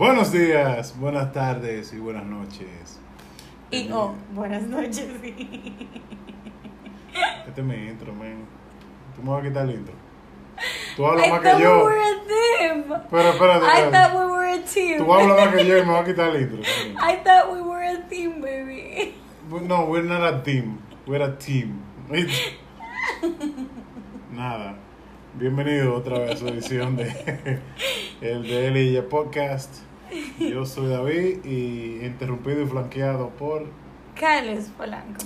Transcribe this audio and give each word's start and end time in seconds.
Buenos 0.00 0.32
días, 0.32 0.98
buenas 0.98 1.30
tardes 1.30 1.92
y 1.92 1.98
buenas 1.98 2.24
noches. 2.24 2.98
Y 3.70 3.90
oh, 3.92 4.14
buenas 4.32 4.62
noches, 4.62 5.06
sí. 5.20 5.34
Este 7.46 7.60
es 7.60 7.66
mi 7.66 7.74
intro, 7.74 8.14
man. 8.14 8.46
Tú 9.14 9.22
me 9.22 9.28
vas 9.28 9.44
a 9.44 9.46
quitar 9.46 9.68
el 9.68 9.74
intro. 9.74 9.92
Tú 10.96 11.04
hablas 11.04 11.26
I 11.26 11.30
más 11.30 11.42
thought 11.42 11.52
que 11.52 11.56
we 11.58 11.62
yo. 11.62 11.84
were 11.84 12.00
a 12.00 12.14
team. 12.26 12.84
Pero 13.10 13.28
espérate, 13.28 13.66
I 13.66 13.68
espérate. 13.68 13.92
thought 13.92 14.14
we 14.14 14.24
were 14.32 14.48
a 14.48 14.64
team. 14.64 14.98
Tú 15.04 15.12
hablas 15.12 15.36
más 15.36 15.48
que 15.54 15.66
yo 15.66 15.76
y 15.76 15.82
me 15.84 15.92
vas 15.92 16.00
a 16.00 16.04
quitar 16.06 16.34
el 16.34 16.42
intro. 16.44 16.62
I 16.62 17.16
thought 17.22 17.52
we 17.52 17.60
were 17.60 17.84
a 17.84 18.08
team, 18.08 18.40
baby. 18.40 19.12
No, 19.50 19.84
we're 19.84 20.02
not 20.02 20.22
a 20.22 20.42
team. 20.42 20.78
We're 21.06 21.22
a 21.22 21.36
team. 21.36 21.82
Nada. 24.32 24.76
Bienvenido 25.34 25.94
otra 25.94 26.20
vez 26.20 26.30
a 26.30 26.36
su 26.38 26.48
edición 26.48 26.96
de 26.96 27.12
el 28.22 28.44
de 28.44 28.82
y 28.82 28.98
Podcast. 29.02 29.89
Yo 30.38 30.66
soy 30.66 30.88
David 30.88 31.44
y 31.44 32.04
interrumpido 32.04 32.62
y 32.62 32.66
flanqueado 32.66 33.28
por 33.30 33.66
Carlos 34.18 34.64
Polanco. 34.76 35.20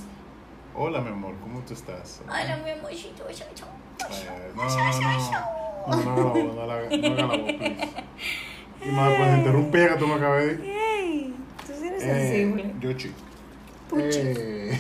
Hola 0.75 1.01
mi 1.01 1.09
amor, 1.09 1.35
¿cómo 1.41 1.61
tú 1.61 1.73
estás? 1.75 2.21
Hola, 2.29 2.61
mi 2.65 2.71
amorcito. 2.71 3.25
yo, 3.31 3.45
yo. 3.55 3.67
Eh, 4.11 4.53
no, 4.57 4.65
no, 4.65 6.05
no, 6.05 6.35
no, 6.35 6.55
no, 6.55 6.67
la 6.67 6.83
no, 6.99 7.15
la 7.15 7.27
voz. 7.27 7.39
Y 8.85 8.89
más, 8.91 9.15
pues 9.17 9.39
interrumpí 9.39 9.79
que 9.79 9.97
tú 9.99 10.07
me 10.07 10.15
acabas 10.15 10.43
de 10.43 10.57
decir. 10.57 11.35
Tú 11.67 11.73
sí 11.81 11.87
eres 11.87 12.03
Eh, 12.03 12.07
sensible. 12.07 12.75
yo 12.81 12.93
chico. 12.95 13.15
Puchi. 13.89 14.19
Eh, 14.19 14.79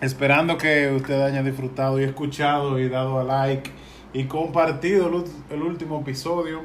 esperando 0.00 0.58
que 0.58 0.90
ustedes 0.92 1.22
hayan 1.22 1.44
disfrutado 1.44 2.00
y 2.00 2.04
escuchado 2.04 2.78
y 2.78 2.88
dado 2.88 3.20
a 3.20 3.24
like 3.24 3.70
y 4.12 4.24
compartido 4.24 5.24
el 5.50 5.62
último 5.62 6.00
episodio. 6.00 6.62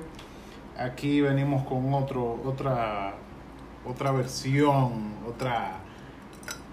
Aquí 0.83 1.21
venimos 1.21 1.63
con 1.67 1.93
otro, 1.93 2.41
otra, 2.43 3.13
otra 3.85 4.11
versión, 4.11 5.13
otra, 5.27 5.73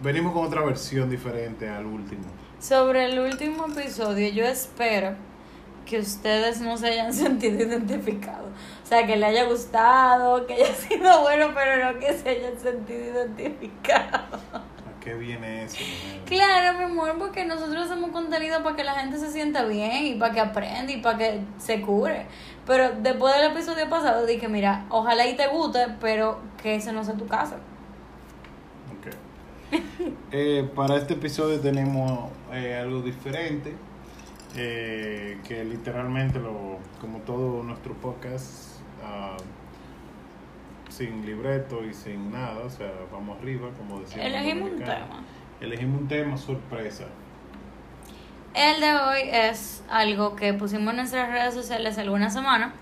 venimos 0.02 0.33
con 0.33 0.46
otra 0.46 0.62
versión 0.62 1.10
diferente 1.10 1.69
al 1.69 1.84
último. 1.84 2.22
Sobre 2.58 3.05
el 3.05 3.18
último 3.18 3.66
episodio, 3.66 4.30
yo 4.30 4.46
espero 4.46 5.14
que 5.84 5.98
ustedes 5.98 6.62
no 6.62 6.78
se 6.78 6.86
hayan 6.86 7.12
sentido 7.24 7.62
identificados. 7.62 8.50
O 8.83 8.86
sea, 8.86 9.06
que 9.06 9.16
le 9.16 9.27
haya 9.27 9.44
gustado, 9.44 10.46
que 10.46 10.55
haya 10.55 10.74
sido 10.74 11.20
bueno, 11.20 11.48
pero 11.55 11.92
no 11.92 11.98
que 11.98 12.14
se 12.14 12.30
hayan 12.30 12.58
sentido 12.58 13.12
identificados. 13.12 14.40
¿A 15.09 15.11
qué 15.11 15.17
viene 15.17 15.64
eso? 15.64 15.78
Claro, 16.27 16.78
mi 16.78 16.84
amor, 16.84 17.17
porque 17.19 17.45
nosotros 17.45 17.87
hacemos 17.87 18.11
contenido 18.11 18.62
para 18.62 18.77
que 18.77 18.84
la 18.84 18.95
gente 18.95 19.19
se 19.19 19.31
sienta 19.33 19.64
bien 19.64 20.05
y 20.05 20.14
para 20.14 20.34
que 20.34 20.41
aprenda 20.41 20.92
y 20.92 21.01
para 21.01 21.17
que 21.17 21.41
se 21.59 21.81
cure. 21.81 22.27
Pero 22.67 22.91
después 23.01 23.34
del 23.34 23.53
episodio 23.53 23.89
pasado 23.89 24.27
dije, 24.27 24.48
mira, 24.48 24.84
ojalá 24.91 25.27
y 25.27 25.34
te 25.34 25.47
guste, 25.48 25.86
pero 26.01 26.41
que 26.62 26.75
ese 26.75 26.92
no 26.92 27.05
sea 27.05 27.14
tu 27.14 27.27
caso. 27.27 27.56
Ok. 28.98 29.14
Eh, 30.31 30.69
para 30.75 30.97
este 30.97 31.14
episodio 31.14 31.59
tenemos 31.59 32.31
eh, 32.53 32.77
algo 32.77 33.01
diferente, 33.01 33.75
eh, 34.56 35.39
que 35.47 35.64
literalmente, 35.64 36.39
lo, 36.39 36.79
como 37.01 37.20
todo 37.20 37.62
nuestro 37.62 37.95
podcast, 37.95 38.81
ah, 39.03 39.39
sin 40.98 41.24
libreto 41.24 41.84
y 41.84 41.94
sin 41.94 42.32
nada, 42.32 42.58
o 42.64 42.68
sea, 42.68 42.91
vamos 43.12 43.38
arriba, 43.38 43.70
como 43.78 44.00
decía. 44.00 44.27
Elegimos 44.27 44.72
un 44.72 44.78
tema. 44.78 45.22
Elegimos 45.60 46.00
un 46.00 46.08
tema 46.08 46.36
sorpresa. 46.36 47.05
El 48.52 48.80
de 48.80 48.92
hoy 48.92 49.20
es 49.30 49.84
algo 49.88 50.34
que 50.34 50.52
pusimos 50.55 50.90
en 50.90 50.96
nuestras 50.96 51.30
redes 51.30 51.55
sociales 51.55 51.96
alguna 51.98 52.30
semana, 52.30 52.72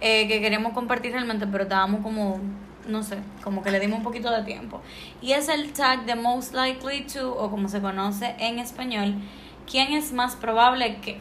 eh, 0.00 0.28
que 0.28 0.40
queríamos 0.40 0.74
compartir 0.74 1.10
realmente, 1.10 1.44
pero 1.48 1.64
estábamos 1.64 2.02
como, 2.02 2.38
no 2.86 3.02
sé, 3.02 3.18
como 3.42 3.64
que 3.64 3.72
le 3.72 3.80
dimos 3.80 3.98
un 3.98 4.04
poquito 4.04 4.30
de 4.30 4.44
tiempo. 4.44 4.80
Y 5.20 5.32
es 5.32 5.48
el 5.48 5.72
tag 5.72 6.04
de 6.04 6.14
most 6.14 6.54
likely 6.54 7.04
to, 7.12 7.34
o 7.36 7.50
como 7.50 7.68
se 7.68 7.80
conoce 7.80 8.36
en 8.38 8.60
español, 8.60 9.14
¿quién 9.68 9.92
es 9.92 10.12
más 10.12 10.36
probable 10.36 10.98
que? 11.00 11.20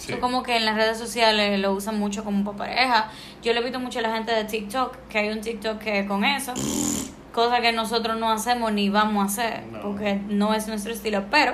Sí. 0.00 0.14
Como 0.14 0.42
que 0.42 0.56
en 0.56 0.64
las 0.64 0.76
redes 0.76 0.96
sociales 0.96 1.60
lo 1.60 1.72
usan 1.72 1.98
mucho 1.98 2.24
como 2.24 2.42
para 2.54 2.70
pareja. 2.72 3.10
Yo 3.42 3.52
le 3.52 3.60
he 3.60 3.62
visto 3.62 3.78
mucho 3.80 3.98
a 3.98 4.02
la 4.02 4.12
gente 4.14 4.32
de 4.32 4.44
TikTok, 4.44 4.96
que 5.10 5.18
hay 5.18 5.28
un 5.28 5.42
TikTok 5.42 5.78
que 5.78 6.06
con 6.06 6.24
eso, 6.24 6.54
cosa 7.34 7.60
que 7.60 7.70
nosotros 7.72 8.16
no 8.18 8.30
hacemos 8.32 8.72
ni 8.72 8.88
vamos 8.88 9.22
a 9.22 9.26
hacer, 9.26 9.62
No. 9.66 9.82
porque 9.82 10.18
no 10.28 10.54
es 10.54 10.66
nuestro 10.68 10.92
estilo, 10.94 11.24
pero 11.30 11.52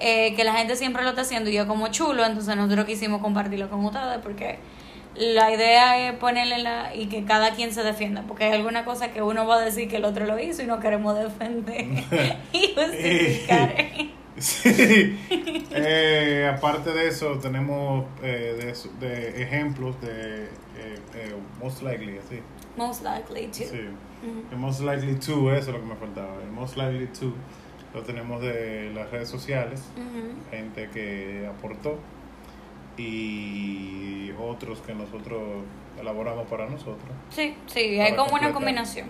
eh, 0.00 0.34
que 0.34 0.42
la 0.42 0.54
gente 0.54 0.74
siempre 0.74 1.04
lo 1.04 1.10
está 1.10 1.20
haciendo 1.22 1.50
y 1.50 1.54
yo 1.54 1.68
como 1.68 1.86
chulo, 1.88 2.24
entonces 2.26 2.56
nosotros 2.56 2.84
quisimos 2.84 3.20
compartirlo 3.22 3.70
con 3.70 3.84
ustedes 3.84 4.18
porque 4.24 4.58
la 5.14 5.52
idea 5.52 5.98
es 6.08 6.14
ponerle 6.18 6.58
la 6.58 6.94
y 6.96 7.06
que 7.06 7.24
cada 7.24 7.52
quien 7.52 7.72
se 7.72 7.84
defienda, 7.84 8.24
porque 8.26 8.44
hay 8.44 8.52
alguna 8.54 8.84
cosa 8.84 9.12
que 9.12 9.22
uno 9.22 9.46
va 9.46 9.56
a 9.56 9.60
decir 9.60 9.88
que 9.88 9.96
el 9.98 10.04
otro 10.04 10.26
lo 10.26 10.38
hizo 10.40 10.62
y 10.62 10.66
no 10.66 10.80
queremos 10.80 11.16
defender 11.16 11.86
y 12.52 12.74
justificar. 12.74 13.74
Sí. 14.42 15.18
Eh, 15.70 16.50
aparte 16.54 16.92
de 16.92 17.08
eso, 17.08 17.38
tenemos 17.38 18.06
eh, 18.22 18.74
de, 19.00 19.06
de 19.06 19.42
ejemplos 19.42 20.00
de 20.00 20.44
eh, 20.44 20.98
eh, 21.14 21.34
most 21.62 21.82
likely, 21.82 22.18
así. 22.18 22.40
Most 22.76 23.02
likely 23.02 23.46
to. 23.48 23.64
Sí. 23.64 23.88
El 24.50 24.58
most 24.58 24.80
likely 24.80 25.14
to, 25.16 25.52
eso 25.54 25.70
es 25.70 25.76
lo 25.76 25.80
que 25.80 25.86
me 25.86 25.96
faltaba. 25.96 26.42
El 26.42 26.50
most 26.50 26.76
likely 26.76 27.06
to 27.08 27.32
lo 27.94 28.02
tenemos 28.02 28.42
de 28.42 28.92
las 28.94 29.10
redes 29.10 29.28
sociales, 29.28 29.82
gente 30.50 30.88
que 30.90 31.48
aportó 31.48 31.98
y 32.96 34.30
otros 34.38 34.80
que 34.80 34.94
nosotros 34.94 35.40
elaboramos 35.98 36.46
para 36.48 36.66
nosotros. 36.68 37.10
Sí, 37.30 37.56
sí, 37.66 37.98
hay 38.00 38.10
como 38.14 38.32
una 38.34 38.52
completar. 38.52 38.52
combinación. 38.52 39.08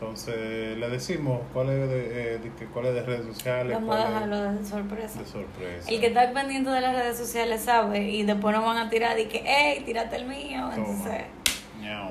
Entonces 0.00 0.78
le 0.78 0.88
decimos 0.88 1.40
cuál 1.52 1.68
es 1.68 1.88
de, 1.90 2.34
eh, 2.34 2.38
de 2.38 2.50
que- 2.54 2.64
cuál 2.64 2.86
es 2.86 2.94
de 2.94 3.02
redes 3.02 3.26
sociales, 3.26 3.74
Vamos 3.74 3.96
a 3.96 4.08
dejarlo 4.08 4.52
de 4.52 4.64
sorpresa. 4.64 5.18
de 5.18 5.26
sorpresa. 5.26 5.90
El 5.90 6.00
que 6.00 6.06
está 6.06 6.32
pendiente 6.32 6.70
de 6.70 6.80
las 6.80 6.94
redes 6.96 7.18
sociales 7.18 7.60
sabe 7.60 8.08
y 8.08 8.22
después 8.22 8.56
nos 8.56 8.64
van 8.64 8.78
a 8.78 8.88
tirar 8.88 9.18
y 9.18 9.26
que, 9.26 9.42
hey, 9.44 9.82
tírate 9.84 10.16
el 10.16 10.24
mío. 10.26 10.70
Entonces, 10.74 11.24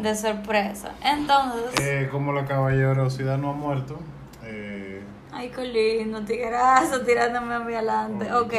de 0.02 0.16
sorpresa. 0.16 0.94
Entonces, 1.04 1.80
Eh, 1.82 2.10
como 2.12 2.32
la 2.32 2.46
caballerosidad 2.46 3.40
no 3.40 3.50
ha 3.50 3.54
muerto, 3.54 3.98
eh, 4.44 5.02
ay, 5.34 5.50
qué 5.50 5.66
lindo, 5.66 6.22
tigrazo, 6.22 7.02
tirándome 7.02 7.56
a 7.56 7.60
mí 7.60 7.74
adelante. 7.74 8.32
Oh, 8.32 8.42
Ok, 8.44 8.54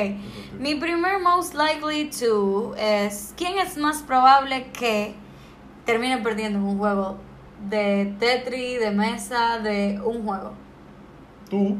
mi 0.59 0.75
primer 0.75 1.21
most 1.21 1.55
likely 1.55 2.11
to 2.11 2.75
es, 2.77 3.33
¿quién 3.37 3.59
es 3.61 3.77
más 3.77 4.03
probable 4.03 4.67
que 4.73 5.15
termine 5.85 6.19
perdiendo 6.19 6.59
en 6.59 6.65
un 6.65 6.79
juego 6.79 7.17
de 7.69 8.15
Tetris, 8.19 8.81
de 8.81 8.91
mesa, 8.91 9.59
de 9.59 10.01
un 10.05 10.25
juego? 10.27 10.53
tú, 11.49 11.77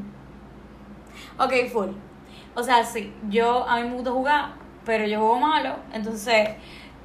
Ok, 1.39 1.53
full. 1.73 1.89
O 2.55 2.63
sea, 2.63 2.85
sí, 2.85 3.13
yo 3.31 3.67
a 3.69 3.77
mí 3.81 3.89
me 3.89 3.95
gusta 3.95 4.11
jugar, 4.11 4.47
pero 4.85 5.07
yo 5.07 5.19
juego 5.21 5.39
malo. 5.39 5.77
Entonces, 5.93 6.51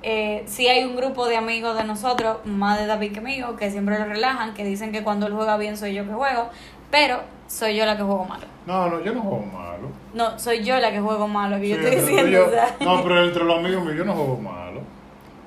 eh, 0.04 0.44
sí 0.48 0.68
hay 0.68 0.84
un 0.84 0.96
grupo 0.96 1.28
de 1.28 1.38
amigos 1.38 1.78
de 1.78 1.84
nosotros, 1.84 2.38
más 2.46 2.78
de 2.80 2.86
David 2.88 3.14
que 3.14 3.22
mío, 3.22 3.56
que 3.56 3.72
siempre 3.72 3.98
lo 4.00 4.06
relajan, 4.06 4.54
que 4.54 4.64
dicen 4.66 4.92
que 4.92 5.04
cuando 5.04 5.28
él 5.28 5.34
juega 5.34 5.58
bien 5.58 5.78
soy 5.78 5.94
yo 5.94 6.06
que 6.06 6.12
juego, 6.14 6.50
pero 6.92 7.22
soy 7.48 7.76
yo 7.76 7.86
la 7.86 7.96
que 7.96 8.04
juego 8.04 8.26
malo. 8.26 8.46
no, 8.66 8.90
no, 8.90 9.02
yo 9.04 9.14
no 9.14 9.22
juego 9.22 9.46
malo. 9.46 9.88
No, 10.14 10.40
soy 10.40 10.64
yo 10.64 10.78
la 10.80 10.92
que 10.92 11.00
juego 11.00 11.28
malo, 11.28 11.58
que 11.60 11.70
yo 11.70 11.76
estoy 11.78 11.96
diciendo. 11.96 12.30
yo- 12.30 12.86
no, 12.86 13.04
pero 13.04 13.24
entre 13.26 13.44
los 13.44 13.58
amigos 13.60 13.84
míos 13.84 13.98
yo 13.98 14.06
no 14.06 14.14
juego 14.14 14.38
malo. 14.42 14.65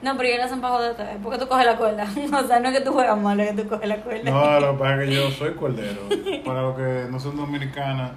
No, 0.00 0.16
pero 0.16 0.28
yo 0.28 0.36
le 0.36 0.42
hacen 0.44 0.60
pajo 0.60 0.80
de 0.80 0.90
ustedes, 0.92 1.16
porque 1.22 1.38
tú 1.38 1.48
coges 1.48 1.66
la 1.66 1.76
cuerda. 1.76 2.04
o 2.42 2.46
sea, 2.46 2.60
no 2.60 2.68
es 2.68 2.78
que 2.78 2.84
tú 2.84 2.92
juegas 2.92 3.18
malo, 3.18 3.42
es 3.42 3.50
que 3.52 3.62
tú 3.62 3.68
coges 3.68 3.88
la 3.88 3.96
cuerda. 3.96 4.30
No, 4.30 4.60
lo 4.60 4.72
que 4.72 4.78
pasa 4.78 4.94
es 5.02 5.08
que 5.08 5.14
yo 5.14 5.30
soy 5.32 5.54
cordero. 5.54 6.00
Para 6.44 6.62
los 6.62 6.76
que 6.76 7.06
no 7.10 7.18
son 7.18 7.36
dominicanas, 7.36 8.12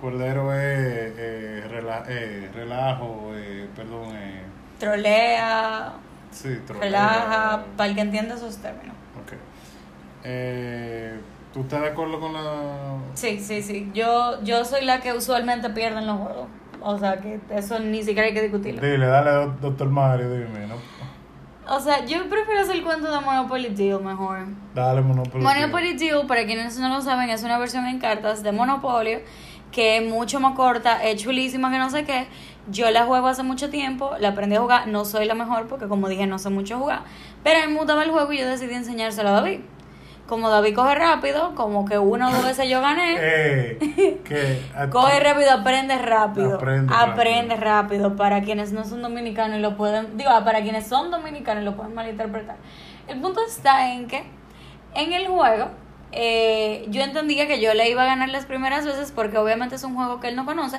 cordero 0.00 0.52
es 0.52 0.58
eh, 1.16 1.64
rela- 1.70 2.04
eh, 2.08 2.50
relajo, 2.54 3.30
eh, 3.34 3.68
perdón, 3.74 4.14
eh, 4.16 4.42
Trolea, 4.78 5.92
sí, 6.32 6.58
trolea. 6.66 6.82
relaja, 6.84 7.62
para 7.76 7.88
el 7.90 7.94
que 7.94 8.00
entienda 8.02 8.34
esos 8.34 8.56
términos. 8.58 8.94
Ok. 9.24 9.32
Eh, 10.24 11.18
¿Tú 11.52 11.60
estás 11.60 11.82
de 11.82 11.88
acuerdo 11.88 12.18
con 12.18 12.32
la...? 12.32 12.96
Sí, 13.14 13.38
sí, 13.40 13.62
sí. 13.62 13.90
Yo, 13.94 14.42
yo 14.42 14.64
soy 14.64 14.84
la 14.84 15.00
que 15.00 15.12
usualmente 15.12 15.68
pierde 15.70 15.98
en 15.98 16.06
los 16.06 16.18
juegos. 16.18 16.46
O 16.80 16.98
sea, 16.98 17.18
que 17.18 17.38
eso 17.50 17.78
ni 17.78 18.02
siquiera 18.02 18.26
hay 18.26 18.34
que 18.34 18.42
discutirlo. 18.42 18.80
Dile, 18.80 19.06
dale, 19.06 19.30
doc- 19.30 19.60
doctor 19.60 19.88
Mario, 19.88 20.30
dime, 20.32 20.66
¿no? 20.66 20.74
O 21.68 21.78
sea, 21.80 22.04
yo 22.04 22.28
prefiero 22.28 22.60
hacer 22.60 22.76
el 22.76 22.82
cuento 22.82 23.10
de 23.10 23.20
Monopoly 23.20 23.68
Deal 23.68 24.02
mejor. 24.02 24.46
Dale, 24.74 25.00
Monopoly. 25.00 25.44
Monopoly 25.44 25.94
Deal, 25.94 26.26
para 26.26 26.44
quienes 26.44 26.78
no 26.78 26.88
lo 26.88 27.00
saben, 27.00 27.30
es 27.30 27.44
una 27.44 27.58
versión 27.58 27.86
en 27.86 27.98
cartas 27.98 28.42
de 28.42 28.52
Monopolio 28.52 29.20
que 29.72 29.96
es 29.96 30.08
mucho 30.08 30.38
más 30.38 30.54
corta, 30.54 31.02
es 31.02 31.20
chulísima, 31.20 31.72
que 31.72 31.78
no 31.78 31.90
sé 31.90 32.04
qué. 32.04 32.28
Yo 32.70 32.90
la 32.90 33.06
juego 33.06 33.26
hace 33.26 33.42
mucho 33.42 33.70
tiempo, 33.70 34.12
la 34.20 34.28
aprendí 34.28 34.54
a 34.54 34.60
jugar, 34.60 34.86
no 34.86 35.04
soy 35.04 35.24
la 35.24 35.34
mejor 35.34 35.66
porque 35.66 35.88
como 35.88 36.08
dije 36.08 36.28
no 36.28 36.38
sé 36.38 36.50
mucho 36.50 36.78
jugar, 36.78 37.02
pero 37.42 37.58
a 37.60 37.66
mí 37.66 37.72
me 37.72 37.78
gustaba 37.78 38.04
el 38.04 38.10
juego 38.10 38.32
y 38.32 38.38
yo 38.38 38.46
decidí 38.46 38.74
enseñárselo 38.74 39.30
a 39.30 39.32
David. 39.32 39.60
Como 40.32 40.48
David 40.48 40.74
coge 40.74 40.94
rápido, 40.94 41.54
como 41.54 41.84
que 41.84 41.98
una 41.98 42.30
o 42.30 42.32
dos 42.32 42.42
veces 42.42 42.66
yo 42.66 42.80
gané. 42.80 43.18
Eh, 43.20 44.20
que 44.24 44.62
Coge 44.90 45.20
rápido, 45.20 45.50
aprende 45.52 45.98
rápido. 45.98 46.54
Aprende 46.54 46.94
Aprende, 46.96 47.56
rápido. 47.56 48.16
Para 48.16 48.40
quienes 48.40 48.72
no 48.72 48.86
son 48.86 49.02
dominicanos 49.02 49.58
y 49.58 49.60
lo 49.60 49.76
pueden. 49.76 50.16
Digo, 50.16 50.30
para 50.42 50.62
quienes 50.62 50.86
son 50.86 51.10
dominicanos 51.10 51.60
y 51.62 51.66
lo 51.66 51.76
pueden 51.76 51.92
malinterpretar. 51.92 52.56
El 53.08 53.20
punto 53.20 53.44
está 53.46 53.92
en 53.92 54.08
que 54.08 54.24
en 54.94 55.12
el 55.12 55.26
juego 55.26 55.68
eh, 56.12 56.84
yo 56.88 57.02
entendía 57.02 57.46
que 57.46 57.60
yo 57.60 57.74
le 57.74 57.88
iba 57.90 58.02
a 58.02 58.06
ganar 58.06 58.28
las 58.28 58.44
primeras 58.46 58.84
veces 58.84 59.12
porque 59.12 59.38
obviamente 59.38 59.74
es 59.76 59.84
un 59.84 59.94
juego 59.94 60.20
que 60.20 60.28
él 60.28 60.36
no 60.36 60.44
conoce. 60.44 60.78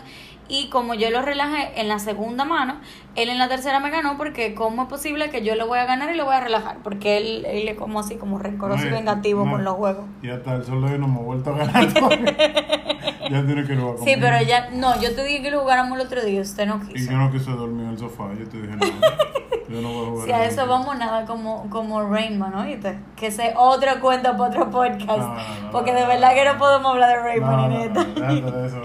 Y 0.49 0.69
como 0.69 0.93
yo 0.93 1.09
lo 1.09 1.21
relajé 1.21 1.79
en 1.79 1.87
la 1.87 1.99
segunda 1.99 2.43
mano, 2.45 2.75
él 3.15 3.29
en 3.29 3.37
la 3.39 3.47
tercera 3.47 3.79
me 3.79 3.89
ganó 3.89 4.17
porque 4.17 4.53
¿cómo 4.53 4.83
es 4.83 4.89
posible 4.89 5.29
que 5.29 5.43
yo 5.43 5.55
lo 5.55 5.67
voy 5.67 5.79
a 5.79 5.85
ganar 5.85 6.13
y 6.13 6.17
lo 6.17 6.25
voy 6.25 6.35
a 6.35 6.41
relajar? 6.41 6.77
Porque 6.83 7.17
él, 7.17 7.45
él 7.45 7.67
es 7.67 7.77
como 7.77 7.99
así, 8.01 8.15
como 8.15 8.39
rencoroso 8.39 8.85
y 8.85 8.89
vengativo 8.89 9.45
no. 9.45 9.51
con 9.51 9.63
los 9.63 9.75
juegos. 9.75 10.05
Y 10.21 10.29
hasta 10.29 10.55
el 10.55 10.65
sol 10.65 10.85
de 10.85 10.93
hoy 10.93 10.99
no 10.99 11.07
me 11.07 11.19
ha 11.19 11.23
vuelto 11.23 11.53
a 11.53 11.57
ganar 11.57 11.87
ya 13.29 13.45
tiene 13.45 13.63
que 13.65 13.75
jugar 13.75 13.95
Sí, 14.03 14.15
pero 14.19 14.41
ya, 14.41 14.69
no, 14.71 14.99
yo 15.01 15.15
te 15.15 15.23
dije 15.23 15.41
que 15.41 15.51
lo 15.51 15.61
jugáramos 15.61 15.97
el 15.99 16.05
otro 16.05 16.23
día, 16.23 16.41
usted 16.41 16.65
no 16.67 16.81
Y 16.89 16.93
quiso. 16.93 17.11
yo 17.11 17.17
no 17.17 17.31
quise 17.31 17.51
dormir 17.51 17.85
en 17.85 17.91
el 17.91 17.97
sofá. 17.97 18.29
Yo 18.37 18.47
te 18.47 18.61
dije, 18.61 18.75
no, 18.75 18.85
yo 19.73 19.81
no 19.81 19.91
voy 19.91 20.05
a 20.05 20.09
jugar. 20.11 20.25
Si 20.27 20.31
a 20.31 20.45
eso 20.45 20.67
vamos 20.67 20.97
nada 20.99 21.25
como, 21.25 21.67
como 21.69 22.07
Rainman, 22.07 22.53
¿oíste? 22.53 22.99
Que 23.15 23.27
ese 23.27 23.53
otro 23.57 23.99
cuento 23.99 24.37
para 24.37 24.49
otro 24.49 24.69
podcast. 24.69 25.07
No, 25.07 25.17
no, 25.17 25.33
no, 25.63 25.71
porque 25.71 25.91
no, 25.93 25.99
de 25.99 26.05
verdad 26.05 26.29
no, 26.29 26.35
que 26.35 26.45
no 26.45 26.57
podemos 26.59 26.91
hablar 26.91 27.09
de 27.09 27.23
Rainman 27.23 27.55
no, 27.55 27.65
en 27.65 27.71
no, 27.93 28.01
esto. 28.29 28.51
de 28.51 28.67
eso, 28.67 28.81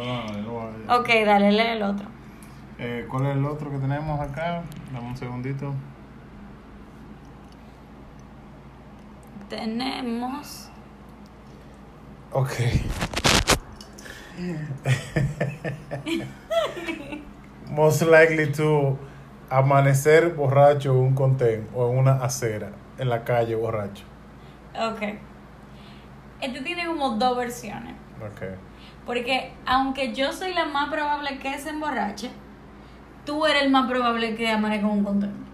ok, 0.89 1.09
dale, 1.27 1.53
lee 1.53 1.73
el 1.73 1.83
otro. 1.83 2.07
Eh, 2.79 3.07
¿Cuál 3.11 3.27
es 3.27 3.37
el 3.37 3.45
otro 3.45 3.71
que 3.71 3.77
tenemos 3.79 4.19
acá? 4.21 4.63
Dame 4.93 5.09
un 5.09 5.17
segundito. 5.17 5.75
Tenemos. 9.51 10.71
Ok. 12.33 12.53
Most 17.71 18.03
likely 18.03 18.53
to 18.53 18.97
amanecer 19.51 20.35
borracho 20.35 20.93
en 20.93 20.99
un 20.99 21.15
contén 21.15 21.69
o 21.75 21.91
en 21.91 21.99
una 21.99 22.13
acera, 22.25 22.71
en 22.99 23.09
la 23.09 23.25
calle 23.25 23.55
borracho. 23.55 24.05
Ok. 24.75 25.03
Este 26.41 26.61
tiene 26.61 26.87
como 26.87 27.11
dos 27.11 27.37
versiones. 27.37 27.95
Ok. 28.21 28.43
Porque 29.07 29.53
aunque 29.67 30.13
yo 30.13 30.33
soy 30.33 30.53
la 30.53 30.67
más 30.67 30.91
probable 30.91 31.39
que 31.39 31.59
se 31.59 31.71
emborrache, 31.71 32.31
tú 33.25 33.47
eres 33.47 33.63
el 33.63 33.71
más 33.71 33.89
probable 33.89 34.35
que 34.37 34.51
amanezca 34.51 34.87
con 34.87 34.99
un 34.99 35.05
contento. 35.05 35.49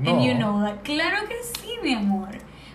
No. 0.00 0.10
And 0.10 0.22
you 0.22 0.34
know 0.34 0.62
that. 0.62 0.82
Claro 0.84 1.26
que 1.26 1.34
sí, 1.42 1.72
mi 1.82 1.94
amor. 1.94 2.28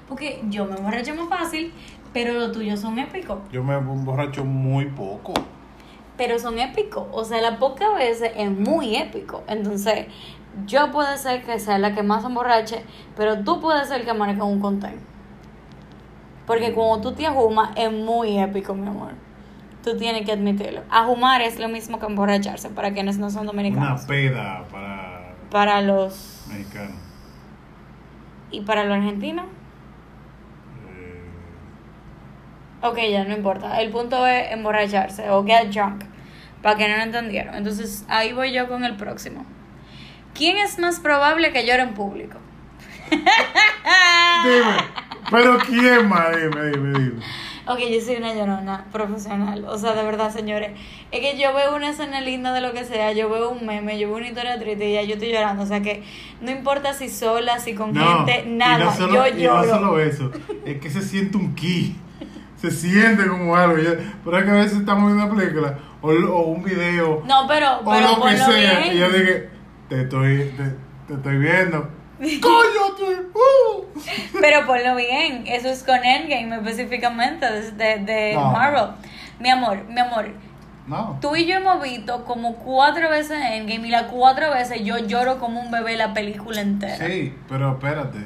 Porque 0.07 0.41
yo 0.49 0.65
me 0.65 0.75
emborracho 0.75 1.15
más 1.15 1.29
fácil, 1.29 1.73
pero 2.13 2.33
los 2.33 2.51
tuyos 2.51 2.79
son 2.79 2.99
épicos. 2.99 3.39
Yo 3.51 3.63
me 3.63 3.77
borracho 3.77 4.43
muy 4.43 4.85
poco. 4.85 5.33
Pero 6.17 6.37
son 6.37 6.59
épicos. 6.59 7.07
O 7.11 7.23
sea, 7.23 7.41
las 7.41 7.57
pocas 7.57 7.95
veces 7.95 8.31
es 8.35 8.51
muy 8.51 8.95
épico. 8.95 9.43
Entonces, 9.47 10.07
yo 10.65 10.91
puede 10.91 11.17
ser 11.17 11.43
que 11.43 11.59
sea 11.59 11.77
la 11.77 11.93
que 11.93 12.03
más 12.03 12.23
emborrache, 12.23 12.83
pero 13.15 13.43
tú 13.43 13.59
puedes 13.59 13.87
ser 13.87 14.01
el 14.01 14.05
que 14.07 14.17
con 14.17 14.41
un 14.49 14.59
contento. 14.61 15.03
Porque 16.47 16.73
cuando 16.73 17.01
tú 17.09 17.15
te 17.15 17.25
ajumas 17.25 17.71
es 17.75 17.91
muy 17.91 18.37
épico, 18.37 18.73
mi 18.73 18.87
amor. 18.87 19.13
Tú 19.83 19.97
tienes 19.97 20.25
que 20.25 20.31
admitirlo. 20.31 20.81
Ajumar 20.89 21.41
es 21.41 21.59
lo 21.59 21.67
mismo 21.67 21.99
que 21.99 22.05
emborracharse 22.05 22.69
para 22.69 22.91
quienes 22.93 23.17
no 23.17 23.29
son 23.29 23.41
Una 23.43 23.51
dominicanos. 23.51 24.01
peda 24.05 24.65
para 24.71 25.33
Para 25.51 25.81
los... 25.81 26.45
mexicanos. 26.49 26.95
¿Y 28.51 28.61
para 28.61 28.83
los 28.85 28.97
argentinos? 28.97 29.45
Eh, 30.89 31.23
Ok, 32.81 32.97
ya 33.11 33.23
no 33.25 33.35
importa. 33.35 33.81
El 33.81 33.91
punto 33.91 34.25
es 34.27 34.51
emborracharse 34.51 35.29
o 35.29 35.43
get 35.45 35.71
drunk. 35.71 36.03
Para 36.61 36.77
que 36.77 36.87
no 36.87 36.97
lo 36.97 37.03
entendieron. 37.03 37.53
Entonces, 37.55 38.05
ahí 38.07 38.33
voy 38.33 38.51
yo 38.51 38.67
con 38.67 38.83
el 38.85 38.95
próximo. 38.95 39.45
¿Quién 40.35 40.57
es 40.57 40.77
más 40.79 40.99
probable 40.99 41.51
que 41.51 41.65
llore 41.65 41.81
en 41.83 41.93
público? 41.93 42.37
Dime, 44.43 44.77
pero 45.31 45.57
¿quién 45.59 46.07
más? 46.07 46.35
Dime, 46.35 46.71
dime, 46.71 46.99
dime. 46.99 47.21
Ok, 47.67 47.79
yo 47.79 47.99
soy 47.99 48.17
una 48.17 48.33
llorona 48.35 48.85
profesional. 48.91 49.65
O 49.65 49.77
sea, 49.77 49.93
de 49.93 50.03
verdad, 50.03 50.31
señores. 50.31 50.71
Es 51.11 51.19
que 51.19 51.35
yo 51.39 51.51
veo 51.55 51.75
una 51.75 51.89
escena 51.89 52.21
linda 52.21 52.53
de 52.53 52.61
lo 52.61 52.73
que 52.73 52.83
sea, 52.83 53.11
yo 53.13 53.27
veo 53.29 53.49
un 53.49 53.65
meme, 53.65 53.97
yo 53.97 54.07
veo 54.09 54.17
una 54.17 54.27
historia 54.27 54.59
triste 54.59 54.89
y 54.89 54.93
ya 54.93 55.01
yo 55.01 55.13
estoy 55.15 55.31
llorando. 55.31 55.63
O 55.63 55.65
sea 55.65 55.81
que 55.81 56.03
no 56.41 56.51
importa 56.51 56.93
si 56.93 57.09
sola, 57.09 57.57
si 57.59 57.73
con 57.73 57.95
gente, 57.95 58.43
y 58.45 58.49
nada. 58.51 58.85
no 58.85 58.95
solo, 58.95 59.27
yo 59.27 59.35
y 59.37 59.41
lloro. 59.41 59.65
no 59.65 59.73
solo 59.73 59.99
eso, 59.99 60.31
es 60.63 60.79
que 60.79 60.89
se 60.91 61.01
siente 61.01 61.37
un 61.37 61.55
ki. 61.55 61.95
Se 62.61 62.69
siente 62.71 63.25
como 63.27 63.55
algo. 63.55 63.75
Pero 64.23 64.37
es 64.37 64.43
que 64.45 64.51
a 64.51 64.53
veces 64.55 64.77
estamos 64.79 65.05
viendo 65.11 65.25
una 65.25 65.35
película 65.35 65.79
o, 66.01 66.09
o 66.11 66.41
un 66.47 66.63
video 66.63 67.23
No, 67.27 67.47
pero, 67.47 67.79
o 67.79 67.91
pero 67.91 68.17
lo 68.17 68.25
que 68.25 68.37
sea. 68.37 68.79
bien. 68.79 68.95
Y 68.95 68.99
yo 68.99 69.09
dije, 69.09 69.49
te 69.89 70.01
estoy, 70.01 70.53
te, 70.57 70.63
te 71.07 71.13
estoy 71.13 71.37
viendo. 71.37 71.89
¡Cállate! 72.19 73.21
¡Uh! 73.33 73.83
Pero 74.41 74.65
ponlo 74.65 74.95
bien, 74.95 75.43
eso 75.47 75.69
es 75.69 75.83
con 75.83 76.03
Endgame 76.03 76.55
específicamente 76.55 77.45
de, 77.71 77.99
de, 77.99 78.33
No. 78.33 78.51
Marvel. 78.51 78.91
Mi 79.39 79.49
amor, 79.49 79.83
mi 79.89 79.99
amor, 79.99 80.27
No. 80.87 81.17
tú 81.21 81.35
y 81.35 81.45
yo 81.45 81.55
hemos 81.57 81.81
visto 81.83 82.23
como 82.23 82.55
cuatro 82.55 83.09
veces 83.09 83.37
Endgame 83.51 83.87
y 83.87 83.91
las 83.91 84.03
cuatro 84.03 84.51
veces 84.51 84.81
yo 84.83 84.97
lloro 84.97 85.39
como 85.39 85.59
un 85.59 85.71
bebé 85.71 85.97
la 85.97 86.13
película 86.13 86.61
entera. 86.61 87.05
Sí, 87.07 87.33
pero 87.49 87.73
espérate. 87.73 88.19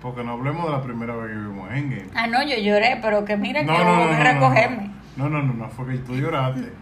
Porque 0.00 0.24
no 0.24 0.32
hablemos 0.32 0.64
de 0.64 0.72
la 0.72 0.82
primera 0.82 1.14
vez 1.14 1.28
que 1.28 1.36
vimos 1.36 1.70
Endgame. 1.70 2.06
Ah, 2.14 2.26
no, 2.26 2.42
yo 2.42 2.56
lloré, 2.56 2.98
pero 3.02 3.26
que 3.26 3.36
mira 3.36 3.62
no, 3.62 3.76
que 3.76 3.84
no, 3.84 4.06
no, 4.06 4.24
recogerme. 4.24 4.90
no, 5.16 5.28
no, 5.28 5.42
no, 5.42 5.52
no, 5.52 5.68
fue 5.68 5.86
que 5.88 5.98
tú 5.98 6.14
lloraste. 6.16 6.72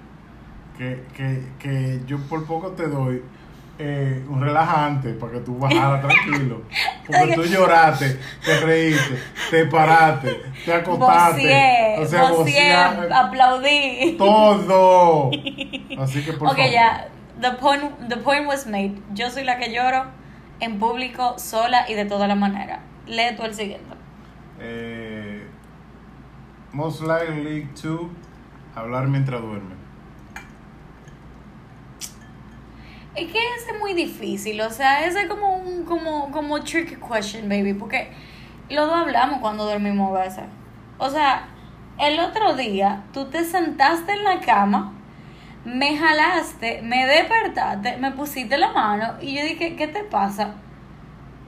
Que, 0.78 1.02
que, 1.16 1.43
que 1.58 2.00
yo 2.06 2.19
por 2.28 2.46
poco 2.46 2.69
te 2.69 2.87
doy 2.87 3.20
eh, 3.79 4.25
un 4.29 4.41
relajante 4.41 5.13
para 5.15 5.33
que 5.35 5.41
tú 5.41 5.59
bajaras 5.59 6.03
tranquilo. 6.07 6.63
Porque 7.07 7.35
tú 7.35 7.45
lloraste, 7.45 8.19
te 8.45 8.61
reíste, 8.61 9.19
te 9.51 9.67
paraste, 9.67 10.43
te 10.65 10.73
acostaste. 10.75 11.43
Vocié, 11.43 11.97
o 11.99 12.07
sea, 12.07 12.23
vocié, 12.23 12.37
vociaste 12.37 13.15
aplaudí. 13.15 14.17
todo. 14.19 15.31
Así 15.99 16.25
que 16.25 16.33
por 16.33 16.49
ok, 16.49 16.57
favor. 16.57 16.73
ya, 16.73 17.09
the 17.41 17.53
point, 17.53 18.09
the 18.09 18.17
point 18.17 18.47
was 18.47 18.67
made. 18.67 18.95
Yo 19.15 19.31
soy 19.31 19.45
la 19.45 19.59
que 19.59 19.73
lloro 19.73 20.07
en 20.61 20.79
público, 20.79 21.39
sola 21.39 21.89
y 21.89 21.95
de 21.95 22.05
todas 22.05 22.27
las 22.29 22.37
maneras. 22.37 22.81
Lee 23.07 23.37
tú 23.37 23.45
el 23.45 23.55
siguiente. 23.55 23.95
Eh, 24.61 25.47
most 26.73 27.01
likely 27.03 27.65
to 27.81 28.11
hablar 28.75 29.07
mientras 29.07 29.41
duerme. 29.41 29.78
Es 33.19 33.32
que 33.32 33.38
ese 33.38 33.73
es 33.73 33.79
muy 33.81 33.94
difícil, 33.94 34.61
o 34.61 34.70
sea, 34.70 35.05
ese 35.06 35.23
es 35.23 35.26
como 35.29 35.56
un 35.56 35.85
como, 35.85 36.31
como 36.31 36.61
tricky 36.62 36.97
question, 36.97 37.49
baby, 37.49 37.75
porque 37.75 38.11
los 38.70 38.87
dos 38.87 38.97
hablamos 38.97 39.41
cuando 39.41 39.65
dormimos 39.65 40.17
a 40.17 40.20
veces. 40.22 40.44
O 40.98 41.08
sea, 41.10 41.46
el 41.98 42.19
otro 42.20 42.55
día 42.55 43.05
tú 43.13 43.27
te 43.27 43.44
sentaste 43.44 44.13
en 44.13 44.25
la 44.25 44.41
cama, 44.41 44.93
me 45.65 45.96
jalaste, 45.96 46.81
me 46.82 47.06
despertaste, 47.06 47.96
me 47.98 48.13
pusiste 48.13 48.56
la 48.58 48.70
mano 48.72 49.15
y 49.20 49.37
yo 49.37 49.43
dije, 49.43 49.75
¿qué 49.77 49.89
te 49.89 50.05
pasa? 50.05 50.55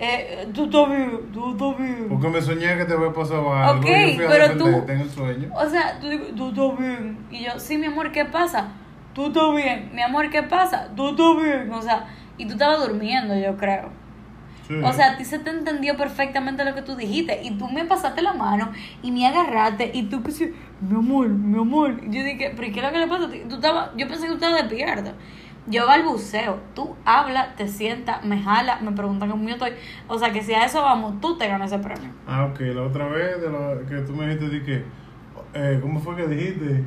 Eh, 0.03 0.49
tú 0.55 0.65
estás 0.65 0.89
bien, 0.89 1.31
tú 1.33 1.53
estás 1.53 1.77
bien. 1.79 2.07
Porque 2.09 2.29
me 2.29 2.41
soñé 2.41 2.77
que 2.79 2.87
te 2.87 2.95
había 2.95 3.13
pasado 3.13 3.53
algo. 3.53 3.81
Ok, 3.81 3.87
y 3.87 4.13
yo 4.13 4.17
fui 4.17 4.25
a 4.25 4.29
pero 4.29 4.47
tú- 4.57 4.65
defenderte 4.65 4.93
en 4.95 5.01
el 5.01 5.11
sueño. 5.11 5.51
O 5.55 5.69
sea, 5.69 6.01
tú, 6.01 6.09
tú 6.35 6.49
estás 6.49 6.79
bien. 6.79 7.19
Y 7.31 7.45
yo, 7.45 7.59
sí, 7.59 7.77
mi 7.77 7.87
amor, 7.87 8.11
¿qué 8.11 8.25
pasa? 8.25 8.69
Tú 9.15 9.27
estás 9.27 9.55
bien. 9.55 9.91
Mi 9.93 10.03
amor, 10.03 10.31
¿qué 10.31 10.43
pasa? 10.43 10.89
Tú 10.95 11.11
estás 11.11 11.37
bien. 11.37 11.73
O 11.73 11.83
sea, 11.83 12.07
y 12.37 12.47
tú 12.47 12.53
estabas 12.53 12.87
durmiendo, 12.87 13.37
yo 13.37 13.57
creo. 13.57 13.91
Sí. 14.67 14.75
O 14.85 14.93
sea, 14.93 15.13
a 15.13 15.17
ti 15.17 15.25
se 15.25 15.41
te 15.41 15.51
entendió 15.51 15.97
perfectamente 15.97 16.65
lo 16.65 16.75
que 16.75 16.83
tú 16.83 16.95
dijiste. 16.95 17.41
Y 17.43 17.51
tú 17.53 17.69
me 17.69 17.85
pasaste 17.85 18.23
la 18.23 18.35
mano 18.35 18.71
y 19.03 19.11
me 19.11 19.27
agarraste. 19.27 19.91
Y 19.93 20.05
tú 20.05 20.23
que 20.23 20.55
mi 20.81 20.97
amor, 20.97 21.29
mi 21.29 21.59
amor. 21.59 22.01
Y 22.03 22.17
yo 22.17 22.25
dije, 22.25 22.53
¿pero 22.55 22.69
¿y 22.69 22.73
qué 22.73 22.79
es 22.79 22.87
lo 22.87 22.93
que 22.93 22.99
le 22.99 23.09
pasa 23.09 23.27
a 23.27 23.31
ti? 23.31 23.43
Tú 23.49 23.57
estabas, 23.57 23.91
yo 23.97 24.07
pensé 24.07 24.23
que 24.23 24.29
tú 24.29 24.35
estabas 24.35 24.63
despierto. 24.63 25.13
Yo 25.67 25.87
balbuceo. 25.87 26.61
Tú 26.75 26.95
hablas, 27.05 27.57
te 27.57 27.67
sientas, 27.69 28.25
me 28.25 28.41
jala, 28.41 28.79
me 28.81 28.93
preguntan 28.93 29.29
cómo 29.29 29.47
yo 29.49 29.55
estoy. 29.55 29.73
O 30.07 30.19
sea, 30.19 30.33
que 30.33 30.43
si 30.43 30.55
a 30.55 30.65
eso 30.65 30.83
vamos, 30.83 31.21
tú 31.21 31.37
te 31.37 31.49
ganas 31.49 31.73
ese 31.73 31.83
premio. 31.83 32.11
Ah, 32.27 32.47
ok, 32.47 32.61
la 32.61 32.83
otra 32.83 33.09
vez 33.09 33.41
de 33.41 33.51
lo 33.51 33.85
que 33.87 33.97
tú 34.07 34.15
me 34.15 34.27
dijiste, 34.27 34.49
di 34.49 34.63
que, 34.63 34.85
eh, 35.55 35.79
¿cómo 35.83 35.99
fue 35.99 36.17
que 36.17 36.29
dijiste? 36.29 36.85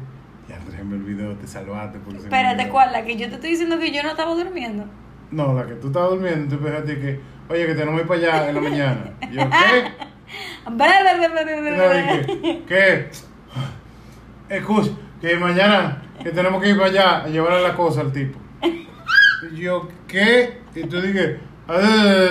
Ya, 0.50 0.58
Andrés, 0.58 0.84
me 0.86 0.96
olvidó, 0.96 1.34
te 1.36 1.48
salvaste. 1.48 2.00
Porque 2.00 2.20
se 2.20 2.30
me 2.30 2.36
Espérate. 2.38 2.70
¿cuál? 2.70 2.92
La 2.92 3.04
que 3.06 3.16
yo 3.16 3.28
te 3.30 3.36
estoy 3.36 3.52
diciendo 3.52 3.80
que 3.80 3.92
yo 3.92 4.04
no 4.04 4.10
estaba 4.10 4.34
durmiendo. 4.36 4.86
No, 5.32 5.54
la 5.54 5.66
que 5.66 5.74
tú 5.76 5.88
estabas 5.88 6.12
durmiendo, 6.12 6.56
tú 6.56 6.62
pensaste 6.64 7.00
que, 7.00 7.20
oye, 7.50 7.66
que 7.66 7.74
tenemos 7.74 7.96
que 7.96 8.02
ir 8.02 8.08
para 8.08 8.20
allá 8.20 8.50
en 8.50 8.56
la 8.56 8.62
mañana. 8.62 9.14
Y 9.32 9.36
yo, 9.36 9.50
¿qué? 9.50 9.92
Dije, 12.42 12.64
¿qué? 12.68 13.10
Escucha, 14.50 14.92
que 15.22 15.36
mañana 15.38 16.02
que 16.22 16.30
tenemos 16.32 16.62
que 16.62 16.70
ir 16.70 16.78
para 16.78 16.90
allá 16.90 17.24
a 17.24 17.28
llevarle 17.28 17.62
la 17.62 17.76
cosa 17.76 18.02
al 18.02 18.12
tipo. 18.12 18.38
Y 19.52 19.56
yo, 19.58 19.88
¿qué? 20.08 20.60
Y 20.76 20.84
tú 20.88 21.02
dije, 21.02 21.40
"Ah, 21.68 22.30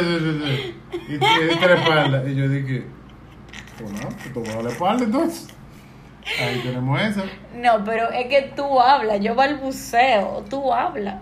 y 1.09 1.19
te 1.19 1.45
diste 1.47 1.67
la 1.67 1.75
espalda. 1.75 2.29
Y 2.29 2.35
yo 2.35 2.49
dije, 2.49 2.85
Pues 3.79 3.93
no, 3.93 4.09
te 4.23 4.31
tocó 4.31 4.63
la 4.63 4.71
espalda 4.71 5.05
entonces. 5.05 5.49
Ahí 6.41 6.61
tenemos 6.63 7.01
esa. 7.01 7.25
No, 7.55 7.85
pero 7.85 8.11
es 8.11 8.27
que 8.27 8.53
tú 8.55 8.81
hablas, 8.81 9.21
yo 9.21 9.35
balbuceo, 9.35 10.45
tú 10.49 10.73
hablas. 10.73 11.21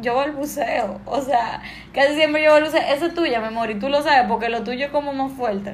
Yo 0.00 0.14
balbuceo. 0.14 1.00
O 1.04 1.20
sea, 1.20 1.62
casi 1.92 2.14
siempre 2.14 2.44
yo 2.44 2.52
balbuceo. 2.52 2.80
Esa 2.80 3.06
es 3.06 3.14
tuya, 3.14 3.40
mi 3.40 3.48
amor, 3.48 3.70
y 3.70 3.78
tú 3.78 3.88
lo 3.88 4.02
sabes 4.02 4.26
porque 4.28 4.48
lo 4.48 4.62
tuyo 4.62 4.86
es 4.86 4.92
como 4.92 5.12
más 5.12 5.32
fuerte. 5.32 5.72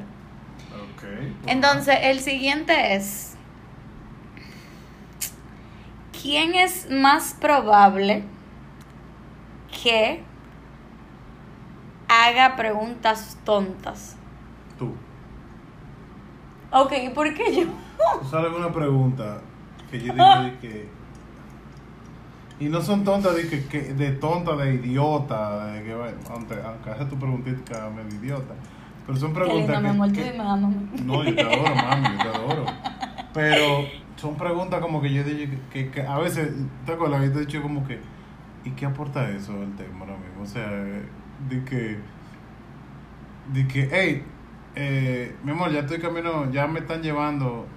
Ok. 0.73 1.03
Entonces, 1.45 1.97
el 2.01 2.19
siguiente 2.19 2.95
es. 2.95 3.35
¿Quién 6.21 6.55
es 6.55 6.89
más 6.89 7.35
probable 7.39 8.23
que 9.83 10.23
haga 12.09 12.55
preguntas 12.55 13.37
tontas? 13.45 14.17
Tú. 14.79 14.95
Ok, 16.71 16.93
¿y 17.03 17.09
por 17.09 17.33
qué 17.33 17.55
yo? 17.55 17.86
¿Tú 18.21 18.27
sabes 18.29 18.47
alguna 18.47 18.71
pregunta 18.71 19.41
que 19.91 19.99
yo 19.99 20.13
digo 20.13 20.41
de 20.43 20.57
que... 20.59 20.89
Y 22.59 22.69
no 22.69 22.81
son 22.81 23.03
tontas 23.03 23.35
de 23.35 23.47
que, 23.47 23.65
que- 23.67 23.93
de 23.93 24.11
tonta, 24.13 24.55
de 24.55 24.73
idiota, 24.75 25.67
de 25.67 25.83
que 25.83 25.93
bueno, 25.95 26.17
aunque, 26.31 26.55
aunque 26.65 26.89
hace 26.89 27.05
tu 27.05 27.17
preguntita 27.17 27.89
medio 27.91 28.19
idiota. 28.19 28.55
Pero 29.05 29.17
son 29.19 29.33
preguntas 29.33 29.77
amor, 29.77 30.11
que, 30.11 30.23
dime, 30.23 30.31
que- 30.31 30.37
mami. 30.37 30.75
No, 31.05 31.23
yo 31.23 31.35
te 31.35 31.41
adoro, 31.41 31.75
mami, 31.75 32.07
yo 32.17 32.23
te 32.23 32.27
adoro. 32.37 32.65
Pero 33.33 33.85
son 34.15 34.35
preguntas 34.35 34.79
como 34.81 35.01
que 35.01 35.13
yo 35.13 35.23
digo 35.23 35.51
que, 35.71 35.85
que, 35.85 35.91
que 35.91 36.01
a 36.01 36.17
veces, 36.17 36.51
¿te 36.85 36.93
acuerdas? 36.93 37.21
Yo 37.25 37.31
te 37.33 37.37
he 37.37 37.41
dicho 37.41 37.61
como 37.61 37.85
que, 37.87 37.99
¿y 38.65 38.71
qué 38.71 38.87
aporta 38.87 39.29
eso 39.29 39.51
al 39.53 39.75
tema 39.75 39.99
ahora 40.01 40.17
mismo? 40.17 40.41
O 40.41 40.45
sea, 40.47 40.67
de 40.67 41.63
que, 41.63 41.99
de 43.53 43.67
que, 43.67 43.87
hey, 43.91 44.23
eh, 44.75 45.35
mi 45.43 45.51
amor, 45.51 45.71
ya 45.71 45.81
estoy 45.81 45.99
camino, 45.99 46.51
ya 46.51 46.65
me 46.67 46.79
están 46.79 47.03
llevando 47.03 47.67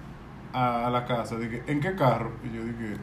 a, 0.52 0.86
a 0.86 0.90
la 0.90 1.04
casa. 1.06 1.36
Dije, 1.36 1.62
¿en 1.66 1.80
qué 1.80 1.94
carro? 1.94 2.32
Y 2.44 2.54
yo 2.56 2.64
dije, 2.64 2.96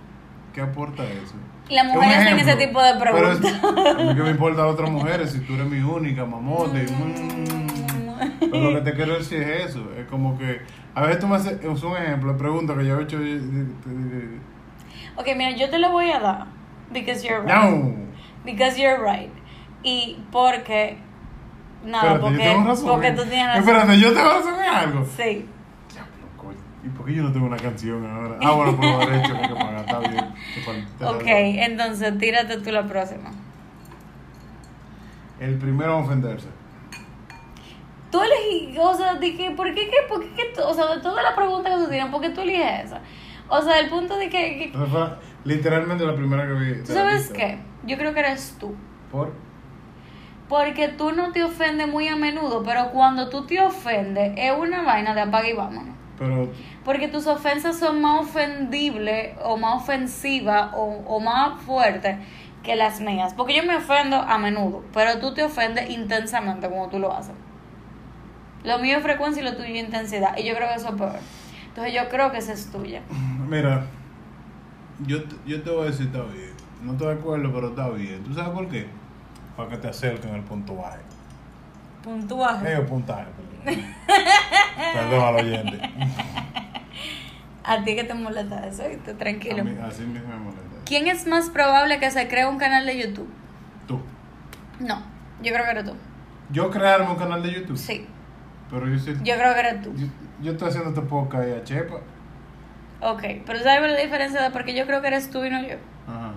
¿qué 0.53 0.61
aporta 0.61 1.03
eso? 1.03 1.35
Las 1.69 1.85
mujeres 1.85 2.17
hacen 2.17 2.39
ese 2.39 2.55
tipo 2.55 2.81
de 2.81 2.95
preguntas. 2.95 3.61
a 3.99 4.03
mí 4.03 4.15
que 4.15 4.23
me 4.23 4.29
importa 4.31 4.63
a 4.63 4.67
otras 4.67 4.89
mujeres 4.89 5.31
si 5.31 5.39
tú 5.39 5.53
eres 5.55 5.67
mi 5.67 5.81
única, 5.81 6.25
mamote. 6.25 6.83
mm. 6.83 7.47
Pero 8.39 8.71
lo 8.71 8.83
que 8.83 8.91
te 8.91 8.95
quiero 8.95 9.15
decir 9.17 9.41
es 9.41 9.69
eso. 9.71 9.91
Es 9.97 10.07
como 10.07 10.37
que 10.37 10.61
a 10.95 11.01
veces 11.01 11.19
tú 11.19 11.27
me 11.27 11.35
haces 11.35 11.59
es 11.61 11.83
un 11.83 11.97
ejemplo, 11.97 12.35
pregunta 12.37 12.75
que 12.75 12.85
yo 12.85 12.99
he 12.99 13.03
hecho. 13.03 13.17
Ok, 15.15 15.27
mira, 15.35 15.51
yo 15.51 15.69
te 15.69 15.79
lo 15.79 15.91
voy 15.91 16.11
a 16.11 16.19
dar. 16.19 16.45
Because 16.91 17.27
you're 17.27 17.41
right. 17.41 17.53
No. 17.53 17.93
Because 18.45 18.79
you're 18.81 18.97
right. 18.97 19.31
Y 19.83 20.19
porque. 20.31 20.97
Nada, 21.83 22.15
yo 22.15 22.21
porque, 22.21 22.55
razón. 22.65 22.87
porque 22.89 23.07
¿eh? 23.09 23.11
tú 23.11 23.23
tienes 23.25 23.47
razón. 23.47 23.63
Espérate, 23.63 23.99
yo 23.99 24.13
tengo 24.13 24.29
razón 24.29 24.55
en 24.55 24.73
algo. 24.73 25.05
Sí. 25.15 25.45
Diablo, 27.07 27.07
coño. 27.07 27.07
¿Y 27.07 27.07
por 27.07 27.07
qué 27.07 27.13
yo 27.13 27.23
no 27.23 27.31
tengo 27.31 27.45
una 27.47 27.57
canción 27.57 28.05
ahora? 28.05 28.37
Ah, 28.41 28.51
bueno, 28.53 28.75
por 28.75 28.85
lo 28.85 28.99
derecho, 28.99 29.33
que 29.41 29.55
pagar, 29.55 29.79
está 29.79 29.99
bien. 29.99 30.25
Ok, 31.15 31.23
entonces 31.25 32.17
tírate 32.17 32.57
tú 32.57 32.71
la 32.71 32.85
próxima. 32.85 33.31
El 35.39 35.57
primero 35.57 35.97
en 35.99 36.05
ofenderse. 36.05 36.47
Tú 38.11 38.19
elegí, 38.21 38.77
o 38.79 38.93
sea, 38.95 39.15
de 39.15 39.35
que, 39.35 39.51
¿por 39.51 39.67
qué, 39.73 39.89
qué, 39.89 39.97
por 40.07 40.21
qué, 40.21 40.29
qué 40.35 40.61
o 40.61 40.73
sea, 40.73 40.95
de 40.95 41.01
todas 41.01 41.23
las 41.23 41.33
preguntas 41.33 41.73
que 41.75 41.83
tú 41.83 41.89
tienes, 41.89 42.09
¿por 42.09 42.21
qué 42.21 42.29
tú 42.29 42.41
eliges 42.41 42.85
esa? 42.85 43.01
O 43.49 43.61
sea, 43.61 43.79
el 43.79 43.89
punto 43.89 44.17
de 44.17 44.29
que, 44.29 44.57
que- 44.57 44.63
Entonces 44.65 44.89
fue 44.91 45.09
literalmente 45.43 46.05
la 46.05 46.15
primera 46.15 46.47
que 46.47 46.53
vi. 46.53 46.83
¿tú 46.83 46.93
sabes 46.93 47.29
qué? 47.29 47.59
Yo 47.85 47.97
creo 47.97 48.13
que 48.13 48.19
eres 48.21 48.55
tú. 48.59 48.75
Por. 49.11 49.33
Porque 50.49 50.87
tú 50.87 51.11
no 51.11 51.33
te 51.33 51.43
ofendes 51.43 51.87
muy 51.89 52.07
a 52.07 52.15
menudo, 52.15 52.63
pero 52.63 52.89
cuando 52.91 53.29
tú 53.29 53.45
te 53.45 53.59
ofendes 53.59 54.31
es 54.37 54.53
una 54.57 54.83
vaina 54.83 55.13
de 55.13 55.21
apaga 55.21 55.49
y 55.49 55.53
vámonos. 55.53 55.96
Pero. 56.17 56.49
Porque 56.83 57.07
tus 57.07 57.27
ofensas 57.27 57.77
son 57.77 58.01
más 58.01 58.21
ofendibles 58.21 59.35
o 59.43 59.57
más 59.57 59.83
ofensivas 59.83 60.71
o, 60.73 61.03
o 61.05 61.19
más 61.19 61.61
fuertes 61.61 62.17
que 62.63 62.75
las 62.75 62.99
mías. 62.99 63.33
Porque 63.33 63.55
yo 63.55 63.63
me 63.63 63.75
ofendo 63.75 64.17
a 64.17 64.37
menudo, 64.37 64.83
pero 64.93 65.19
tú 65.19 65.33
te 65.33 65.43
ofendes 65.43 65.89
intensamente 65.89 66.69
como 66.69 66.89
tú 66.89 66.99
lo 66.99 67.15
haces. 67.15 67.33
Lo 68.63 68.79
mío 68.79 68.97
es 68.97 69.03
frecuencia 69.03 69.41
y 69.41 69.45
lo 69.45 69.55
tuyo 69.55 69.69
es 69.69 69.83
intensidad. 69.83 70.37
Y 70.37 70.43
yo 70.43 70.55
creo 70.55 70.67
que 70.67 70.75
eso 70.75 70.89
es 70.89 70.95
peor. 70.95 71.19
Entonces 71.69 71.93
yo 71.93 72.09
creo 72.09 72.31
que 72.31 72.39
esa 72.39 72.53
es 72.53 72.71
tuya. 72.71 73.01
Mira, 73.47 73.85
yo, 75.05 75.19
yo 75.45 75.61
te 75.61 75.69
voy 75.69 75.83
a 75.83 75.91
decir, 75.91 76.07
está 76.07 76.23
bien. 76.23 76.51
No 76.83 76.93
estoy 76.93 77.15
de 77.15 77.21
acuerdo, 77.21 77.51
pero 77.53 77.69
está 77.69 77.89
bien. 77.89 78.23
¿Tú 78.23 78.33
sabes 78.33 78.49
por 78.51 78.67
qué? 78.67 78.87
Para 79.55 79.69
que 79.69 79.77
te 79.77 79.87
acerquen 79.87 80.35
el 80.35 80.43
puntuaje. 80.43 80.99
Puntuaje. 82.03 82.73
Eh, 82.73 82.81
puntaje, 82.81 83.25
perdón. 83.25 83.56
Perdón 84.93 85.23
al 85.25 85.35
oyente. 85.35 85.79
A 87.63 87.83
ti 87.83 87.95
que 87.95 88.03
te 88.05 88.13
molesta 88.13 88.65
eso, 88.65 88.87
¿viste? 88.87 89.13
tranquilo. 89.13 89.61
A 89.61 89.65
mí, 89.65 89.75
así 89.83 90.03
mismo 90.03 90.29
me 90.29 90.37
molesta. 90.37 90.63
¿Quién 90.85 91.07
es 91.07 91.27
más 91.27 91.49
probable 91.49 91.99
que 91.99 92.09
se 92.11 92.27
cree 92.29 92.45
un 92.45 92.57
canal 92.57 92.85
de 92.85 92.97
YouTube? 92.97 93.29
Tú. 93.87 93.99
No, 94.79 95.03
yo 95.41 95.51
creo 95.51 95.65
que 95.65 95.71
eres 95.71 95.83
tú. 95.83 95.93
Yo 96.49 96.71
crearme 96.71 97.09
un 97.09 97.17
canal 97.17 97.43
de 97.43 97.51
YouTube. 97.51 97.75
Sí, 97.77 98.07
Pero 98.69 98.87
yo 98.87 98.97
sí. 98.97 99.13
yo 99.21 99.35
creo 99.35 99.53
que 99.53 99.59
eres 99.59 99.81
tú. 99.81 99.93
Yo, 99.97 100.07
yo 100.41 100.51
estoy 100.53 100.69
haciendo 100.69 100.89
este 100.91 101.01
podcast 101.01 101.43
ahí 101.43 101.51
a 101.51 101.63
Chepa. 101.65 101.95
Ok, 103.01 103.23
pero 103.45 103.59
¿sabes 103.59 103.91
la 103.91 103.99
diferencia 104.01 104.41
de 104.41 104.49
por 104.51 104.63
qué 104.63 104.73
yo 104.73 104.85
creo 104.85 105.01
que 105.01 105.07
eres 105.07 105.29
tú 105.29 105.43
y 105.43 105.49
no 105.49 105.61
yo? 105.61 105.75
Ajá. 106.07 106.31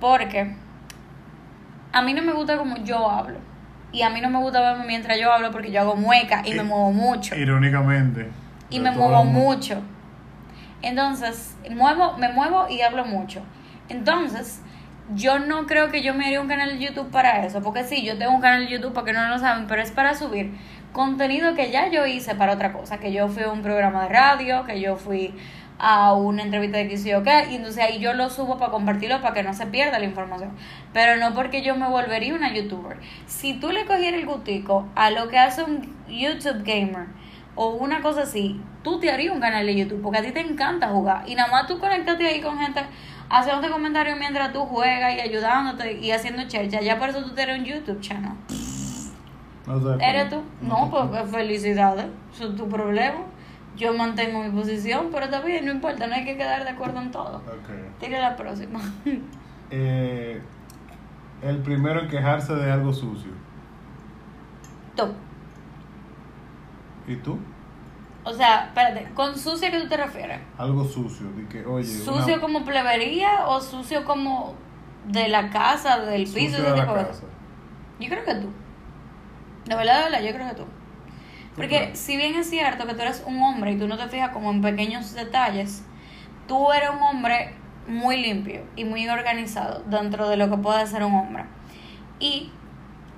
Porque 0.00 0.56
a 1.92 2.00
mí 2.02 2.14
no 2.14 2.22
me 2.22 2.32
gusta 2.32 2.56
como 2.56 2.78
yo 2.78 3.10
hablo. 3.10 3.38
Y 3.92 4.02
a 4.02 4.10
mí 4.10 4.20
no 4.20 4.30
me 4.30 4.38
gusta 4.38 4.60
verme 4.60 4.84
mientras 4.86 5.18
yo 5.18 5.32
hablo 5.32 5.50
porque 5.50 5.72
yo 5.72 5.80
hago 5.80 5.96
mueca 5.96 6.42
y 6.44 6.54
me 6.54 6.62
muevo 6.62 6.92
mucho. 6.92 7.34
Irónicamente. 7.34 8.28
Y 8.70 8.78
me 8.80 8.90
muevo 8.90 9.24
mucho. 9.24 9.82
Entonces, 10.82 11.56
muevo, 11.70 12.16
me 12.16 12.32
muevo 12.32 12.68
y 12.68 12.82
hablo 12.82 13.04
mucho. 13.04 13.42
Entonces, 13.88 14.62
yo 15.14 15.40
no 15.40 15.66
creo 15.66 15.90
que 15.90 16.02
yo 16.02 16.14
me 16.14 16.26
haría 16.26 16.40
un 16.40 16.48
canal 16.48 16.78
de 16.78 16.86
YouTube 16.86 17.10
para 17.10 17.44
eso. 17.44 17.62
Porque 17.62 17.84
sí, 17.84 18.04
yo 18.04 18.16
tengo 18.16 18.32
un 18.32 18.40
canal 18.40 18.66
de 18.66 18.72
YouTube, 18.72 18.92
porque 18.92 19.12
no 19.12 19.28
lo 19.28 19.38
saben, 19.38 19.66
pero 19.66 19.82
es 19.82 19.90
para 19.90 20.14
subir 20.14 20.52
contenido 20.92 21.54
que 21.54 21.70
ya 21.70 21.88
yo 21.88 22.06
hice 22.06 22.34
para 22.34 22.54
otra 22.54 22.72
cosa. 22.72 22.98
Que 22.98 23.12
yo 23.12 23.28
fui 23.28 23.42
a 23.42 23.50
un 23.50 23.62
programa 23.62 24.04
de 24.04 24.08
radio, 24.08 24.64
que 24.64 24.80
yo 24.80 24.96
fui 24.96 25.34
a 25.80 26.12
una 26.12 26.42
entrevista 26.42 26.78
de 26.78 26.88
que 26.88 26.98
sí 26.98 27.12
o 27.14 27.22
qué. 27.22 27.46
Y 27.50 27.56
entonces 27.56 27.82
ahí 27.82 27.98
yo 27.98 28.12
lo 28.12 28.28
subo 28.30 28.58
para 28.58 28.70
compartirlo, 28.70 29.20
para 29.22 29.34
que 29.34 29.42
no 29.42 29.54
se 29.54 29.66
pierda 29.66 29.98
la 29.98 30.04
información. 30.04 30.50
Pero 30.92 31.16
no 31.16 31.34
porque 31.34 31.62
yo 31.62 31.74
me 31.76 31.88
volvería 31.88 32.34
una 32.34 32.52
youtuber. 32.52 32.98
Si 33.26 33.54
tú 33.54 33.70
le 33.70 33.86
cogieras 33.86 34.20
el 34.20 34.26
gustico 34.26 34.86
a 34.94 35.10
lo 35.10 35.28
que 35.28 35.38
hace 35.38 35.62
un 35.62 35.94
YouTube 36.08 36.62
gamer, 36.64 37.06
o 37.56 37.70
una 37.70 38.00
cosa 38.00 38.22
así, 38.22 38.60
tú 38.82 39.00
te 39.00 39.10
harías 39.10 39.34
un 39.34 39.40
canal 39.40 39.66
de 39.66 39.74
YouTube 39.74 40.00
porque 40.02 40.18
a 40.18 40.22
ti 40.22 40.30
te 40.32 40.40
encanta 40.40 40.88
jugar 40.88 41.24
y 41.28 41.34
nada 41.34 41.50
más 41.50 41.66
tú 41.66 41.78
conectate 41.78 42.26
ahí 42.26 42.40
con 42.40 42.58
gente 42.58 42.80
haciéndote 43.28 43.70
comentarios 43.70 44.18
mientras 44.18 44.52
tú 44.52 44.60
juegas 44.66 45.14
y 45.16 45.20
ayudándote 45.20 45.94
y 46.00 46.10
haciendo 46.12 46.44
chercha, 46.48 46.80
ya 46.80 46.98
por 46.98 47.08
eso 47.10 47.22
tú 47.24 47.34
tienes 47.34 47.58
un 47.58 47.64
YouTube 47.64 48.00
channel. 48.00 48.32
No. 49.66 50.00
¿Eres 50.00 50.28
tú? 50.30 50.42
No, 50.62 50.84
estoy- 50.86 51.08
pues 51.08 51.30
felicidades, 51.30 52.06
eso 52.34 52.48
es 52.50 52.56
tu 52.56 52.68
problema. 52.68 53.18
Yo 53.80 53.94
mantengo 53.94 54.42
mi 54.44 54.50
posición, 54.50 55.08
pero 55.10 55.24
está 55.24 55.40
bien, 55.40 55.64
no 55.64 55.72
importa, 55.72 56.06
no 56.06 56.14
hay 56.14 56.24
que 56.24 56.36
quedar 56.36 56.62
de 56.64 56.70
acuerdo 56.70 57.00
en 57.00 57.10
todo. 57.10 57.38
Ok. 57.38 57.98
Tira 57.98 58.20
la 58.20 58.36
próxima. 58.36 58.78
Eh, 59.72 60.42
el 61.42 61.58
primero 61.58 62.00
en 62.00 62.08
quejarse 62.08 62.52
de 62.56 62.72
algo 62.72 62.92
sucio. 62.92 63.30
tú. 64.96 65.04
¿Y 67.06 67.14
tú? 67.16 67.38
O 68.24 68.32
sea, 68.32 68.66
espérate, 68.66 69.08
¿con 69.14 69.38
sucio 69.38 69.68
a 69.68 69.70
qué 69.70 69.80
tú 69.80 69.88
te 69.88 69.96
refieres? 69.96 70.40
Algo 70.58 70.84
sucio. 70.84 71.26
De 71.36 71.46
que, 71.46 71.64
oye, 71.64 71.84
¿Sucio 71.86 72.34
una- 72.34 72.40
como 72.40 72.64
plebería 72.64 73.46
o 73.46 73.60
sucio 73.60 74.04
como 74.04 74.54
de 75.06 75.28
la 75.28 75.50
casa, 75.50 76.00
del 76.00 76.24
piso, 76.24 76.34
sucio 76.34 76.48
ese 76.58 76.62
de 76.62 76.70
la 76.76 76.82
tipo 76.82 76.94
de 76.98 77.04
casa. 77.06 77.22
Yo 78.00 78.08
creo 78.08 78.24
que 78.24 78.34
tú. 78.34 78.48
De 79.66 79.76
verdad, 79.76 79.98
de 79.98 80.10
verdad, 80.10 80.20
yo 80.20 80.34
creo 80.34 80.48
que 80.48 80.54
tú. 80.56 80.64
Porque 81.56 81.90
si 81.94 82.16
bien 82.16 82.36
es 82.36 82.48
cierto 82.48 82.86
que 82.86 82.94
tú 82.94 83.02
eres 83.02 83.22
un 83.26 83.42
hombre 83.42 83.72
y 83.72 83.78
tú 83.78 83.88
no 83.88 83.96
te 83.96 84.08
fijas 84.08 84.30
como 84.30 84.50
en 84.50 84.62
pequeños 84.62 85.14
detalles, 85.14 85.84
tú 86.46 86.72
eres 86.72 86.90
un 86.90 87.02
hombre 87.02 87.54
muy 87.86 88.16
limpio 88.16 88.64
y 88.76 88.84
muy 88.84 89.08
organizado 89.08 89.82
dentro 89.86 90.28
de 90.28 90.36
lo 90.36 90.48
que 90.48 90.56
puede 90.56 90.86
ser 90.86 91.04
un 91.04 91.14
hombre. 91.14 91.44
Y 92.18 92.50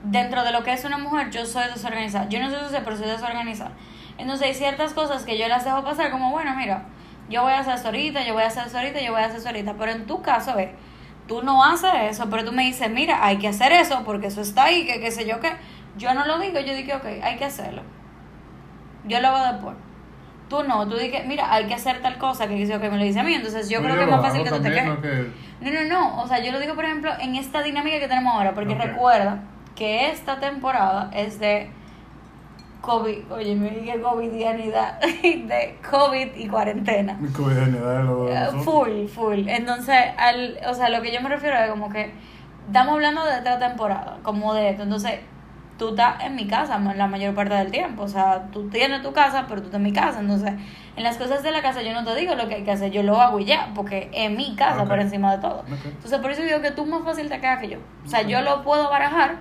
dentro 0.05 0.45
de 0.45 0.53
lo 0.53 0.65
que 0.65 0.73
es 0.73 0.85
una 0.85 0.99
mujer, 0.99 1.31
yo 1.31 1.45
soy 1.47 1.65
desorganizada. 1.73 2.29
Yo 2.29 2.41
no 2.41 2.51
soy 2.51 2.61
sucia, 2.61 2.83
pero 2.85 2.97
soy 2.97 3.09
desorganizada. 3.09 3.73
Entonces 4.19 4.49
hay 4.49 4.55
ciertas 4.55 4.95
cosas 4.95 5.25
que 5.25 5.39
yo 5.39 5.49
las 5.49 5.65
dejo 5.65 5.83
pasar 5.85 6.11
como, 6.11 6.31
bueno, 6.31 6.55
mira, 6.57 6.85
yo 7.29 7.43
voy 7.43 7.53
a 7.53 7.61
hacer 7.61 7.75
eso 7.75 7.87
ahorita, 7.87 8.25
yo 8.25 8.35
voy 8.35 8.43
a 8.43 8.47
hacer 8.47 8.67
eso 8.67 8.79
ahorita, 8.79 9.01
yo 9.01 9.13
voy 9.13 9.23
a 9.23 9.27
hacer 9.27 9.39
eso 9.39 9.49
ahorita. 9.49 9.75
Pero 9.75 9.93
en 9.93 10.07
tu 10.07 10.23
caso, 10.23 10.55
ve, 10.55 10.75
tú 11.29 11.43
no 11.43 11.65
haces 11.65 11.93
eso, 12.11 12.29
pero 12.31 12.45
tú 12.45 12.53
me 12.53 12.65
dices, 12.65 12.91
mira, 12.91 13.25
hay 13.25 13.39
que 13.39 13.49
hacer 13.49 13.73
eso 13.73 14.03
porque 14.05 14.29
eso 14.29 14.41
está 14.41 14.65
ahí, 14.65 14.87
que 14.87 15.01
qué 15.01 15.11
sé 15.11 15.27
yo 15.27 15.41
qué. 15.41 15.53
Yo 15.97 16.15
no 16.15 16.25
lo 16.27 16.39
digo, 16.39 16.59
yo 16.61 16.75
digo, 16.75 16.97
ok, 16.97 17.07
hay 17.23 17.37
que 17.37 17.45
hacerlo. 17.45 17.83
Yo 19.05 19.21
lo 19.21 19.29
hago 19.29 19.53
después. 19.53 19.77
Tú 20.49 20.63
no, 20.65 20.87
tú 20.87 20.97
dices, 20.97 21.27
mira, 21.27 21.53
hay 21.53 21.67
que 21.67 21.75
hacer 21.75 22.03
tal 22.03 22.19
cosa 22.19 22.47
que 22.47 22.55
dice, 22.55 22.77
ok, 22.77 22.83
me 22.83 22.99
lo 22.99 23.05
dice 23.05 23.21
a 23.21 23.23
mí. 23.23 23.35
Entonces 23.35 23.69
yo 23.71 23.81
creo 23.83 23.97
que 23.97 24.03
es 24.05 24.11
más 24.11 24.21
fácil 24.29 24.43
que 24.45 24.51
tú 24.51 24.63
te. 24.63 24.69
Que- 24.71 25.31
No, 25.61 25.71
no, 25.71 25.85
no. 25.89 26.23
O 26.23 26.27
sea, 26.29 26.41
yo 26.43 26.53
lo 26.53 26.61
digo, 26.61 26.75
por 26.75 26.85
ejemplo, 26.85 27.11
en 27.21 27.37
esta 27.37 27.63
dinámica 27.63 27.99
que 27.99 28.09
tenemos 28.09 28.35
ahora, 28.35 28.53
porque 28.55 28.75
recuerda 28.75 29.39
que 29.75 30.11
esta 30.11 30.39
temporada 30.41 31.11
es 31.15 31.39
de 31.41 31.71
COVID, 32.83 33.31
oye, 33.33 33.55
me 33.55 33.71
dije 33.71 34.01
covidianidad 34.01 35.01
de 35.23 35.79
COVID 35.89 36.35
y 36.35 36.49
cuarentena. 36.49 37.15
Mi 37.15 37.29
covidianidad 37.31 38.01
es 38.01 38.05
lo 38.05 38.25
de 38.27 38.35
Eh. 38.35 38.63
Full, 38.65 39.07
full. 39.07 39.49
Entonces, 39.49 39.97
al, 40.19 40.59
o 40.67 40.75
sea, 40.75 40.89
lo 40.89 41.01
que 41.01 41.13
yo 41.13 41.21
me 41.23 41.29
refiero 41.29 41.57
es 41.57 41.71
como 41.71 41.89
que 41.91 42.13
estamos 42.67 42.95
hablando 42.95 43.25
de 43.25 43.39
esta 43.39 43.59
temporada, 43.59 44.19
como 44.25 44.53
de 44.55 44.71
esto. 44.71 44.83
Entonces, 44.83 45.21
tú 45.79 45.91
estás 45.91 46.23
en 46.23 46.35
mi 46.37 46.47
casa 46.47 46.79
la 46.79 47.07
mayor 47.07 47.35
parte 47.35 47.55
del 47.55 47.71
tiempo. 47.71 48.03
O 48.03 48.09
sea, 48.09 48.49
tú 48.53 48.69
tienes 48.69 49.03
tu 49.03 49.13
casa, 49.13 49.47
pero 49.49 49.61
tú 49.61 49.67
estás 49.67 49.79
en 49.79 49.85
mi 49.85 49.93
casa. 49.93 50.21
Entonces, 50.21 50.53
en 50.97 51.03
las 51.03 51.17
cosas 51.17 51.43
de 51.43 51.51
la 51.51 51.63
casa 51.63 51.83
yo 51.83 51.93
no 51.93 52.05
te 52.05 52.15
digo 52.15 52.35
lo 52.35 52.49
que 52.49 52.57
hay 52.57 52.65
que 52.65 52.73
hacer, 52.73 52.91
yo 52.91 53.03
lo 53.03 53.21
hago 53.21 53.41
y 53.41 53.47
ya, 53.47 53.71
porque 53.75 54.11
es 54.13 54.31
mi 54.31 54.55
casa 54.57 54.85
por 54.85 54.99
encima 54.99 55.33
de 55.37 55.43
todo. 55.43 55.65
Entonces, 55.67 56.19
por 56.19 56.31
eso 56.31 56.43
digo 56.43 56.61
que 56.61 56.71
tú 56.71 56.87
más 56.87 57.03
fácil 57.03 57.29
te 57.29 57.41
quedas 57.41 57.61
que 57.61 57.69
yo. 57.69 57.79
O 58.05 58.09
sea, 58.09 58.23
yo 58.23 58.43
lo 58.43 58.63
puedo 58.63 58.91
barajar, 58.91 59.37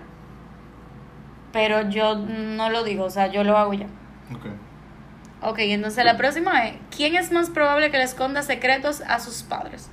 pero 1.51 1.89
yo 1.89 2.15
no 2.15 2.69
lo 2.69 2.83
digo, 2.83 3.05
o 3.05 3.09
sea, 3.09 3.27
yo 3.27 3.43
lo 3.43 3.57
hago 3.57 3.73
y 3.73 3.79
ya. 3.79 3.87
Ok. 4.33 4.45
Ok, 5.43 5.57
entonces 5.59 6.05
la 6.05 6.17
próxima 6.17 6.67
es, 6.67 6.75
¿quién 6.95 7.15
es 7.15 7.31
más 7.31 7.49
probable 7.49 7.89
que 7.89 7.97
le 7.97 8.03
esconda 8.03 8.43
secretos 8.43 9.01
a 9.01 9.19
sus 9.19 9.41
padres? 9.41 9.89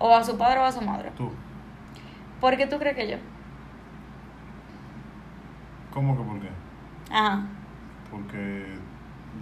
O 0.00 0.14
a 0.14 0.24
su 0.24 0.36
padre 0.36 0.58
o 0.58 0.64
a 0.64 0.72
su 0.72 0.80
madre. 0.80 1.12
Tú. 1.16 1.32
¿Por 2.40 2.56
qué 2.56 2.66
tú 2.66 2.78
crees 2.78 2.96
que 2.96 3.08
yo? 3.08 3.16
¿Cómo 5.92 6.16
que 6.16 6.22
por 6.22 6.40
qué? 6.40 6.48
Ajá. 7.10 7.42
Porque 8.10 8.66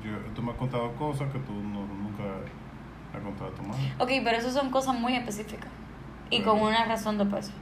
yo, 0.04 0.10
tú 0.34 0.42
me 0.42 0.52
has 0.52 0.56
contado 0.58 0.92
cosas 0.92 1.30
que 1.32 1.38
tú 1.40 1.52
no, 1.52 1.86
nunca 1.86 2.24
has 3.14 3.20
contado 3.22 3.50
a 3.50 3.54
tu 3.54 3.62
madre. 3.62 3.92
Ok, 3.98 4.10
pero 4.24 4.36
eso 4.38 4.50
son 4.50 4.70
cosas 4.70 4.94
muy 4.98 5.14
específicas. 5.14 5.70
Y 6.30 6.42
con 6.42 6.60
una 6.60 6.84
razón 6.84 7.18
de 7.18 7.26
peso. 7.26 7.52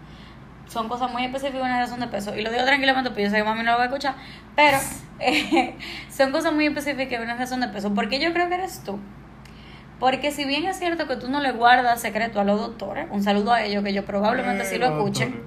Son 0.67 0.89
cosas 0.89 1.13
muy 1.13 1.25
específicas 1.25 1.61
y 1.61 1.65
una 1.65 1.79
razón 1.81 2.01
de 2.01 2.07
peso. 2.07 2.35
Y 2.35 2.43
lo 2.43 2.51
digo 2.51 2.65
tranquilamente 2.65 3.11
porque 3.11 3.25
yo 3.25 3.31
sé 3.31 3.37
que 3.37 3.45
mami 3.45 3.63
no 3.63 3.73
lo 3.73 3.77
va 3.77 3.85
a 3.85 3.87
escuchar. 3.87 4.15
Pero 4.57 4.79
eh, 5.21 5.77
son 6.11 6.33
cosas 6.33 6.53
muy 6.53 6.67
específicas 6.67 7.21
y 7.21 7.23
una 7.23 7.37
razón 7.37 7.61
de 7.61 7.69
peso. 7.69 7.93
¿Por 7.93 8.09
qué 8.09 8.19
yo 8.21 8.33
creo 8.33 8.49
que 8.49 8.55
eres 8.55 8.83
tú? 8.83 8.99
Porque 10.01 10.33
si 10.33 10.45
bien 10.45 10.65
es 10.65 10.79
cierto 10.79 11.07
que 11.07 11.17
tú 11.17 11.29
no 11.31 11.41
le 11.41 11.53
guardas 11.53 12.01
secreto 12.01 12.41
a 12.41 12.45
los 12.45 12.59
doctores, 12.59 13.07
un 13.11 13.23
saludo 13.23 13.53
a 13.53 13.63
ellos 13.63 13.85
que 13.85 13.93
yo 13.93 14.05
probablemente 14.05 14.65
sí 14.65 14.77
lo 14.77 14.87
Eh, 14.87 14.89
escuchen, 14.91 15.43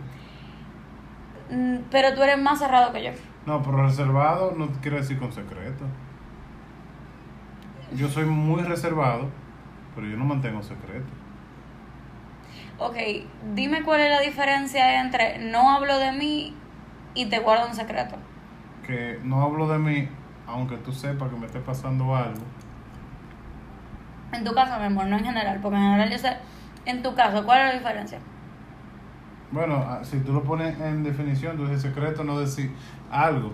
mm, 1.50 1.77
pero 1.91 2.13
tú 2.13 2.24
eres 2.24 2.38
más 2.39 2.60
cerrado 2.60 2.94
que 2.94 3.03
yo. 3.03 3.12
No, 3.48 3.63
pero 3.63 3.82
reservado 3.82 4.54
no 4.58 4.68
quiere 4.82 4.98
decir 4.98 5.18
con 5.18 5.32
secreto. 5.32 5.86
Yo 7.96 8.10
soy 8.10 8.25
muy 8.25 8.62
reservado, 8.62 9.30
pero 9.96 10.06
yo 10.06 10.18
no 10.18 10.25
mantengo 10.25 10.62
secreto. 10.62 11.08
Ok, 12.77 12.98
dime 13.56 13.84
cuál 13.84 14.01
es 14.01 14.10
la 14.10 14.20
diferencia 14.20 15.01
entre 15.01 15.39
no 15.39 15.72
hablo 15.72 15.98
de 15.98 16.12
mí 16.12 16.58
y 17.13 17.27
te 17.27 17.39
guardo 17.39 17.68
un 17.68 17.74
secreto. 17.74 18.18
Que 18.86 19.18
no 19.24 19.42
hablo 19.42 19.70
de 19.70 19.80
mí, 19.80 20.10
aunque 20.46 20.75
tú 20.75 20.92
sepas 20.92 21.30
que 21.30 21.38
me 21.38 21.46
esté 21.46 21.62
pasando 21.62 22.18
algo. 22.18 22.44
En 24.34 24.44
tu 24.44 24.54
caso, 24.54 24.77
mi 24.77 24.88
amor, 24.88 25.06
no 25.06 25.18
en 25.20 25.24
general, 25.24 25.60
porque 25.62 25.77
en 25.77 25.84
general 25.84 26.10
yo 26.10 26.18
sé, 26.18 26.36
en 26.84 27.01
tu 27.01 27.16
caso, 27.16 27.46
¿cuál 27.46 27.62
es 27.62 27.68
la 27.68 27.80
diferencia? 27.80 28.20
Bueno, 29.51 29.75
ah, 29.88 30.00
si 30.04 30.20
tú 30.20 30.34
lo 30.34 30.44
pones 30.44 30.80
en 30.80 31.04
definición, 31.04 31.54
entonces 31.54 31.82
secreto 31.82 32.24
no 32.24 32.39
decir 32.39 32.72
algo, 33.10 33.51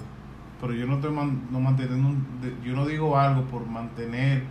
pero 0.59 0.73
yo 0.73 0.87
no 0.87 0.95
estoy 0.95 1.11
man- 1.11 1.43
no 1.51 1.59
manteniendo 1.59 2.19
yo 2.63 2.73
no 2.75 2.85
digo 2.85 3.17
algo 3.17 3.43
por 3.43 3.65
mantener 3.67 4.43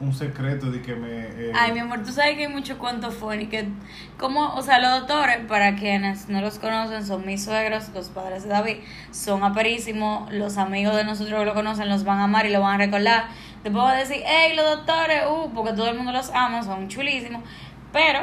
un 0.00 0.12
secreto 0.12 0.70
de 0.70 0.82
que 0.82 0.94
me 0.96 1.08
eh, 1.28 1.52
Ay, 1.54 1.72
mi 1.72 1.78
amor, 1.78 2.02
tú 2.02 2.12
sabes 2.12 2.36
que 2.36 2.46
hay 2.46 2.52
mucho 2.52 2.78
cuento 2.78 3.10
funny, 3.10 3.46
que 3.46 3.68
como, 4.18 4.52
o 4.54 4.60
sea, 4.60 4.80
los 4.80 5.00
doctores, 5.00 5.38
para 5.46 5.76
quienes 5.76 6.28
no 6.28 6.40
los 6.40 6.58
conocen, 6.58 7.06
son 7.06 7.24
mis 7.24 7.44
suegros, 7.44 7.88
los 7.94 8.08
padres 8.08 8.42
de 8.42 8.50
David, 8.50 8.76
son 9.12 9.42
aperísimos, 9.44 10.30
los 10.32 10.58
amigos 10.58 10.96
de 10.96 11.04
nosotros 11.04 11.38
que 11.38 11.46
lo 11.46 11.54
conocen 11.54 11.88
los 11.88 12.04
van 12.04 12.18
a 12.18 12.24
amar 12.24 12.44
y 12.44 12.50
lo 12.52 12.60
van 12.60 12.74
a 12.74 12.78
recordar. 12.84 13.24
Después 13.62 13.84
van 13.84 13.94
a 13.96 14.00
decir, 14.00 14.20
hey, 14.26 14.52
los 14.56 14.66
doctores, 14.66 15.22
uh, 15.30 15.50
porque 15.54 15.72
todo 15.72 15.88
el 15.88 15.96
mundo 15.96 16.12
los 16.12 16.28
ama, 16.30 16.62
son 16.62 16.88
chulísimos, 16.88 17.42
pero 17.92 18.20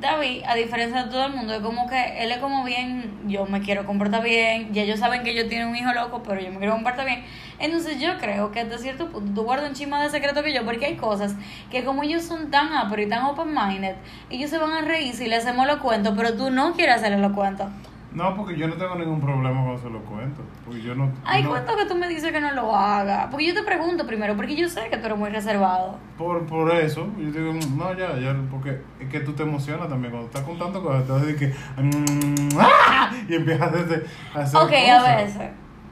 David, 0.00 0.42
a 0.46 0.54
diferencia 0.54 1.04
de 1.04 1.10
todo 1.10 1.24
el 1.24 1.32
mundo, 1.32 1.54
es 1.54 1.60
como 1.60 1.88
que 1.88 2.22
él 2.22 2.30
es 2.30 2.38
como 2.38 2.64
bien, 2.64 3.18
yo 3.26 3.46
me 3.46 3.62
quiero 3.62 3.86
comportar 3.86 4.22
bien, 4.22 4.72
ya 4.74 4.82
ellos 4.82 5.00
saben 5.00 5.22
que 5.22 5.34
yo 5.34 5.48
tiene 5.48 5.64
un 5.64 5.74
hijo 5.74 5.92
loco, 5.94 6.22
pero 6.22 6.38
yo 6.40 6.50
me 6.50 6.58
quiero 6.58 6.74
comportar 6.74 7.06
bien. 7.06 7.24
Entonces 7.58 7.98
yo 7.98 8.18
creo 8.18 8.52
que 8.52 8.60
hasta 8.60 8.76
cierto 8.76 9.10
punto 9.10 9.32
tú 9.34 9.42
guardas 9.44 9.70
un 9.70 9.74
chisme 9.74 9.98
de 10.02 10.10
secreto 10.10 10.42
que 10.42 10.52
yo, 10.52 10.64
porque 10.66 10.86
hay 10.86 10.96
cosas 10.96 11.34
que 11.70 11.82
como 11.82 12.02
ellos 12.02 12.24
son 12.24 12.50
tan 12.50 12.74
apro 12.74 13.00
y 13.00 13.08
tan 13.08 13.24
open-minded, 13.24 13.94
ellos 14.28 14.50
se 14.50 14.58
van 14.58 14.72
a 14.72 14.82
reír 14.82 15.14
si 15.14 15.28
le 15.28 15.36
hacemos 15.36 15.66
los 15.66 15.78
cuentos, 15.78 16.12
pero 16.14 16.34
tú 16.34 16.50
no 16.50 16.74
quieres 16.74 16.96
hacerle 16.96 17.18
los 17.18 17.32
cuentos. 17.32 17.68
No, 18.16 18.34
porque 18.34 18.56
yo 18.56 18.66
no 18.66 18.76
tengo 18.76 18.94
ningún 18.94 19.20
problema 19.20 19.62
con 19.62 19.78
se 19.78 19.90
lo 19.90 20.00
cuento, 20.00 20.40
porque 20.64 20.80
yo 20.80 20.94
no 20.94 21.10
Hay 21.26 21.42
no- 21.42 21.50
cuentos 21.50 21.76
que 21.76 21.84
tú 21.84 21.94
me 21.94 22.08
dices 22.08 22.32
que 22.32 22.40
no 22.40 22.50
lo 22.52 22.74
haga, 22.74 23.28
porque 23.30 23.46
yo 23.48 23.52
te 23.54 23.62
pregunto 23.62 24.06
primero, 24.06 24.34
porque 24.36 24.56
yo 24.56 24.68
sé 24.70 24.88
que 24.88 24.96
tú 24.96 25.04
eres 25.04 25.18
muy 25.18 25.28
reservado. 25.28 25.98
por, 26.16 26.46
por 26.46 26.74
eso, 26.74 27.08
yo 27.18 27.30
digo, 27.30 27.52
no, 27.76 27.92
ya, 27.92 28.16
ya, 28.18 28.34
porque 28.50 28.80
es 29.00 29.08
que 29.10 29.20
tú 29.20 29.34
te 29.34 29.42
emocionas 29.42 29.90
también 29.90 30.12
cuando 30.12 30.28
estás 30.28 30.44
contando 30.44 30.82
cosas, 30.82 31.02
entonces 31.02 31.26
de 31.28 31.36
que 31.36 31.46
mm, 31.82 32.58
¡ah! 32.58 33.10
y 33.28 33.34
empiezas 33.34 33.70
a 33.74 33.76
hacer, 33.80 34.06
a 34.34 34.64
Ok, 34.64 34.72
a 34.72 34.98
cosas. 34.98 35.16
veces. 35.16 35.50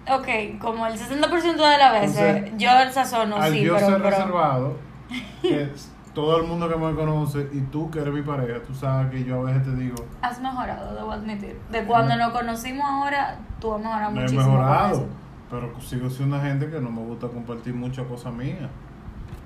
Ok, 0.09 0.59
como 0.61 0.87
el 0.87 0.95
60% 0.99 1.57
de 1.57 1.79
las 1.79 1.93
veces, 1.93 2.19
Entonces, 2.19 2.53
yo 2.57 2.71
el 2.81 2.91
sazono, 2.93 3.43
sí, 3.51 3.61
yo 3.63 3.75
pero... 3.75 3.87
ser 3.87 3.97
pero- 3.99 4.11
reservado, 4.11 4.77
que 5.43 5.69
todo 6.15 6.41
el 6.41 6.47
mundo 6.47 6.69
que 6.69 6.77
me 6.77 6.95
conoce 6.95 7.49
y 7.53 7.61
tú 7.61 7.91
que 7.91 7.99
eres 7.99 8.15
mi 8.15 8.23
pareja, 8.23 8.63
tú 8.63 8.75
sabes 8.75 9.11
que 9.11 9.25
yo 9.25 9.41
a 9.41 9.45
veces 9.51 9.65
te 9.65 9.75
digo, 9.75 9.97
Has 10.23 10.41
mejorado, 10.41 10.95
debo 10.95 11.13
admitir. 11.13 11.59
De 11.71 11.85
cuando 11.85 12.17
nos 12.17 12.33
conocimos 12.33 12.85
ahora, 12.89 13.39
tú 13.61 13.75
has 13.75 13.81
mejorado 13.83 14.11
he 14.11 14.15
muchísimo. 14.15 14.43
con 14.43 14.53
mejorado, 14.53 15.07
pero 15.51 15.81
sigo 15.81 16.09
siendo 16.09 16.37
una 16.37 16.45
gente 16.45 16.71
que 16.71 16.81
no 16.81 16.91
me 16.91 17.03
gusta 17.03 17.29
compartir 17.29 17.75
muchas 17.75 18.07
cosas 18.07 18.33
mías. 18.33 18.71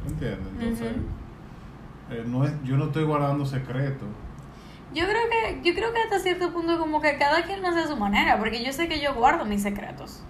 ¿Entiendes? 0.07 0.47
Entonces, 0.61 0.97
eh, 2.11 2.25
no 2.27 2.45
es, 2.45 2.53
yo 2.65 2.77
no 2.77 2.87
estoy 2.87 3.05
guardando 3.05 3.45
secretos. 3.45 4.09
Yo 4.95 5.05
creo 5.05 5.23
que, 5.31 5.61
yo 5.63 5.75
creo 5.75 5.93
que 5.93 6.01
hasta 6.01 6.19
cierto 6.19 6.53
punto 6.53 6.79
como 6.79 7.01
que 7.01 7.19
cada 7.19 7.43
quien 7.43 7.61
lo 7.61 7.69
hace 7.69 7.81
a 7.81 7.87
su 7.89 7.97
manera, 7.97 8.39
porque 8.39 8.65
yo 8.65 8.73
sé 8.73 8.89
que 8.89 9.01
yo 9.01 9.15
guardo 9.15 9.45
mis 9.45 9.63
secretos. 9.63 10.23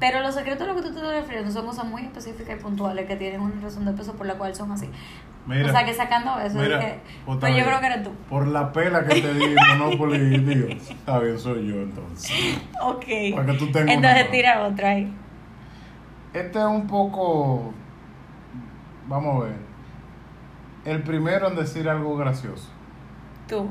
Pero 0.00 0.20
los 0.20 0.34
secretos 0.34 0.62
a 0.62 0.72
los 0.72 0.76
que 0.76 0.88
tú 0.88 0.94
te 0.94 1.00
estás 1.00 1.12
refiriendo 1.12 1.50
son 1.50 1.66
cosas 1.66 1.84
muy 1.84 2.02
específicas 2.02 2.58
y 2.58 2.62
puntuales 2.62 3.06
que 3.06 3.16
tienen 3.16 3.40
una 3.40 3.60
razón 3.60 3.84
de 3.84 3.92
peso 3.92 4.14
por 4.14 4.26
la 4.26 4.34
cual 4.34 4.54
son 4.54 4.72
así. 4.72 4.88
Mira, 5.46 5.66
o 5.66 5.72
sea 5.72 5.84
que 5.84 5.94
sacando 5.94 6.38
eso, 6.38 6.58
mira, 6.58 6.78
dije, 6.78 7.00
pues 7.24 7.56
yo 7.56 7.64
creo 7.64 7.80
que 7.80 7.86
eres 7.86 8.02
tú. 8.02 8.10
Por 8.28 8.46
la 8.48 8.72
pela 8.72 9.04
que 9.04 9.20
te 9.20 9.34
di 9.34 9.54
Monopoly, 9.78 10.38
digo, 10.38 10.68
está 10.68 11.18
bien, 11.20 11.38
soy 11.38 11.68
yo 11.68 11.76
entonces. 11.76 12.58
Ok. 12.82 13.04
Para 13.34 13.52
que 13.52 13.58
tú 13.58 13.72
tengas 13.72 13.94
Entonces 13.94 14.30
tira 14.30 14.66
otra 14.66 14.90
ahí. 14.90 15.12
Este 16.32 16.58
es 16.58 16.64
un 16.64 16.86
poco. 16.86 17.72
Vamos 19.06 19.42
a 19.42 19.46
ver. 19.46 19.56
El 20.84 21.02
primero 21.02 21.48
en 21.48 21.56
decir 21.56 21.88
algo 21.88 22.16
gracioso. 22.16 22.68
Tú. 23.48 23.68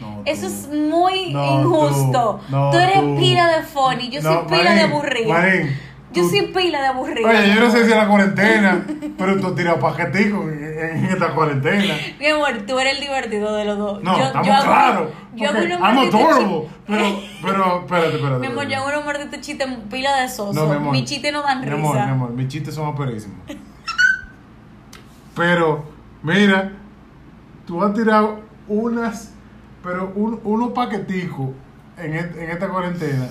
No, 0.00 0.22
Eso 0.24 0.42
tú. 0.42 0.46
es 0.46 0.68
muy 0.68 1.32
No, 1.32 1.60
injusto. 1.60 2.40
tú. 2.48 2.52
No, 2.56 2.70
tú 2.70 2.78
eres 2.78 3.00
tú. 3.00 3.16
pila 3.18 3.48
de 3.56 3.62
funny, 3.64 4.08
yo 4.10 4.22
soy 4.22 4.38
pila 4.48 4.74
de 4.74 4.80
aburrido. 4.82 5.28
Marín, 5.32 5.76
Yo 6.12 6.26
soy 6.28 6.42
pila 6.54 6.80
de 6.80 6.86
aburrido. 6.86 7.28
Oye, 7.28 7.54
yo 7.54 7.60
no 7.60 7.70
sé 7.70 7.84
si 7.84 7.90
es 7.90 7.96
la 7.96 8.08
cuarentena, 8.08 8.86
pero 9.18 9.38
tú 9.40 9.48
has 9.48 9.54
tirado 9.56 9.78
paquetico 9.80 10.42
en, 10.48 11.04
esta 11.04 11.34
cuarentena. 11.34 11.94
Mi 12.18 12.26
amor, 12.26 12.64
tú 12.66 12.78
eres 12.78 12.94
el 12.94 13.00
divertido 13.00 13.54
de 13.56 13.64
los 13.64 13.76
dos. 13.78 14.02
No, 14.02 14.16
yo, 14.18 14.24
estamos 14.24 14.46
yo 14.46 14.52
hago- 14.54 14.64
claros. 14.64 15.08
Yo 15.34 15.48
hago 15.50 15.58
unos 15.58 15.80
adorable. 16.14 16.68
Pero, 16.86 17.04
pero, 17.42 17.78
espérate, 17.80 18.16
espérate. 18.16 18.40
Mi 18.40 18.46
amor, 18.46 18.68
yo 18.68 18.76
hago 18.78 18.88
unos 18.88 19.04
malditos 19.04 19.40
chistes 19.40 19.68
pila 19.90 20.16
de 20.22 20.28
soso. 20.28 20.52
No, 20.54 20.66
mi 20.66 20.76
amor. 20.76 20.96
Chistes 21.04 21.32
no 21.32 21.42
dan 21.42 21.60
Mi 21.60 21.66
risa. 21.66 21.76
amor, 21.76 21.94
mi 21.96 22.10
amor, 22.10 22.30
mis 22.30 22.48
chistes 22.48 22.74
son 22.74 22.86
aperísimos. 22.88 23.36
Pero, 25.34 25.84
mira, 26.22 26.72
tú 27.66 27.82
has 27.82 27.94
tirado 27.94 28.40
unas, 28.66 29.32
pero 29.88 30.12
un, 30.14 30.38
unos 30.44 30.72
paqueticos 30.72 31.48
en, 31.96 32.14
en 32.14 32.50
esta 32.50 32.68
cuarentena. 32.68 33.28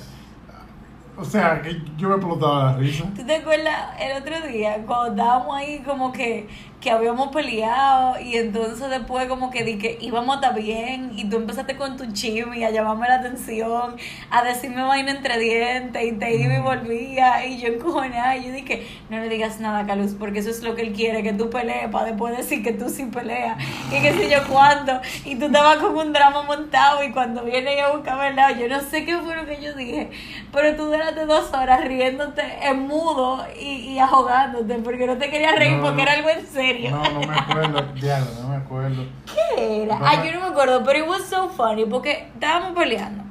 O 1.15 1.23
sea, 1.23 1.61
que 1.61 1.81
yo 1.97 2.09
me 2.09 2.15
explotaba 2.15 2.71
la 2.71 2.77
risa. 2.77 3.05
¿Tú 3.15 3.23
te 3.25 3.35
acuerdas 3.35 3.95
el 3.99 4.21
otro 4.21 4.47
día 4.47 4.83
cuando 4.85 5.11
estábamos 5.11 5.55
ahí 5.55 5.79
como 5.79 6.11
que, 6.11 6.47
que 6.81 6.91
habíamos 6.91 7.29
peleado 7.29 8.19
y 8.19 8.35
entonces 8.37 8.87
después 8.89 9.27
como 9.27 9.49
que 9.49 9.63
di 9.63 9.79
que 9.79 9.97
íbamos 9.99 10.35
a 10.35 10.39
estar 10.39 10.55
bien 10.61 11.11
y 11.15 11.27
tú 11.27 11.37
empezaste 11.37 11.75
con 11.75 11.97
tu 11.97 12.11
chisme 12.13 12.59
y 12.59 12.63
a 12.63 12.69
llamarme 12.69 13.07
la 13.07 13.15
atención, 13.15 13.95
a 14.29 14.43
decirme 14.43 14.83
vaina 14.83 15.11
entre 15.11 15.39
dientes 15.39 16.03
y 16.03 16.11
te 16.11 16.35
iba 16.35 16.53
y 16.53 16.59
volvía 16.61 17.45
y 17.47 17.57
yo 17.57 17.69
encojonada 17.69 18.37
y 18.37 18.45
yo 18.45 18.51
dije, 18.51 18.85
no 19.09 19.17
le 19.17 19.27
digas 19.27 19.59
nada 19.59 19.87
Caluz 19.87 20.13
porque 20.19 20.39
eso 20.39 20.51
es 20.51 20.61
lo 20.61 20.75
que 20.75 20.83
él 20.83 20.93
quiere, 20.93 21.23
que 21.23 21.33
tú 21.33 21.49
pelees 21.49 21.89
para 21.89 22.05
después 22.05 22.37
decir 22.37 22.63
que 22.63 22.73
tú 22.73 22.89
sí 22.89 23.05
peleas 23.05 23.57
y 23.91 23.99
qué 23.99 24.13
sé 24.13 24.29
yo 24.29 24.47
cuándo 24.47 25.01
y 25.25 25.35
tú 25.35 25.45
estabas 25.47 25.77
con 25.77 25.97
un 25.97 26.13
drama 26.13 26.43
montado 26.43 27.03
y 27.03 27.11
cuando 27.11 27.43
viene 27.43 27.81
a 27.81 27.89
buscarme 27.89 28.25
al 28.25 28.35
lado, 28.35 28.55
yo 28.55 28.67
no 28.67 28.81
sé 28.81 29.03
qué 29.03 29.17
fue 29.17 29.35
lo 29.35 29.47
que 29.47 29.59
yo 29.61 29.73
dije, 29.73 30.11
pero 30.53 30.75
tú 30.75 30.85
duraste 30.85 31.25
dos 31.25 31.51
horas 31.53 31.83
riéndote 31.83 32.43
en 32.61 32.87
mudo 32.87 33.45
y, 33.59 33.93
y 33.93 33.99
ahogándote 33.99 34.75
porque 34.75 35.07
no 35.07 35.17
te 35.17 35.31
querías 35.31 35.55
reír 35.55 35.77
No, 35.77 35.83
porque 35.83 36.03
era 36.03 36.13
algo 36.13 36.29
en 36.29 36.45
serio. 36.45 36.66
No, 36.91 37.03
no 37.11 37.19
me 37.21 37.35
acuerdo, 37.35 37.81
diablo, 37.95 38.27
no 38.41 38.49
me 38.49 38.55
acuerdo. 38.57 39.03
¿Qué 39.55 39.83
era? 39.83 39.97
Me- 39.97 40.25
yo 40.27 40.33
no 40.33 40.41
me 40.41 40.47
acuerdo, 40.47 40.83
pero 40.83 40.99
it 40.99 41.07
was 41.09 41.23
so 41.25 41.49
funny 41.49 41.85
porque 41.85 42.27
estábamos 42.33 42.73
peleando. 42.77 43.23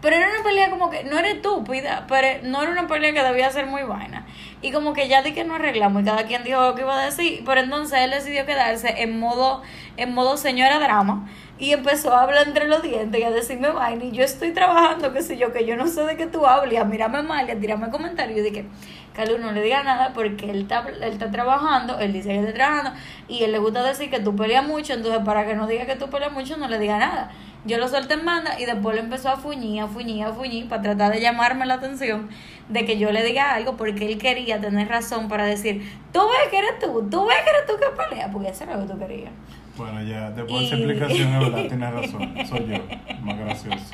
Pero 0.00 0.16
era 0.16 0.28
una 0.28 0.42
pelea 0.44 0.68
como 0.68 0.90
que, 0.90 1.02
no 1.04 1.18
eres 1.18 1.40
tú, 1.40 1.64
pida, 1.64 2.04
pero 2.08 2.28
no 2.42 2.60
era 2.62 2.70
una 2.72 2.86
pelea 2.86 3.14
que 3.14 3.22
debía 3.22 3.50
ser 3.50 3.66
muy 3.66 3.84
vaina. 3.84 4.26
Y 4.60 4.70
como 4.70 4.92
que 4.92 5.08
ya 5.08 5.22
di 5.22 5.32
que 5.32 5.44
no 5.44 5.54
arreglamos 5.54 6.02
y 6.02 6.04
cada 6.04 6.24
quien 6.24 6.44
dijo 6.44 6.60
lo 6.60 6.74
que 6.74 6.82
iba 6.82 6.98
a 7.00 7.04
decir, 7.06 7.42
pero 7.46 7.60
entonces 7.62 7.98
él 8.00 8.10
decidió 8.10 8.44
quedarse 8.44 9.02
en 9.02 9.18
modo, 9.18 9.62
en 9.96 10.12
modo 10.12 10.36
señora 10.36 10.78
drama 10.78 11.26
y 11.58 11.72
empezó 11.72 12.12
a 12.12 12.22
hablar 12.22 12.48
entre 12.48 12.66
los 12.66 12.82
dientes 12.82 13.20
y 13.20 13.22
a 13.22 13.30
decirme 13.30 13.70
vaina 13.70 14.04
y 14.04 14.10
yo 14.10 14.24
estoy 14.24 14.52
trabajando, 14.52 15.12
qué 15.12 15.22
sé 15.22 15.36
yo, 15.36 15.52
que 15.52 15.64
yo 15.64 15.76
no 15.76 15.86
sé 15.86 16.02
de 16.02 16.16
qué 16.16 16.26
tú 16.26 16.46
hablas, 16.46 16.72
y 16.72 16.76
a 16.76 16.84
mal 17.08 17.48
y 17.48 17.50
a 17.52 17.60
tirarme 17.60 17.90
comentarios 17.90 18.40
y 18.40 18.42
dije, 18.42 18.66
Carlos 19.14 19.38
no 19.38 19.52
le 19.52 19.62
diga 19.62 19.84
nada 19.84 20.12
porque 20.12 20.50
él 20.50 20.62
está, 20.62 20.84
él 20.88 21.02
está 21.04 21.30
trabajando, 21.30 22.00
él 22.00 22.12
dice 22.12 22.30
que 22.30 22.40
está 22.40 22.52
trabajando 22.52 22.92
y 23.28 23.44
él 23.44 23.52
le 23.52 23.58
gusta 23.58 23.84
decir 23.84 24.10
que 24.10 24.18
tú 24.18 24.34
peleas 24.34 24.66
mucho, 24.66 24.94
entonces 24.94 25.22
para 25.24 25.46
que 25.46 25.54
no 25.54 25.68
diga 25.68 25.86
que 25.86 25.94
tú 25.94 26.10
peleas 26.10 26.32
mucho 26.32 26.56
no 26.56 26.68
le 26.68 26.78
diga 26.78 26.98
nada. 26.98 27.30
Yo 27.66 27.78
lo 27.78 27.88
solté 27.88 28.14
en 28.14 28.26
banda 28.26 28.60
y 28.60 28.66
después 28.66 28.94
le 28.94 29.00
empezó 29.00 29.30
a 29.30 29.36
fuñir, 29.36 29.80
a 29.80 29.86
fuñir, 29.86 30.24
a 30.24 30.32
fuñir 30.34 30.68
para 30.68 30.82
tratar 30.82 31.12
de 31.12 31.20
llamarme 31.20 31.64
la 31.64 31.74
atención 31.74 32.28
de 32.68 32.84
que 32.84 32.98
yo 32.98 33.10
le 33.10 33.22
diga 33.24 33.54
algo 33.54 33.76
porque 33.76 34.06
él 34.06 34.18
quería 34.18 34.60
tener 34.60 34.88
razón 34.88 35.28
para 35.28 35.46
decir, 35.46 35.80
tú 36.12 36.20
ves 36.20 36.50
que 36.50 36.58
eres 36.58 36.78
tú, 36.78 37.08
tú 37.08 37.24
ves 37.24 37.38
que 37.42 37.50
eres 37.50 37.66
tú 37.66 37.74
que 37.78 37.86
peleas, 37.96 38.30
porque 38.32 38.48
eso 38.48 38.64
era 38.64 38.76
lo 38.76 38.86
que 38.86 38.92
tú 38.92 38.98
querías. 38.98 39.32
Bueno, 39.76 40.02
ya, 40.02 40.30
después 40.30 40.60
de 40.60 40.66
esa 40.66 40.76
explicación, 40.76 41.28
es 41.34 41.40
verdad, 41.40 41.68
tienes 41.68 41.94
razón. 41.94 42.34
Soy 42.46 42.66
yo, 42.66 43.22
más 43.22 43.38
gracioso. 43.38 43.84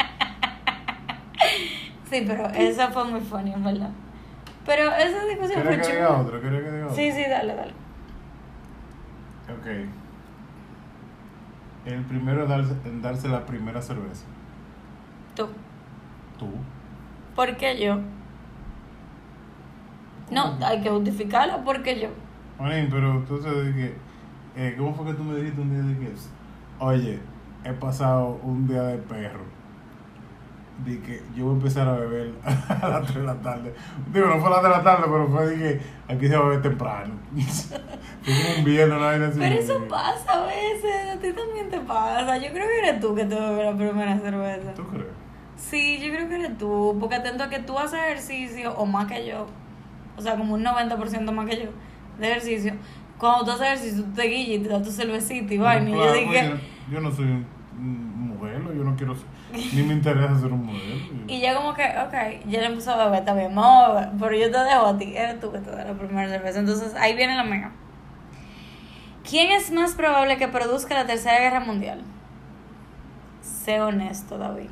Sí, 2.11 2.25
pero 2.27 2.47
esa 2.49 2.89
fue 2.91 3.05
muy 3.05 3.21
funny, 3.21 3.53
en 3.53 3.65
verdad. 3.65 3.91
Pero 4.67 4.83
esa 4.95 5.25
discusión 5.25 5.63
fue 5.63 5.71
¿Quieres 5.71 5.87
que 5.87 5.95
diga 5.95 6.21
otro? 6.21 6.41
¿Quieres 6.41 6.63
que 6.63 6.71
diga 6.71 6.85
otro? 6.85 6.97
Sí, 6.97 7.13
sí, 7.13 7.23
dale, 7.29 7.55
dale. 7.55 7.73
Ok. 9.59 9.67
El 11.87 12.05
primero 12.05 12.43
en 12.43 12.49
darse, 12.49 12.75
en 12.85 13.01
darse 13.01 13.29
la 13.29 13.47
primera 13.47 13.81
cerveza. 13.81 14.27
Tú. 15.35 15.49
Tú. 16.39 16.51
¿Por 17.35 17.57
qué 17.57 17.81
yo? 17.81 18.01
No, 20.31 20.59
hay 20.63 20.81
que 20.83 20.91
justificarlo 20.91 21.65
porque 21.65 21.99
yo. 21.99 22.09
Manín, 22.59 22.89
pero 22.91 23.13
entonces 23.13 23.75
dije, 23.75 23.95
eh, 24.57 24.75
¿cómo 24.77 24.95
fue 24.95 25.07
que 25.07 25.15
tú 25.15 25.25
me 25.25 25.37
dijiste 25.37 25.61
un 25.61 25.71
día 25.71 25.83
de 25.83 25.99
que, 25.99 26.13
oye, 26.79 27.21
he 27.65 27.73
pasado 27.73 28.41
un 28.43 28.67
día 28.67 28.83
de 28.83 28.99
perro? 28.99 29.45
Dije 30.85 31.01
que 31.01 31.23
yo 31.37 31.45
voy 31.45 31.55
a 31.55 31.57
empezar 31.59 31.89
a 31.89 31.93
beber 31.93 32.33
a 32.45 32.89
las 32.89 33.07
3 33.07 33.17
de 33.17 33.23
la 33.23 33.35
tarde. 33.35 33.75
Digo, 34.13 34.27
no 34.27 34.41
fue 34.41 34.49
a 34.49 34.51
las 34.51 34.61
3 34.61 34.63
de 34.63 34.79
la 34.79 34.83
tarde, 34.83 35.05
pero 35.11 35.29
fue 35.29 35.51
dije, 35.51 35.81
aquí 36.09 36.29
se 36.29 36.37
va 36.37 36.41
a 36.41 36.49
beber 36.49 36.63
temprano. 36.63 37.15
fue 37.35 38.35
como 38.35 38.59
un 38.59 38.65
viernes, 38.65 38.97
una 38.97 39.07
vaina 39.07 39.27
así. 39.29 39.39
Pero 39.39 39.55
eso 39.55 39.89
pasa 39.89 40.43
a 40.43 40.47
veces, 40.47 41.17
a 41.17 41.19
ti 41.21 41.33
también 41.33 41.69
te 41.69 41.81
pasa. 41.81 42.39
Yo 42.39 42.51
creo 42.53 42.67
que 42.67 42.89
eres 42.89 43.01
tú 43.01 43.15
que 43.15 43.25
te 43.27 43.35
bebes 43.35 43.67
la 43.67 43.77
primera 43.77 44.19
cerveza. 44.19 44.75
¿Tú 44.75 44.87
crees? 44.87 45.07
Sí, 45.57 46.01
yo 46.01 46.13
creo 46.13 46.29
que 46.29 46.35
eres 46.37 46.57
tú, 46.57 46.97
porque 46.99 47.17
atento 47.17 47.45
a 47.45 47.51
que 47.51 47.59
tú 47.59 47.79
haces 47.79 48.01
ejercicio 48.01 48.73
o 48.73 48.87
más 48.87 49.07
que 49.07 49.27
yo, 49.27 49.47
o 50.17 50.23
sea, 50.23 50.37
como 50.37 50.55
un 50.55 50.65
90% 50.65 51.31
más 51.33 51.47
que 51.47 51.65
yo 51.65 51.71
de 52.19 52.31
ejercicio. 52.31 52.75
Cuando 53.21 53.45
tú 53.45 53.51
haces 53.51 53.67
ejercicio, 53.67 54.05
tú 54.05 54.13
te 54.15 54.23
guillas 54.23 54.61
y 54.61 54.63
te 54.63 54.69
das 54.71 54.83
tu 54.83 54.91
cervecita 54.91 55.53
y 55.53 55.59
vaina. 55.59 55.91
y 55.91 55.93
yo 55.93 56.13
dije, 56.15 56.29
oye, 56.29 56.61
yo 56.91 57.01
no 57.01 57.13
soy 57.13 57.27
un, 57.27 57.47
un 57.79 58.39
modelo, 58.39 58.73
yo 58.73 58.83
no 58.83 58.97
quiero 58.97 59.15
ser, 59.15 59.27
ni 59.75 59.83
me 59.83 59.93
interesa 59.93 60.41
ser 60.41 60.51
un 60.53 60.65
modelo. 60.65 60.97
Y 61.29 61.41
yo 61.41 61.55
como 61.55 61.75
que, 61.75 61.83
ok, 61.85 62.47
ya 62.49 62.61
le 62.61 62.67
empezó 62.67 62.93
a 62.93 63.09
beber, 63.09 63.23
bien, 63.37 63.55
vamos 63.55 63.85
a 63.85 63.93
beber. 63.93 64.09
Pero 64.19 64.37
yo 64.37 64.51
te 64.51 64.59
dejo 64.65 64.87
a 64.87 64.99
ti, 64.99 65.17
eres 65.17 65.39
tú 65.39 65.53
que 65.53 65.59
te 65.59 65.71
da 65.71 65.85
la 65.85 65.93
primera 65.93 66.29
cerveza. 66.29 66.61
Entonces 66.61 66.95
ahí 66.95 67.15
viene 67.15 67.37
la 67.37 67.45
mega. 67.45 67.71
¿Quién 69.29 69.53
es 69.53 69.71
más 69.71 69.95
probable 69.95 70.39
que 70.39 70.49
produzca 70.49 70.95
la 70.95 71.07
tercera 71.07 71.39
guerra 71.39 71.61
mundial? 71.61 72.03
Sé 73.43 73.81
honesto, 73.81 74.39
David. 74.39 74.71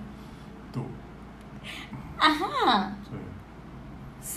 Tú, 0.73 0.83
Ajá, 2.19 2.97
sí. 3.05 3.17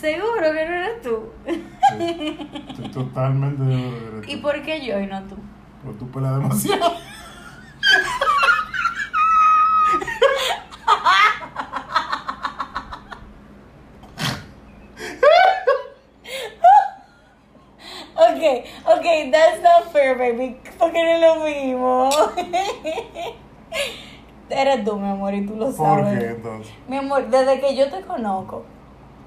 Seguro 0.02 0.42
que 0.52 0.64
no 0.66 0.74
eres 0.74 1.00
tú. 1.02 1.22
sí. 1.46 2.38
Estoy 2.68 2.88
totalmente 2.90 3.62
de 3.62 3.74
acuerdo 3.78 4.20
con 4.20 4.28
¿Y 4.28 4.32
esto. 4.34 4.42
por 4.42 4.62
qué 4.62 4.84
yo 4.84 4.98
y 5.00 5.06
no 5.06 5.22
tú? 5.22 5.36
Pero 5.82 5.94
tú 5.94 6.10
pelas 6.10 6.36
demasiado. 6.36 6.92
Ok, 18.14 18.42
ok, 18.86 19.06
that's 19.32 19.62
not 19.62 19.90
fair, 19.92 20.16
baby. 20.16 20.56
Porque 20.78 21.02
no 21.02 21.10
es 21.10 21.20
lo 21.20 21.44
mismo. 21.44 22.10
Eres 24.50 24.84
tú, 24.84 24.96
mi 24.98 25.08
amor, 25.08 25.32
y 25.34 25.46
tú 25.46 25.56
lo 25.56 25.72
¿Por 25.72 26.00
sabes. 26.00 26.18
qué 26.18 26.26
entonces? 26.30 26.72
Mi 26.88 26.98
amor, 26.98 27.26
desde 27.28 27.58
que 27.60 27.74
yo 27.74 27.88
te 27.90 28.02
conozco, 28.02 28.64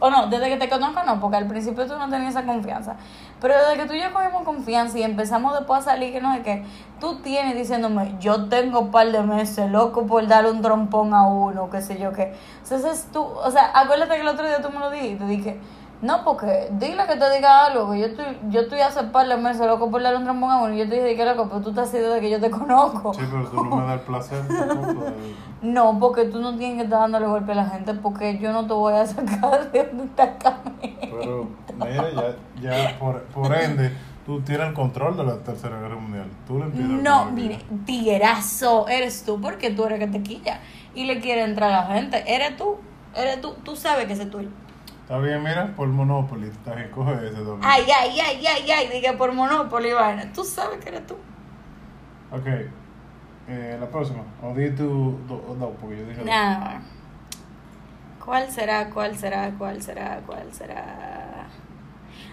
o 0.05 0.09
no, 0.11 0.27
desde 0.27 0.49
que 0.49 0.57
te 0.57 0.69
conozco 0.69 1.01
no, 1.03 1.19
porque 1.19 1.37
al 1.37 1.47
principio 1.47 1.87
tú 1.87 1.97
no 1.97 2.07
tenías 2.09 2.35
esa 2.35 2.45
confianza, 2.45 2.95
pero 3.41 3.55
desde 3.55 3.81
que 3.81 3.85
tú 3.87 3.93
y 3.93 4.01
yo 4.01 4.13
cogimos 4.13 4.43
confianza 4.43 4.99
y 4.99 5.03
empezamos 5.03 5.57
después 5.57 5.81
a 5.81 5.91
salir, 5.91 6.13
que 6.13 6.21
no 6.21 6.33
sé 6.35 6.43
qué, 6.43 6.63
tú 6.99 7.15
tienes 7.23 7.55
diciéndome, 7.55 8.15
yo 8.19 8.47
tengo 8.47 8.81
un 8.81 8.91
par 8.91 9.11
de 9.11 9.21
meses, 9.23 9.71
loco, 9.71 10.05
por 10.05 10.27
darle 10.27 10.51
un 10.51 10.61
trompón 10.61 11.15
a 11.15 11.27
uno, 11.27 11.71
qué 11.71 11.81
sé 11.81 11.97
yo 11.99 12.13
qué. 12.13 12.35
Entonces 12.61 13.07
tú, 13.11 13.23
o 13.23 13.49
sea, 13.49 13.71
acuérdate 13.73 14.15
que 14.15 14.21
el 14.21 14.27
otro 14.27 14.45
día 14.45 14.61
tú 14.61 14.69
me 14.69 14.79
lo 14.79 14.91
dijiste, 14.91 15.25
dije, 15.25 15.59
no, 16.05 16.23
porque 16.23 16.67
dile 16.71 17.05
que 17.07 17.15
te 17.15 17.29
diga 17.33 17.65
algo, 17.65 17.91
que 17.91 17.99
yo 17.99 18.05
estoy, 18.05 18.25
yo 18.49 18.61
estoy 18.61 18.79
hace 18.79 19.03
par 19.05 19.27
de 19.27 19.37
meses, 19.37 19.65
loco, 19.65 19.89
por 19.89 20.01
darle 20.03 20.19
un 20.19 20.27
a 20.27 20.57
uno, 20.61 20.73
y 20.73 20.77
yo 20.77 20.87
te 20.87 20.95
dije, 20.95 21.15
que 21.15 21.25
loco, 21.25 21.47
pero 21.49 21.61
tú 21.61 21.73
te 21.73 21.81
has 21.81 21.93
ido 21.93 22.09
desde 22.09 22.21
que 22.21 22.29
yo 22.29 22.39
te 22.39 22.51
conozco. 22.51 23.13
Sí, 23.13 23.21
pero 23.29 23.47
tú 23.47 23.63
no 23.63 23.75
me 23.75 23.83
das 23.85 23.93
el 23.93 23.99
placer 24.01 24.43
de- 24.47 25.35
No, 25.61 25.97
porque 25.99 26.25
tú 26.25 26.39
no 26.41 26.55
tienes 26.57 26.77
que 26.77 26.83
estar 26.83 26.99
dándole 26.99 27.25
golpe 27.25 27.53
a 27.53 27.55
la 27.55 27.65
gente 27.69 27.93
porque 27.95 28.37
yo 28.37 28.53
no 28.53 28.67
te 28.67 28.73
voy 28.73 28.93
a 28.93 29.05
sacar 29.05 29.71
de 29.71 29.83
donde 29.85 30.03
está 30.05 30.37
Camila. 30.37 30.65
Pero, 31.01 31.47
mira, 31.77 32.11
ya, 32.11 32.35
ya 32.61 32.99
por, 32.99 33.23
por 33.23 33.55
ende, 33.55 33.91
tú 34.25 34.41
tienes 34.41 34.67
el 34.67 34.73
control 34.73 35.17
de 35.17 35.23
la 35.23 35.37
Tercera 35.37 35.79
Guerra 35.79 35.95
Mundial. 35.95 36.27
Tú 36.47 36.59
le 36.59 36.65
No, 36.67 37.25
mire, 37.31 37.59
tiguerazo, 37.85 38.87
eres 38.87 39.23
tú 39.23 39.41
porque 39.41 39.71
tú 39.71 39.85
eres 39.85 39.99
que 39.99 40.07
te 40.07 40.21
quilla 40.21 40.59
y 40.93 41.05
le 41.05 41.19
quiere 41.19 41.43
entrar 41.43 41.71
a 41.71 41.87
la 41.87 41.95
gente. 41.95 42.23
Eres 42.27 42.57
tú, 42.57 42.77
eres 43.15 43.41
tú, 43.41 43.53
tú 43.63 43.75
sabes 43.75 44.05
que 44.05 44.13
ese 44.13 44.23
es 44.23 44.31
tuyo. 44.31 44.49
Está 45.05 45.19
bien, 45.19 45.43
mira, 45.43 45.67
por 45.75 45.87
Monopoly, 45.87 46.47
está 46.47 46.73
bien, 46.73 46.89
coge 46.89 47.13
ese 47.27 47.35
también. 47.35 47.59
Ay, 47.63 47.83
ay, 47.95 48.19
ay, 48.19 48.43
ay, 48.47 48.71
ay, 48.71 48.87
dije 48.89 49.13
por 49.13 49.31
Monopoly, 49.33 49.93
vaina. 49.93 50.31
Tú 50.33 50.43
sabes 50.43 50.79
que 50.79 50.89
eres 50.89 51.05
tú. 51.05 51.13
Ok, 52.31 52.47
eh, 53.47 53.77
la 53.79 53.87
próxima. 53.87 54.23
O 54.41 54.55
di 54.55 54.71
tu. 54.71 55.15
do- 55.27 55.55
No, 55.59 55.69
porque 55.79 55.97
yo 55.99 56.05
dije. 56.07 56.17
dos. 56.17 56.25
Nada. 56.25 56.81
¿Cuál 58.23 58.49
será? 58.49 58.89
¿Cuál 58.89 59.15
será? 59.15 59.51
¿Cuál 59.55 59.79
será? 59.83 60.21
¿Cuál 60.25 60.51
será? 60.51 61.45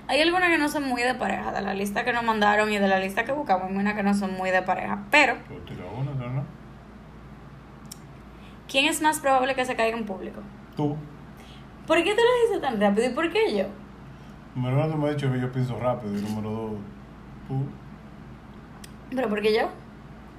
Hay 0.08 0.22
algunas 0.22 0.48
que 0.48 0.56
no 0.56 0.70
son 0.70 0.84
muy 0.88 1.02
de 1.02 1.14
pareja. 1.14 1.52
De 1.52 1.60
la 1.60 1.74
lista 1.74 2.04
que 2.04 2.14
nos 2.14 2.24
mandaron 2.24 2.72
y 2.72 2.78
de 2.78 2.88
la 2.88 2.98
lista 2.98 3.24
que 3.24 3.32
buscamos, 3.32 3.68
hay 3.68 3.76
unas 3.76 3.92
que 3.94 4.02
no 4.02 4.14
son 4.14 4.32
muy 4.32 4.50
de 4.50 4.62
pareja. 4.62 4.98
Pero, 5.10 5.34
no? 5.34 6.44
¿quién 8.66 8.86
es 8.86 9.02
más 9.02 9.20
probable 9.20 9.54
que 9.54 9.66
se 9.66 9.76
caiga 9.76 9.96
en 9.98 10.06
público? 10.06 10.40
Tú. 10.74 10.96
¿Por 11.92 12.02
qué 12.02 12.14
te 12.14 12.22
lo 12.22 12.46
dices 12.46 12.62
tan 12.62 12.80
rápido 12.80 13.10
y 13.10 13.10
por 13.10 13.30
qué 13.30 13.54
yo? 13.54 13.66
Número 14.54 14.76
uno, 14.76 14.88
tú 14.88 14.96
me 14.96 15.10
has 15.10 15.16
dicho 15.16 15.30
que 15.30 15.38
yo 15.38 15.52
pienso 15.52 15.78
rápido. 15.78 16.16
Y 16.16 16.22
número 16.22 16.50
dos, 16.50 16.72
tú. 17.46 17.66
¿Pero 19.14 19.28
por 19.28 19.42
qué 19.42 19.52
yo? 19.52 19.68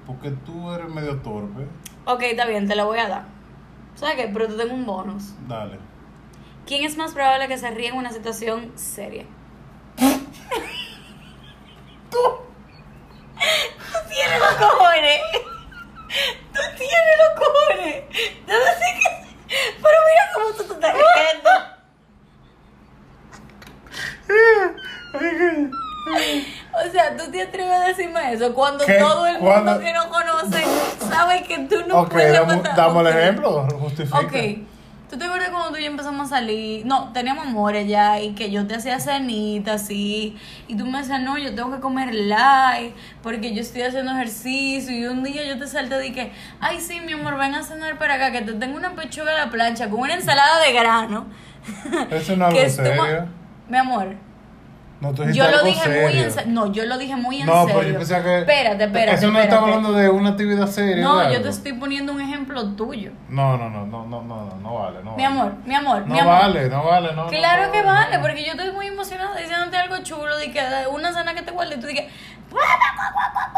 Porque 0.04 0.32
tú 0.32 0.72
eres 0.72 0.88
medio 0.88 1.16
torpe. 1.18 1.64
Ok, 2.06 2.22
está 2.22 2.46
bien, 2.46 2.66
te 2.66 2.74
lo 2.74 2.86
voy 2.86 2.98
a 2.98 3.08
dar. 3.08 3.26
¿Sabes 3.94 4.16
qué? 4.16 4.28
Pero 4.32 4.48
te 4.48 4.54
tengo 4.54 4.74
un 4.74 4.84
bonus. 4.84 5.32
Dale. 5.46 5.78
¿Quién 6.66 6.82
es 6.82 6.96
más 6.96 7.12
probable 7.12 7.46
que 7.46 7.56
se 7.56 7.70
ríe 7.70 7.90
en 7.90 7.98
una 7.98 8.10
situación 8.10 8.72
seria? 8.74 9.24
Tú. 12.10 12.18
Tú 12.18 13.98
tienes 14.08 14.40
los 14.40 14.54
cojones. 14.56 15.20
Tú 16.52 16.60
tienes 16.76 17.16
los 17.22 17.46
cojones. 17.46 18.02
De 18.44 18.52
decir 18.52 18.98
que... 18.98 19.24
Pero 19.46 19.98
mira 20.08 20.24
cómo 20.34 20.50
tú 20.56 20.64
te 20.64 20.74
estás 20.74 20.94
riendo. 20.94 21.50
O 26.72 26.90
sea, 26.90 27.16
tú 27.16 27.30
te 27.30 27.42
atreves 27.42 27.72
a 27.72 27.86
decirme 27.86 28.18
eso 28.46 28.54
cuando 28.54 28.84
¿Qué? 28.86 28.94
todo 28.98 29.26
el 29.26 29.34
mundo 29.38 29.50
¿Cuándo? 29.50 29.78
que 29.80 29.92
no 29.92 30.08
conoce 30.08 30.64
sabe 31.10 31.42
que 31.42 31.58
tú 31.60 31.76
no 31.86 32.08
puedes 32.08 32.32
damos, 32.32 32.56
matar- 32.56 32.76
damos 32.76 33.06
el 33.06 33.16
ejemplo. 33.18 33.66
Justifica. 33.80 34.18
Ok. 34.20 34.32
¿Tú 35.10 35.18
te 35.18 35.26
acuerdas 35.26 35.50
cuando 35.50 35.70
tú 35.70 35.76
y 35.76 35.82
yo 35.82 35.90
empezamos 35.90 36.26
a 36.32 36.36
salir? 36.38 36.84
No, 36.86 37.12
teníamos 37.12 37.46
amores 37.46 37.86
ya 37.86 38.20
y 38.20 38.34
que 38.34 38.50
yo 38.50 38.66
te 38.66 38.74
hacía 38.74 38.98
cenita 38.98 39.74
así. 39.74 40.36
Y 40.66 40.76
tú 40.76 40.86
me 40.86 40.98
decías, 40.98 41.20
no, 41.20 41.38
yo 41.38 41.54
tengo 41.54 41.70
que 41.70 41.78
comer 41.80 42.12
light 42.12 42.94
porque 43.22 43.54
yo 43.54 43.60
estoy 43.60 43.82
haciendo 43.82 44.10
ejercicio. 44.12 44.92
Y 44.92 45.04
un 45.06 45.22
día 45.22 45.44
yo 45.44 45.56
te 45.58 45.68
salté 45.68 46.04
y 46.04 46.10
dije, 46.10 46.32
ay, 46.60 46.80
sí, 46.80 47.00
mi 47.00 47.12
amor, 47.12 47.36
ven 47.38 47.54
a 47.54 47.62
cenar 47.62 47.96
para 47.98 48.14
acá 48.14 48.32
que 48.32 48.40
te 48.40 48.54
tengo 48.54 48.76
una 48.76 48.94
pechuga 48.96 49.32
a 49.40 49.44
la 49.44 49.50
plancha 49.50 49.88
con 49.88 50.00
una 50.00 50.14
ensalada 50.14 50.58
de 50.64 50.72
grano. 50.72 51.26
Eso 52.10 52.34
no 52.36 52.48
es 52.48 52.78
ma- 52.78 52.84
serio. 52.84 53.26
Mi 53.68 53.76
amor, 53.76 54.16
No, 55.00 55.12
tú 55.12 55.24
Yo 55.24 55.50
lo 55.50 55.62
dije 55.64 55.88
muy 56.02 56.18
en 56.18 56.30
serio. 56.30 56.52
No, 56.52 56.72
yo 56.72 56.86
lo 56.86 56.96
dije 56.96 57.14
muy 57.16 57.40
en 57.40 57.46
No, 57.46 57.66
serio. 57.66 57.80
pero 57.80 57.92
yo 57.92 57.98
pensaba 57.98 58.22
que. 58.24 58.38
Espérate, 58.38 58.84
espérate. 58.84 59.18
Eso 59.18 59.26
no 59.26 59.38
espérate. 59.38 59.48
estaba 59.48 59.62
hablando 59.66 59.92
de 59.92 60.08
una 60.08 60.30
actividad 60.30 60.66
seria. 60.68 61.04
No, 61.04 61.30
yo 61.30 61.42
te 61.42 61.48
estoy 61.50 61.72
poniendo 61.74 62.12
un 62.12 62.20
ejemplo 62.20 62.64
tuyo. 62.74 63.10
No, 63.28 63.56
no, 63.58 63.68
no, 63.68 63.84
no, 63.86 64.06
no, 64.06 64.22
no, 64.22 64.44
no, 64.46 64.54
no 64.56 64.74
vale. 64.74 65.02
No 65.04 65.16
Mi 65.16 65.24
amor, 65.24 65.54
mi 65.66 65.74
amor, 65.74 66.06
No 66.06 66.14
mi 66.14 66.20
amor. 66.20 66.34
vale, 66.34 66.68
no 66.70 66.84
vale, 66.84 67.12
no. 67.14 67.26
Claro 67.26 67.66
no, 67.66 67.72
que 67.72 67.82
no, 67.82 67.86
vale, 67.86 68.16
no. 68.16 68.22
porque 68.22 68.44
yo 68.44 68.52
estoy 68.52 68.70
muy 68.72 68.86
emocionada 68.86 69.36
diciéndote 69.36 69.76
algo 69.76 69.98
chulo 69.98 70.36
de 70.38 70.50
que 70.52 70.62
de 70.62 70.86
una 70.86 71.12
cena 71.12 71.34
que 71.34 71.42
te 71.42 71.50
guarde 71.50 71.74
y 71.74 71.80
tú 71.80 71.86
dices, 71.88 72.06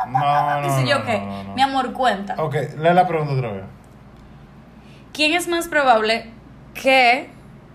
No, 0.09 0.61
no, 0.61 0.85
yo 0.85 0.99
no, 0.99 1.05
no, 1.05 1.19
no, 1.27 1.45
no. 1.45 1.55
Mi 1.55 1.63
amor, 1.63 1.93
cuenta. 1.93 2.35
Ok, 2.39 2.55
lee 2.79 2.93
la 2.95 3.07
pregunta 3.07 3.35
otra 3.35 3.53
vez. 3.53 3.63
¿Quién 5.13 5.33
es 5.35 5.49
más 5.49 5.69
probable 5.69 6.31
que 6.75 7.31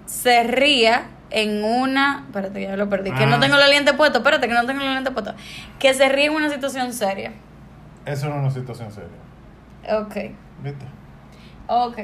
se 0.05 0.43
ría 0.43 1.03
en 1.31 1.63
una. 1.63 2.23
Espérate, 2.27 2.53
que 2.59 2.61
ya 2.67 2.77
lo 2.77 2.89
perdí. 2.89 3.11
Que 3.11 3.23
Ah. 3.23 3.27
no 3.27 3.39
tengo 3.39 3.57
la 3.57 3.67
lente 3.67 3.93
puesta. 3.93 4.19
Espérate, 4.19 4.47
que 4.47 4.53
no 4.53 4.65
tengo 4.65 4.81
la 4.83 4.93
lente 4.95 5.11
puesta. 5.11 5.35
Que 5.79 5.93
se 5.93 6.07
ríe 6.09 6.25
en 6.25 6.33
una 6.33 6.49
situación 6.49 6.93
seria. 6.93 7.31
Eso 8.05 8.27
no 8.29 8.35
es 8.35 8.41
una 8.41 8.51
situación 8.51 8.91
seria. 8.91 9.99
Ok. 9.99 10.15
¿Viste? 10.63 10.85
Ok. 11.67 11.97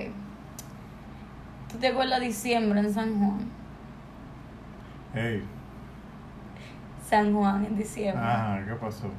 ¿Tú 1.71 1.77
te 1.77 1.87
acuerdas 1.87 2.21
diciembre 2.21 2.79
en 2.79 2.93
San 2.93 3.17
Juan? 3.19 3.39
Ey. 5.13 5.43
San 7.09 7.33
Juan 7.33 7.65
en 7.65 7.77
diciembre. 7.77 8.23
Ajá, 8.23 8.63
¿qué 8.65 8.73
pasó? 8.75 9.09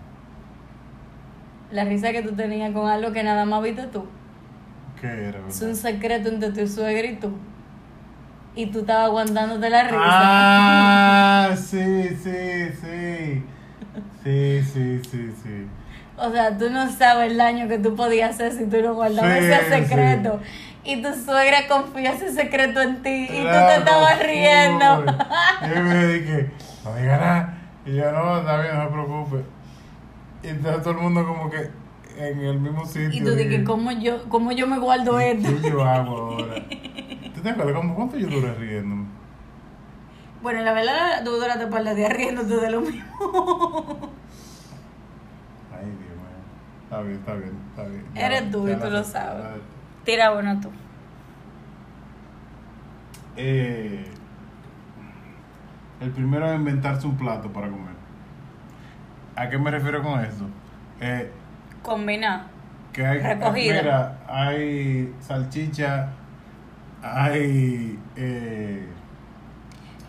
La 1.70 1.84
risa 1.84 2.12
que 2.12 2.22
tú 2.22 2.34
tenías 2.34 2.72
con 2.72 2.88
algo 2.88 3.12
que 3.12 3.22
nada 3.22 3.44
más 3.44 3.62
viste 3.62 3.86
tú. 3.88 4.06
¿Qué 5.00 5.06
era? 5.28 5.38
Es 5.48 5.60
un 5.60 5.68
verdad? 5.68 5.80
secreto 5.82 6.28
entre 6.30 6.50
tu 6.50 6.66
suegra 6.66 7.06
y 7.06 7.16
tú. 7.16 7.32
Y 8.58 8.66
tú 8.66 8.80
estabas 8.80 9.04
aguantándote 9.04 9.70
la 9.70 9.84
risa. 9.84 10.00
Ah, 10.00 11.50
sí, 11.56 12.08
sí, 12.08 12.72
sí. 12.80 13.44
Sí, 14.24 14.62
sí, 14.64 15.00
sí, 15.08 15.32
sí. 15.44 15.66
O 16.16 16.32
sea, 16.32 16.58
tú 16.58 16.68
no 16.68 16.90
sabes 16.90 17.30
el 17.30 17.38
daño 17.38 17.68
que 17.68 17.78
tú 17.78 17.94
podías 17.94 18.34
hacer 18.34 18.50
si 18.50 18.64
tú 18.66 18.82
no 18.82 18.94
guardabas 18.94 19.38
Sí, 19.38 19.44
ese 19.44 19.86
secreto. 19.86 20.40
Y 20.82 21.00
tu 21.00 21.14
suegra 21.14 21.68
confía 21.68 22.10
ese 22.14 22.32
secreto 22.32 22.82
en 22.82 23.00
ti. 23.00 23.28
Y 23.30 23.42
tú 23.44 23.58
te 23.68 23.76
estabas 23.76 24.18
riendo. 24.26 25.04
Y 25.64 25.76
yo 25.76 25.82
me 25.84 26.06
dije, 26.08 26.50
no 26.84 26.96
diga 26.96 27.16
nada. 27.16 27.58
Y 27.86 27.94
yo, 27.94 28.10
no, 28.10 28.38
está 28.38 28.60
bien, 28.60 28.74
no 28.74 28.84
se 28.86 28.90
preocupe. 28.90 29.44
Y 30.42 30.48
entonces 30.48 30.82
todo 30.82 30.94
el 30.94 31.00
mundo 31.00 31.24
como 31.24 31.48
que 31.48 31.70
en 32.16 32.40
el 32.40 32.58
mismo 32.58 32.84
sitio. 32.84 33.10
Y 33.12 33.20
tú 33.20 33.36
dices, 33.36 33.64
¿cómo 33.64 33.92
yo, 33.92 34.28
¿cómo 34.28 34.50
yo 34.50 34.66
me 34.66 34.80
guardo 34.80 35.20
esto? 35.20 35.48
¿Qué 35.62 35.70
yo 35.70 35.84
hago 35.84 36.16
ahora? 36.16 36.54
¿Tú 37.38 37.44
te 37.44 37.50
acuerdas 37.50 37.84
cuánto 37.94 38.18
yo 38.18 38.26
duré 38.28 38.52
riendo? 38.54 38.96
Bueno, 40.42 40.60
la 40.62 40.72
verdad, 40.72 41.22
tú 41.24 41.30
duraste 41.30 41.68
par 41.68 41.84
de 41.84 41.94
días 41.94 42.12
riéndote 42.12 42.56
de 42.56 42.70
lo 42.70 42.80
mismo. 42.80 43.04
Ay, 45.72 45.84
Dios 45.86 46.16
mío. 46.16 46.82
Está 46.82 47.00
bien, 47.02 47.14
está 47.18 47.34
bien, 47.34 47.52
está 47.70 47.84
bien. 47.84 48.04
Eres 48.16 48.50
tú 48.50 48.68
y 48.68 48.74
tú 48.74 48.90
lo 48.90 49.04
sabes. 49.04 49.44
la. 49.44 49.60
Tira 50.04 50.30
bueno 50.30 50.58
tú. 50.60 50.70
Eh, 53.36 54.04
el 56.00 56.10
primero 56.10 56.50
es 56.50 56.58
inventarse 56.58 57.06
un 57.06 57.16
plato 57.16 57.52
para 57.52 57.68
comer. 57.68 57.94
¿A 59.36 59.48
qué 59.48 59.58
me 59.58 59.70
refiero 59.70 60.02
con 60.02 60.18
esto? 60.24 60.44
Eh, 61.00 61.30
Combina. 61.84 62.46
que 62.92 63.06
hay, 63.06 63.20
Recogida. 63.20 63.80
mira, 63.80 64.18
hay 64.26 65.14
salchicha, 65.20 66.08
hay, 67.02 67.98
eh, 68.16 68.86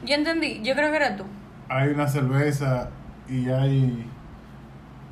Yo 0.05 0.15
entendí, 0.15 0.61
yo 0.63 0.75
creo 0.75 0.89
que 0.91 0.97
eres 0.97 1.17
tú. 1.17 1.23
hay 1.69 1.89
una 1.89 2.07
cerveza 2.07 2.89
y 3.27 3.49
hay 3.49 4.05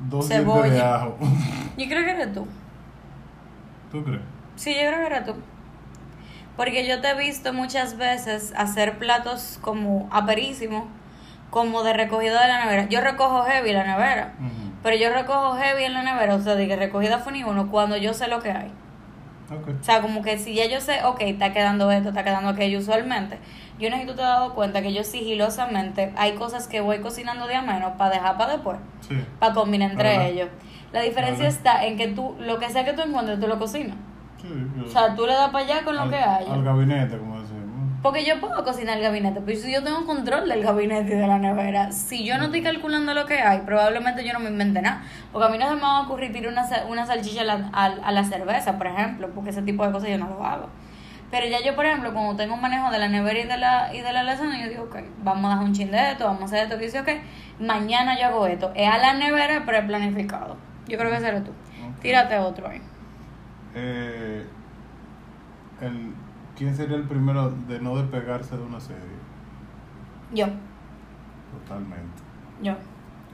dos 0.08 0.28
dientes 0.28 0.72
de 0.72 0.82
ajo. 0.82 1.16
Yo 1.76 1.86
creo 1.86 2.04
que 2.04 2.10
eres 2.10 2.32
tú. 2.32 2.46
¿Tú 3.92 4.04
crees? 4.04 4.20
Sí, 4.56 4.74
yo 4.74 4.80
creo 4.90 4.98
que 5.00 5.06
eres 5.06 5.24
tú. 5.24 5.34
Porque 6.56 6.86
yo 6.88 7.00
te 7.00 7.10
he 7.10 7.14
visto 7.16 7.52
muchas 7.52 7.96
veces 7.96 8.52
hacer 8.56 8.98
platos 8.98 9.58
como 9.62 10.08
aperísimos, 10.10 10.84
como 11.50 11.84
de 11.84 11.92
recogida 11.92 12.42
de 12.42 12.48
la 12.48 12.64
nevera. 12.64 12.88
Yo 12.88 13.00
recojo 13.00 13.44
heavy 13.44 13.72
la 13.72 13.84
nevera, 13.84 14.32
pero 14.82 14.96
yo 14.96 15.10
recojo 15.10 15.54
heavy 15.56 15.84
en 15.84 15.92
la 15.94 16.02
nevera, 16.02 16.34
o 16.34 16.40
sea, 16.40 16.56
de 16.56 16.66
que 16.66 16.74
recogida 16.74 17.20
fue 17.20 17.32
ni 17.32 17.44
uno, 17.44 17.70
cuando 17.70 17.96
yo 17.96 18.12
sé 18.12 18.26
lo 18.26 18.40
que 18.42 18.50
hay. 18.50 18.72
O 19.50 19.82
sea, 19.84 20.02
como 20.02 20.22
que 20.22 20.36
si 20.38 20.54
ya 20.54 20.66
yo 20.66 20.80
sé, 20.80 21.02
ok, 21.04 21.20
está 21.22 21.52
quedando 21.52 21.90
esto, 21.90 22.10
está 22.10 22.22
quedando 22.24 22.50
aquello 22.50 22.78
usualmente. 22.78 23.38
Yo 23.78 23.88
no 23.90 23.96
sé 23.96 24.02
si 24.02 24.08
tú 24.08 24.14
te 24.14 24.22
has 24.22 24.28
dado 24.28 24.54
cuenta 24.54 24.82
que 24.82 24.92
yo 24.92 25.04
sigilosamente 25.04 26.12
hay 26.16 26.32
cosas 26.32 26.66
que 26.68 26.80
voy 26.80 26.98
cocinando 27.00 27.46
de 27.46 27.54
a 27.54 27.62
menos 27.62 27.92
para 27.92 28.10
dejar 28.10 28.36
para 28.36 28.52
después, 28.54 28.78
Sí. 29.00 29.16
para 29.38 29.54
combinar 29.54 29.90
entre 29.92 30.12
Ajá. 30.16 30.26
ellos. 30.26 30.48
La 30.92 31.00
diferencia 31.02 31.46
Ajá. 31.46 31.56
está 31.56 31.86
en 31.86 31.96
que 31.96 32.08
tú, 32.08 32.34
lo 32.40 32.58
que 32.58 32.68
sea 32.70 32.84
que 32.84 32.92
tú 32.92 33.02
encuentres, 33.02 33.38
tú 33.40 33.46
lo 33.46 33.58
cocinas. 33.58 33.96
Sí, 34.40 34.48
O 34.86 34.88
sea, 34.88 35.14
tú 35.16 35.26
le 35.26 35.32
das 35.32 35.50
para 35.50 35.64
allá 35.64 35.84
con 35.84 35.96
lo 35.96 36.02
al, 36.02 36.10
que 36.10 36.16
haya. 36.16 36.52
Al 36.52 36.62
gabinete, 36.62 37.18
como. 37.18 37.37
Porque 38.02 38.24
yo 38.24 38.38
puedo 38.40 38.62
cocinar 38.62 38.98
el 38.98 39.02
gabinete, 39.02 39.40
pero 39.44 39.58
si 39.58 39.72
yo 39.72 39.82
tengo 39.82 40.06
control 40.06 40.48
del 40.48 40.62
gabinete 40.62 41.14
y 41.14 41.16
de 41.16 41.26
la 41.26 41.38
nevera, 41.38 41.90
si 41.90 42.24
yo 42.24 42.38
no 42.38 42.44
estoy 42.44 42.62
calculando 42.62 43.12
lo 43.12 43.26
que 43.26 43.40
hay, 43.40 43.60
probablemente 43.62 44.24
yo 44.24 44.32
no 44.32 44.38
me 44.38 44.50
invente 44.50 44.80
nada. 44.80 45.02
Porque 45.32 45.48
a 45.48 45.50
mí 45.50 45.58
no 45.58 45.68
se 45.68 45.74
me 45.74 45.80
va 45.80 45.98
a 45.98 46.00
ocurrir 46.02 46.32
tirar 46.32 46.52
una, 46.52 46.64
una 46.88 47.06
salchicha 47.06 47.40
a 47.40 47.44
la, 47.44 47.70
a, 47.72 47.86
a 47.86 48.12
la 48.12 48.22
cerveza, 48.22 48.78
por 48.78 48.86
ejemplo, 48.86 49.30
porque 49.34 49.50
ese 49.50 49.62
tipo 49.62 49.84
de 49.84 49.90
cosas 49.92 50.10
yo 50.10 50.18
no 50.18 50.28
lo 50.28 50.44
hago. 50.44 50.68
Pero 51.30 51.46
ya 51.46 51.60
yo, 51.60 51.74
por 51.74 51.84
ejemplo, 51.84 52.12
cuando 52.12 52.36
tengo 52.36 52.54
un 52.54 52.60
manejo 52.60 52.90
de 52.90 52.98
la 52.98 53.08
nevera 53.08 53.38
y 53.38 53.44
de 53.46 53.56
la, 53.56 53.94
y 53.94 54.00
de 54.00 54.12
la 54.12 54.22
lasaña, 54.22 54.62
yo 54.62 54.68
digo, 54.70 54.84
ok, 54.84 54.96
vamos 55.22 55.46
a 55.46 55.54
dejar 55.54 55.64
un 55.64 55.74
chin 55.74 55.90
de 55.90 56.12
esto, 56.12 56.24
vamos 56.24 56.42
a 56.42 56.44
hacer 56.46 56.64
esto, 56.64 56.78
que 56.78 56.84
dice, 56.86 57.00
ok, 57.00 57.08
mañana 57.58 58.18
yo 58.18 58.26
hago 58.28 58.46
esto. 58.46 58.72
Es 58.74 58.88
a 58.88 58.98
la 58.98 59.12
nevera 59.14 59.66
preplanificado. 59.66 60.56
Yo 60.86 60.96
creo 60.96 61.10
que 61.10 61.16
eres 61.16 61.44
tú. 61.44 61.50
Ok. 61.50 62.00
Tírate 62.00 62.38
otro 62.38 62.68
ahí. 62.68 62.80
Eh, 63.74 64.46
el, 65.82 66.14
¿Quién 66.58 66.74
sería 66.74 66.96
el 66.96 67.04
primero 67.04 67.50
de 67.50 67.78
no 67.78 67.96
despegarse 67.96 68.56
de 68.56 68.62
una 68.64 68.80
serie? 68.80 69.02
Yo. 70.34 70.46
Totalmente. 71.52 72.22
Yo. 72.60 72.74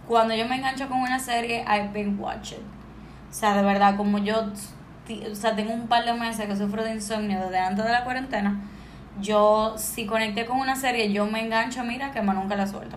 Cuando 0.06 0.34
yo 0.34 0.46
me 0.46 0.56
engancho 0.56 0.87
con 0.88 1.00
una 1.00 1.18
serie, 1.18 1.64
I 1.66 1.88
binge 1.92 2.20
watch 2.20 2.52
it. 2.52 2.58
O 3.30 3.32
sea, 3.32 3.56
de 3.56 3.62
verdad, 3.62 3.96
como 3.96 4.18
yo 4.18 4.52
o 5.30 5.34
sea, 5.34 5.54
tengo 5.54 5.72
un 5.72 5.87
par 5.87 6.04
de 6.04 6.14
meses 6.14 6.46
que 6.46 6.56
sufro 6.56 6.82
de 6.82 6.94
insomnio 6.94 7.40
desde 7.40 7.58
antes 7.58 7.84
de 7.84 7.92
la 7.92 8.04
cuarentena, 8.04 8.60
yo 9.20 9.74
si 9.76 10.06
conecté 10.06 10.46
con 10.46 10.58
una 10.58 10.76
serie, 10.76 11.12
yo 11.12 11.26
me 11.26 11.44
engancho, 11.44 11.84
mira, 11.84 12.10
que 12.10 12.22
más 12.22 12.34
nunca 12.34 12.56
la 12.56 12.66
suelto. 12.66 12.96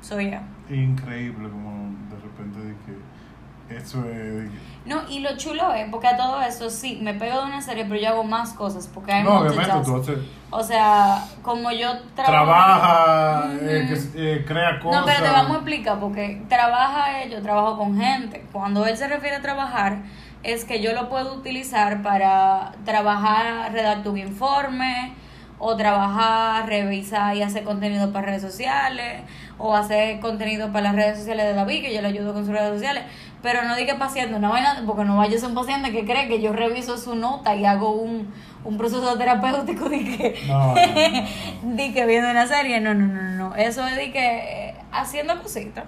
Soy 0.00 0.30
yo. 0.30 0.38
Increíble 0.74 1.48
como 1.48 1.92
de 2.10 2.16
repente 2.22 2.60
de 2.60 2.74
que 2.84 3.76
eso 3.76 4.04
es... 4.08 4.50
No, 4.84 5.00
y 5.08 5.20
lo 5.20 5.34
chulo 5.38 5.72
es, 5.72 5.88
porque 5.90 6.08
a 6.08 6.16
todo 6.16 6.42
eso 6.42 6.68
sí, 6.68 6.98
me 7.00 7.14
pego 7.14 7.40
de 7.40 7.46
una 7.46 7.62
serie, 7.62 7.86
pero 7.86 7.98
yo 7.98 8.08
hago 8.08 8.24
más 8.24 8.52
cosas, 8.52 8.86
porque 8.92 9.12
hay 9.12 9.22
No, 9.22 9.40
muchas 9.42 9.56
obviamente, 9.56 9.84
tú 9.90 9.96
haces- 9.96 10.18
O 10.50 10.62
sea, 10.62 11.24
como 11.42 11.70
yo 11.72 11.90
trabajo... 12.14 12.44
trabaja, 12.44 13.44
eh, 13.62 13.88
que, 14.14 14.34
eh, 14.34 14.44
crea 14.46 14.78
cosas. 14.80 15.00
No, 15.00 15.06
pero 15.06 15.22
te 15.24 15.30
vamos 15.30 15.52
a 15.52 15.54
explicar, 15.54 15.98
porque 15.98 16.42
trabaja 16.50 17.22
él, 17.22 17.30
yo 17.30 17.40
trabajo 17.42 17.78
con 17.78 17.98
gente. 17.98 18.44
Cuando 18.52 18.84
él 18.86 18.96
se 18.96 19.08
refiere 19.08 19.36
a 19.36 19.40
trabajar, 19.42 19.98
es 20.42 20.66
que 20.66 20.82
yo 20.82 20.92
lo 20.92 21.08
puedo 21.08 21.34
utilizar 21.34 22.02
para 22.02 22.72
trabajar, 22.84 23.72
redactar 23.72 24.08
un 24.12 24.18
informe, 24.18 25.14
o 25.58 25.76
trabajar, 25.76 26.66
revisar 26.66 27.34
y 27.36 27.42
hacer 27.42 27.64
contenido 27.64 28.12
para 28.12 28.26
redes 28.26 28.42
sociales, 28.42 29.22
o 29.56 29.74
hacer 29.74 30.20
contenido 30.20 30.68
para 30.72 30.82
las 30.82 30.96
redes 30.96 31.18
sociales 31.18 31.46
de 31.46 31.54
David, 31.54 31.80
que 31.80 31.94
yo 31.94 32.02
le 32.02 32.08
ayudo 32.08 32.34
con 32.34 32.44
sus 32.44 32.52
redes 32.52 32.74
sociales. 32.74 33.04
Pero 33.44 33.62
no 33.62 33.76
diga 33.76 33.98
paciente, 33.98 34.34
una 34.34 34.48
vaina, 34.48 34.82
porque 34.86 35.04
no 35.04 35.18
vaya 35.18 35.36
a 35.36 35.38
ser 35.38 35.50
un 35.50 35.54
paciente 35.54 35.92
que 35.92 36.06
cree 36.06 36.28
que 36.28 36.40
yo 36.40 36.54
reviso 36.54 36.96
su 36.96 37.14
nota 37.14 37.54
y 37.54 37.66
hago 37.66 37.90
un, 37.90 38.32
un 38.64 38.78
proceso 38.78 39.18
terapéutico 39.18 39.90
de 39.90 39.98
que 39.98 40.42
No, 40.48 40.68
no, 40.68 40.74
que 41.94 42.06
viendo 42.06 42.30
una 42.30 42.46
serie, 42.46 42.80
no, 42.80 42.94
no, 42.94 43.04
no, 43.06 43.22
no, 43.22 43.54
eso 43.54 43.86
es 43.86 43.96
de 43.96 44.12
que 44.12 44.68
eh, 44.68 44.74
haciendo 44.92 45.42
cositas. 45.42 45.84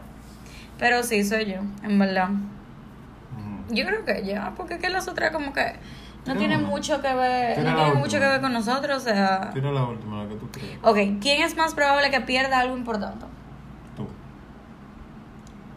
Pero 0.78 1.02
sí, 1.02 1.24
soy 1.24 1.46
yo, 1.46 1.60
en 1.82 1.98
verdad. 1.98 2.28
Ujú. 2.28 3.74
Yo 3.74 3.86
creo 3.86 4.04
que 4.04 4.26
ya, 4.26 4.52
porque 4.54 4.74
es 4.74 4.80
que 4.80 4.90
las 4.90 5.08
otras 5.08 5.30
como 5.30 5.54
que 5.54 5.64
no 6.26 6.34
Tira 6.34 6.38
tienen 6.38 6.58
una. 6.58 6.68
mucho 6.68 7.00
que 7.00 7.14
ver, 7.14 7.56
no 7.56 7.70
la 7.70 7.74
tienen 7.74 7.96
mucho 7.96 8.20
que 8.20 8.26
ver 8.26 8.42
con 8.42 8.52
nosotros, 8.52 8.98
o 8.98 9.00
sea... 9.00 9.50
Tira 9.54 9.72
la 9.72 9.84
última, 9.84 10.24
la 10.24 10.28
que 10.28 10.34
tú 10.34 10.50
crees. 10.50 10.78
Ok, 10.82 11.22
¿quién 11.22 11.40
es 11.40 11.56
más 11.56 11.72
probable 11.72 12.10
que 12.10 12.20
pierda 12.20 12.58
algo 12.60 12.76
importante? 12.76 13.24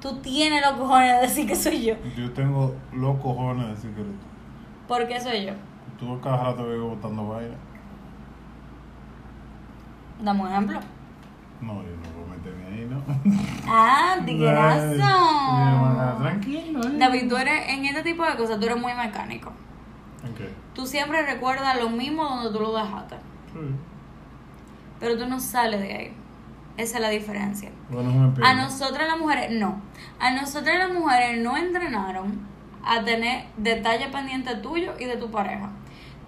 Tú. 0.01 0.15
Tienes 0.21 0.62
los 0.62 0.73
cojones 0.73 1.15
de 1.15 1.21
decir 1.27 1.47
que 1.47 1.55
soy 1.55 1.83
yo. 1.85 1.95
Yo 2.15 2.31
tengo 2.31 2.75
los 2.93 3.19
cojones 3.19 3.65
de 3.65 3.71
decir 3.71 3.91
que 3.91 4.01
eres 4.01 4.13
tú. 4.13 4.27
¿Por 4.88 5.07
qué 5.07 5.19
soy 5.19 5.45
yo? 5.45 5.53
Tú 5.99 6.19
cada 6.21 6.43
rato 6.43 6.65
veo 6.65 6.89
botando 6.89 7.27
vaina. 7.27 7.55
Dame 10.21 10.41
un 10.41 10.47
ejemplo. 10.47 10.79
No, 11.62 11.73
yo 11.83 11.89
no 11.89 12.09
voy 12.15 12.23
a 12.25 12.38
meterme 12.38 12.65
ahí, 12.65 12.88
¿no? 12.89 13.03
Ah, 13.67 14.17
tiguerazo. 14.25 14.95
Tranquilo, 16.19 16.81
¿eh? 16.83 16.97
David, 16.97 17.29
tú 17.29 17.38
eres, 17.38 17.69
en 17.69 17.85
este 17.85 18.03
tipo 18.03 18.25
de 18.25 18.35
cosas, 18.35 18.59
tú 18.59 18.65
eres 18.65 18.77
muy 18.79 18.93
mecánico. 18.93 19.51
¿En 20.25 20.33
qué? 20.35 20.49
Tú 20.73 20.85
siempre 20.85 21.21
recuerdas 21.25 21.77
lo 21.77 21.89
mismo 21.89 22.23
donde 22.23 22.51
tú 22.51 22.59
lo 22.63 22.73
dejaste. 22.75 23.15
Sí. 23.53 23.59
Pero 24.99 25.17
tú 25.17 25.25
no 25.27 25.39
sales 25.39 25.81
de 25.81 25.93
ahí. 25.93 26.13
Esa 26.80 26.96
es 26.96 27.02
la 27.02 27.10
diferencia. 27.10 27.72
Bueno, 27.89 28.34
A 28.42 28.54
nosotras 28.54 29.06
las 29.06 29.20
mujeres, 29.20 29.52
no. 29.52 29.82
A 30.18 30.32
nosotras 30.32 30.80
las 30.80 30.89
mujeres 30.94 31.38
no 31.42 31.58
entrenaron 31.58 32.39
a 32.86 33.04
tener 33.04 33.48
detalle 33.58 34.08
pendiente 34.08 34.56
tuyo 34.56 34.94
y 34.98 35.04
de 35.04 35.18
tu 35.18 35.30
pareja. 35.30 35.72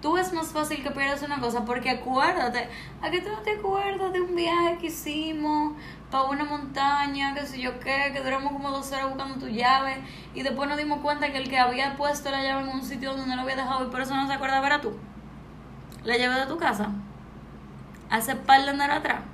Tú 0.02 0.18
es 0.18 0.30
más 0.34 0.48
fácil 0.48 0.82
que 0.82 0.90
pierdas 0.90 1.22
una 1.22 1.40
cosa 1.40 1.64
porque 1.64 1.88
acuérdate, 1.88 2.68
¿a 3.00 3.10
que 3.10 3.22
tú 3.22 3.30
no 3.30 3.38
te 3.38 3.52
acuerdas 3.52 4.12
de 4.12 4.20
un 4.20 4.36
viaje 4.36 4.76
que 4.78 4.88
hicimos 4.88 5.72
para 6.10 6.24
una 6.24 6.44
montaña, 6.44 7.32
qué 7.32 7.46
sé 7.46 7.58
yo 7.58 7.80
qué, 7.80 8.10
que 8.12 8.20
duramos 8.20 8.52
como 8.52 8.72
dos 8.72 8.92
horas 8.92 9.08
buscando 9.08 9.36
tu 9.36 9.48
llave 9.48 10.02
y 10.34 10.42
después 10.42 10.68
nos 10.68 10.76
dimos 10.76 11.00
cuenta 11.00 11.32
que 11.32 11.38
el 11.38 11.48
que 11.48 11.58
había 11.58 11.96
puesto 11.96 12.30
la 12.30 12.42
llave 12.42 12.64
en 12.64 12.76
un 12.76 12.82
sitio 12.82 13.12
donde 13.12 13.26
no 13.26 13.36
lo 13.36 13.42
había 13.42 13.56
dejado 13.56 13.86
y 13.86 13.90
por 13.90 14.02
eso 14.02 14.14
no 14.14 14.26
se 14.26 14.34
acuerda 14.34 14.58
era 14.66 14.82
tú? 14.82 14.92
La 16.04 16.18
llave 16.18 16.40
de 16.40 16.46
tu 16.46 16.58
casa. 16.58 16.90
Hace 18.10 18.36
par 18.36 18.62
de 18.64 18.68
andar 18.68 18.90
atrás. 18.90 19.31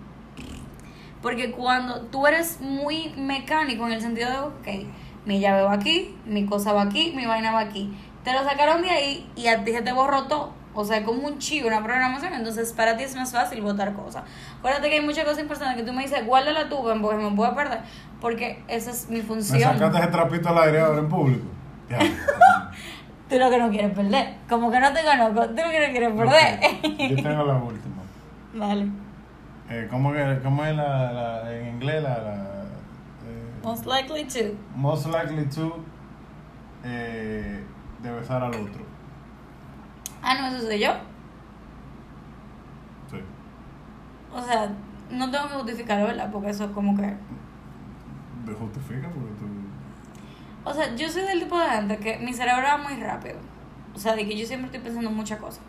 Porque 1.22 1.50
cuando 1.50 2.02
tú 2.02 2.26
eres 2.26 2.60
muy 2.60 3.12
mecánico 3.16 3.86
en 3.86 3.92
el 3.92 4.00
sentido 4.00 4.30
de, 4.30 4.38
ok, 4.38 4.86
mi 5.26 5.40
llave 5.40 5.62
va 5.62 5.72
aquí, 5.72 6.16
mi 6.26 6.46
cosa 6.46 6.72
va 6.72 6.82
aquí, 6.82 7.12
mi 7.16 7.26
vaina 7.26 7.52
va 7.52 7.60
aquí. 7.60 7.92
Te 8.24 8.32
lo 8.32 8.44
sacaron 8.44 8.82
de 8.82 8.90
ahí 8.90 9.30
y 9.36 9.46
a 9.48 9.64
ti 9.64 9.72
se 9.72 9.82
te 9.82 9.92
borró 9.92 10.24
todo. 10.24 10.52
O 10.74 10.84
sea, 10.84 11.02
como 11.04 11.26
un 11.26 11.38
chivo, 11.38 11.66
una 11.66 11.82
programación. 11.82 12.34
Entonces, 12.34 12.72
para 12.72 12.96
ti 12.96 13.02
es 13.02 13.16
más 13.16 13.32
fácil 13.32 13.60
votar 13.62 13.94
cosas. 13.94 14.22
Acuérdate 14.58 14.88
que 14.88 14.96
hay 14.96 15.04
muchas 15.04 15.24
cosas 15.24 15.40
importantes 15.40 15.76
que 15.76 15.82
tú 15.82 15.92
me 15.92 16.02
dices, 16.02 16.24
guárdala 16.24 16.68
tú, 16.68 16.76
porque 17.02 17.18
me 17.18 17.30
puedo 17.34 17.52
perder. 17.54 17.80
Porque 18.20 18.62
esa 18.68 18.92
es 18.92 19.08
mi 19.08 19.16
Me 19.18 19.22
función. 19.24 19.60
sacaste 19.78 19.98
ese 19.98 20.06
trapito 20.08 20.48
al 20.50 20.58
aire 20.58 20.80
ahora 20.80 21.00
en 21.00 21.08
público. 21.08 21.44
Ya. 21.90 21.98
Tú 23.28 23.38
lo 23.38 23.50
que 23.50 23.58
no 23.58 23.70
quieres 23.70 23.92
perder. 23.92 24.36
Como 24.48 24.70
que 24.70 24.80
no 24.80 24.90
te 24.92 25.00
conozco, 25.04 25.48
tú 25.48 25.56
lo 25.62 25.70
que 25.70 25.86
no 25.86 25.92
quieres 25.92 26.12
perder. 26.14 26.60
Yo 27.10 27.22
tengo 27.22 27.44
la 27.44 27.54
última. 27.56 27.96
Dale. 28.54 28.88
Eh, 29.70 29.86
¿cómo, 29.90 30.12
cómo 30.42 30.64
es 30.64 30.74
la, 30.76 31.12
la- 31.12 31.54
en 31.56 31.74
inglés 31.74 32.02
la, 32.02 32.18
la 32.18 32.34
eh, 33.26 33.60
Most 33.62 33.84
likely 33.86 34.24
to. 34.24 34.54
most 34.74 35.06
likely 35.06 35.44
to 35.46 35.76
eh, 36.84 37.62
de 38.02 38.10
besar 38.12 38.42
al 38.42 38.54
otro? 38.54 38.82
Ah, 40.22 40.34
no, 40.40 40.46
eso 40.48 40.66
soy 40.66 40.78
yo. 40.78 40.92
Sí. 43.10 43.18
O 44.34 44.42
sea, 44.42 44.70
no 45.10 45.30
tengo 45.30 45.48
que 45.48 45.54
justificarlo, 45.54 46.06
¿verdad? 46.06 46.30
Porque 46.32 46.50
eso 46.50 46.64
es 46.64 46.70
como 46.70 46.96
que... 46.96 47.14
¿Te 48.46 48.52
justifica? 48.54 49.08
Porque 49.08 49.32
tú... 49.38 49.46
O 50.64 50.72
sea, 50.74 50.94
yo 50.96 51.08
soy 51.08 51.22
del 51.22 51.40
tipo 51.40 51.58
de 51.58 51.66
gente 51.68 51.96
que 51.98 52.18
mi 52.18 52.32
cerebro 52.32 52.62
va 52.62 52.78
muy 52.78 52.96
rápido. 53.02 53.36
O 53.94 53.98
sea, 53.98 54.14
de 54.14 54.26
que 54.26 54.36
yo 54.36 54.46
siempre 54.46 54.66
estoy 54.66 54.80
pensando 54.80 55.10
en 55.10 55.16
muchas 55.16 55.38
cosas. 55.38 55.60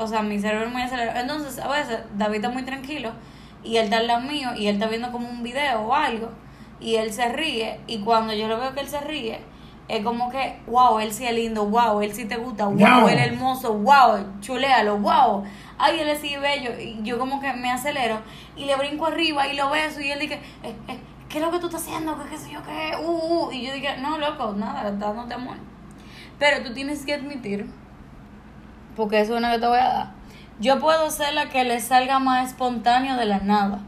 O 0.00 0.06
sea, 0.06 0.22
mi 0.22 0.38
cerebro 0.38 0.66
es 0.66 0.72
muy 0.72 0.80
acelerado. 0.80 1.20
Entonces, 1.20 1.58
a 1.58 1.68
veces, 1.68 1.98
David 2.16 2.36
está 2.36 2.48
muy 2.48 2.62
tranquilo 2.62 3.12
y 3.62 3.76
él 3.76 3.84
está 3.84 3.98
al 3.98 4.06
lado 4.06 4.22
mío 4.22 4.50
y 4.56 4.66
él 4.66 4.76
está 4.76 4.86
viendo 4.88 5.12
como 5.12 5.28
un 5.28 5.42
video 5.42 5.82
o 5.82 5.94
algo 5.94 6.30
y 6.80 6.94
él 6.96 7.12
se 7.12 7.28
ríe 7.28 7.78
y 7.86 8.00
cuando 8.00 8.32
yo 8.32 8.48
lo 8.48 8.58
veo 8.58 8.72
que 8.72 8.80
él 8.80 8.88
se 8.88 9.00
ríe, 9.00 9.40
es 9.88 10.02
como 10.02 10.30
que, 10.30 10.58
wow, 10.68 11.00
él 11.00 11.12
sí 11.12 11.26
es 11.26 11.34
lindo, 11.34 11.66
wow, 11.66 12.00
él 12.00 12.14
sí 12.14 12.24
te 12.24 12.36
gusta, 12.36 12.64
wow, 12.66 12.76
Wow. 12.76 13.08
él 13.08 13.18
es 13.18 13.26
hermoso, 13.26 13.74
wow, 13.74 14.40
chulealo, 14.40 14.96
wow. 14.98 15.44
Ay, 15.76 16.00
él 16.00 16.08
es 16.08 16.20
sí 16.20 16.34
bello. 16.36 16.70
Y 16.80 17.00
yo 17.02 17.18
como 17.18 17.38
que 17.40 17.52
me 17.52 17.70
acelero 17.70 18.20
y 18.56 18.64
le 18.64 18.76
brinco 18.76 19.06
arriba 19.06 19.48
y 19.48 19.56
lo 19.56 19.68
beso 19.68 20.00
y 20.00 20.10
él 20.10 20.20
dice, 20.20 20.40
eh, 20.62 20.74
eh, 20.88 20.98
¿qué 21.28 21.38
es 21.38 21.44
lo 21.44 21.50
que 21.50 21.58
tú 21.58 21.66
estás 21.66 21.82
haciendo? 21.82 22.16
¿Qué, 22.22 22.30
qué 22.30 22.38
sé 22.38 22.50
yo 22.52 22.62
qué? 22.62 22.96
Uh, 23.04 23.48
uh. 23.48 23.52
Y 23.52 23.66
yo 23.66 23.74
dije, 23.74 23.98
no, 23.98 24.16
loco, 24.16 24.54
nada, 24.56 24.90
dándote 24.92 25.34
amor. 25.34 25.56
Pero 26.38 26.62
tú 26.64 26.72
tienes 26.72 27.04
que 27.04 27.12
admitir, 27.14 27.66
porque 28.96 29.20
eso 29.20 29.32
es 29.34 29.38
una 29.38 29.52
que 29.52 29.58
te 29.58 29.66
voy 29.66 29.78
a 29.78 29.88
dar. 29.88 30.06
Yo 30.60 30.78
puedo 30.78 31.10
ser 31.10 31.32
la 31.34 31.48
que 31.48 31.64
le 31.64 31.80
salga 31.80 32.18
más 32.18 32.48
espontáneo 32.48 33.16
de 33.16 33.24
la 33.26 33.38
nada. 33.38 33.78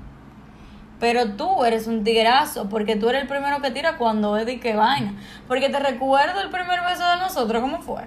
Pero 1.01 1.33
tú 1.33 1.65
eres 1.65 1.87
un 1.89 2.05
tigrazo, 2.05 2.69
porque 2.69 2.95
tú 2.97 3.09
eres 3.09 3.23
el 3.23 3.29
primero 3.29 3.61
que 3.61 3.71
tira 3.73 3.97
cuando 3.99 4.37
es 4.37 4.47
de 4.47 4.61
qué 4.61 4.75
vaina. 4.77 5.15
Porque 5.49 5.69
te 5.69 5.79
recuerdo 5.81 6.41
el 6.41 6.49
primer 6.51 6.81
beso 6.83 7.07
de 7.11 7.17
nosotros, 7.19 7.61
¿cómo 7.61 7.83
fue? 7.83 8.03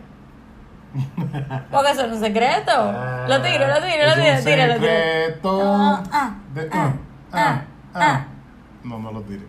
Porque 1.71 1.91
eso 1.91 2.03
no 2.07 2.13
es 2.13 2.19
un 2.19 2.23
secreto. 2.23 2.71
Lo 3.27 3.41
tiro, 3.41 3.67
lo 3.67 3.75
tiro, 3.81 4.07
lo 4.07 4.13
tiro, 4.15 4.67
lo 4.67 4.75
tiro. 4.75 4.89
Ah, 5.61 6.03
ah, 6.13 6.29
de- 6.53 6.69
ah, 6.71 6.93
ah, 7.33 7.61
ah, 7.93 8.01
ah. 8.01 8.25
No, 8.83 8.99
no 8.99 9.11
lo 9.11 9.21
tire. 9.23 9.45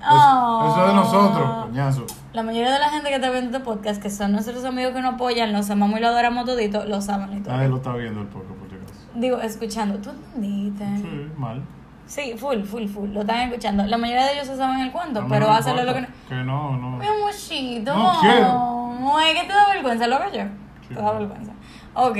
Ah. 0.00 0.68
Eso 0.70 0.80
es 0.82 0.88
de 0.88 0.94
nosotros, 0.94 1.64
coñazo. 1.66 2.06
La 2.38 2.44
mayoría 2.44 2.70
de 2.70 2.78
la 2.78 2.88
gente 2.90 3.08
que 3.08 3.16
está 3.16 3.30
viendo 3.30 3.56
este 3.56 3.64
podcast, 3.68 4.00
que 4.00 4.10
son 4.10 4.30
nuestros 4.30 4.64
amigos 4.64 4.92
que 4.92 5.00
nos 5.00 5.14
apoyan, 5.14 5.52
los 5.52 5.68
amamos 5.70 5.98
y 5.98 6.02
lo 6.02 6.06
adoramos 6.06 6.44
todito, 6.44 6.84
lo 6.84 7.00
saben 7.00 7.30
la 7.30 7.36
historia. 7.38 7.56
Nadie 7.56 7.68
lo 7.68 7.76
está 7.78 7.92
viendo 7.94 8.20
el 8.20 8.28
poco, 8.28 8.54
por 8.54 8.68
si 8.70 8.76
acaso. 8.76 8.94
Digo, 9.16 9.40
escuchando, 9.40 9.98
¿tú 9.98 10.10
entendiste? 10.10 10.84
Sí, 10.98 11.32
mal. 11.36 11.64
Sí, 12.06 12.34
full, 12.36 12.62
full, 12.62 12.86
full, 12.86 13.10
lo 13.10 13.22
están 13.22 13.48
escuchando. 13.48 13.84
La 13.86 13.98
mayoría 13.98 14.26
de 14.26 14.34
ellos 14.34 14.46
se 14.46 14.56
saben 14.56 14.78
el 14.82 14.92
cuento, 14.92 15.26
pero 15.28 15.46
no 15.46 15.52
me 15.52 15.58
hacerlo 15.58 15.82
lo 15.82 15.94
que 15.94 16.00
no... 16.02 16.06
Que 16.28 16.34
no, 16.36 16.76
no. 16.76 16.90
Mi 16.98 17.06
amorcito, 17.08 17.92
No 17.92 18.12
no, 18.12 18.20
quiero. 18.20 19.18
es 19.18 19.40
que 19.40 19.46
te 19.48 19.52
da 19.52 19.68
vergüenza, 19.70 20.06
lo 20.06 20.14
hago 20.14 20.32
yo. 20.32 20.44
Sí. 20.86 20.94
Te 20.94 21.02
da 21.02 21.10
vergüenza. 21.10 21.52
Ok, 21.94 22.18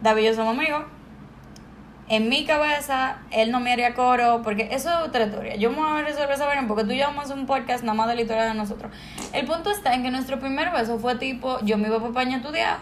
David 0.00 0.22
y 0.22 0.26
yo 0.28 0.34
somos 0.34 0.56
amigos. 0.56 0.82
En 2.10 2.28
mi 2.28 2.44
cabeza, 2.44 3.18
él 3.30 3.52
no 3.52 3.60
me 3.60 3.72
haría 3.72 3.94
coro, 3.94 4.42
porque 4.42 4.68
eso 4.72 4.90
es 4.90 5.08
otra 5.08 5.26
historia. 5.26 5.54
Yo 5.54 5.70
me 5.70 5.76
voy 5.76 6.00
a 6.00 6.02
resolver 6.02 6.32
esa 6.32 6.44
vaina 6.44 6.66
porque 6.66 6.82
tú 6.82 6.90
y 6.90 6.98
yo 6.98 7.06
vamos 7.06 7.20
a 7.20 7.24
hacer 7.26 7.38
un 7.38 7.46
podcast 7.46 7.84
nada 7.84 7.94
más 7.94 8.08
de 8.08 8.16
la 8.16 8.22
historia 8.22 8.42
de 8.46 8.54
nosotros. 8.54 8.90
El 9.32 9.46
punto 9.46 9.70
está 9.70 9.94
en 9.94 10.02
que 10.02 10.10
nuestro 10.10 10.40
primer 10.40 10.72
beso 10.72 10.98
fue 10.98 11.14
tipo, 11.14 11.60
yo 11.62 11.78
me 11.78 11.86
iba 11.86 11.98
para 11.98 12.08
España 12.08 12.34
a 12.34 12.40
estudiar, 12.40 12.78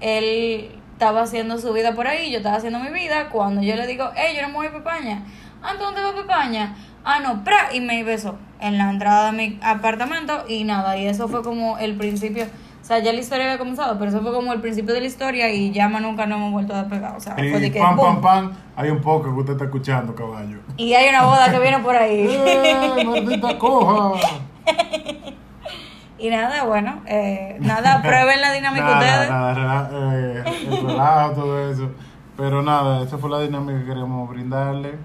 él 0.00 0.70
estaba 0.92 1.22
haciendo 1.22 1.56
su 1.56 1.72
vida 1.72 1.94
por 1.94 2.06
ahí, 2.06 2.30
yo 2.30 2.36
estaba 2.36 2.56
haciendo 2.56 2.78
mi 2.78 2.90
vida. 2.90 3.30
Cuando 3.30 3.62
yo 3.62 3.74
le 3.74 3.86
digo, 3.86 4.10
hey, 4.16 4.34
yo 4.36 4.42
no 4.42 4.48
me 4.48 4.54
voy 4.54 4.66
para 4.66 4.78
España. 4.78 5.22
Ah, 5.62 5.72
¿tú 5.78 5.84
dónde 5.84 6.02
vas 6.02 6.12
para 6.12 6.20
España? 6.20 6.76
Ah, 7.04 7.20
no, 7.20 7.42
pra, 7.44 7.74
y 7.74 7.80
me 7.80 8.04
besó 8.04 8.38
en 8.60 8.76
la 8.76 8.90
entrada 8.90 9.32
de 9.32 9.32
mi 9.32 9.58
apartamento 9.62 10.44
y 10.46 10.64
nada, 10.64 10.98
y 10.98 11.06
eso 11.06 11.26
fue 11.26 11.42
como 11.42 11.78
el 11.78 11.96
principio. 11.96 12.44
O 12.82 12.84
sea, 12.84 12.98
ya 12.98 13.12
la 13.12 13.20
historia 13.20 13.44
había 13.44 13.58
comenzado, 13.58 13.96
pero 13.96 14.10
eso 14.10 14.20
fue 14.22 14.32
como 14.32 14.52
el 14.52 14.60
principio 14.60 14.92
de 14.92 15.00
la 15.00 15.06
historia 15.06 15.48
y 15.52 15.70
ya 15.70 15.88
más 15.88 16.02
nunca 16.02 16.26
nos 16.26 16.38
hemos 16.38 16.50
vuelto 16.52 16.74
a 16.74 16.82
despegar. 16.82 17.16
O 17.16 17.20
sea, 17.20 17.34
fue 17.34 17.60
de 17.60 17.68
Y 17.68 17.70
que. 17.70 17.78
pam, 17.78 17.94
¡boom! 17.96 18.20
pam, 18.20 18.48
pam. 18.48 18.52
Hay 18.74 18.90
un 18.90 19.00
poco 19.00 19.22
que 19.32 19.40
usted 19.40 19.52
está 19.52 19.66
escuchando, 19.66 20.16
caballo. 20.16 20.58
Y 20.76 20.92
hay 20.94 21.08
una 21.08 21.22
boda 21.24 21.48
que 21.48 21.60
viene 21.60 21.78
por 21.78 21.94
ahí. 21.94 22.26
¡Eh, 22.28 23.04
maldita 23.06 23.56
coja! 23.56 24.20
y 26.18 26.28
nada, 26.28 26.64
bueno, 26.64 27.02
eh, 27.06 27.56
nada, 27.60 28.02
prueben 28.02 28.40
la 28.40 28.52
dinámica 28.52 28.84
nada, 28.84 28.98
ustedes. 28.98 29.30
nada, 29.30 29.90
eh, 29.92 30.44
el 30.66 30.86
relajo, 30.88 31.32
todo 31.34 31.70
eso. 31.70 31.88
Pero 32.36 32.62
nada, 32.62 33.04
esa 33.04 33.16
fue 33.16 33.30
la 33.30 33.38
dinámica 33.40 33.78
que 33.78 33.86
queríamos 33.86 34.28
brindarle. 34.28 34.96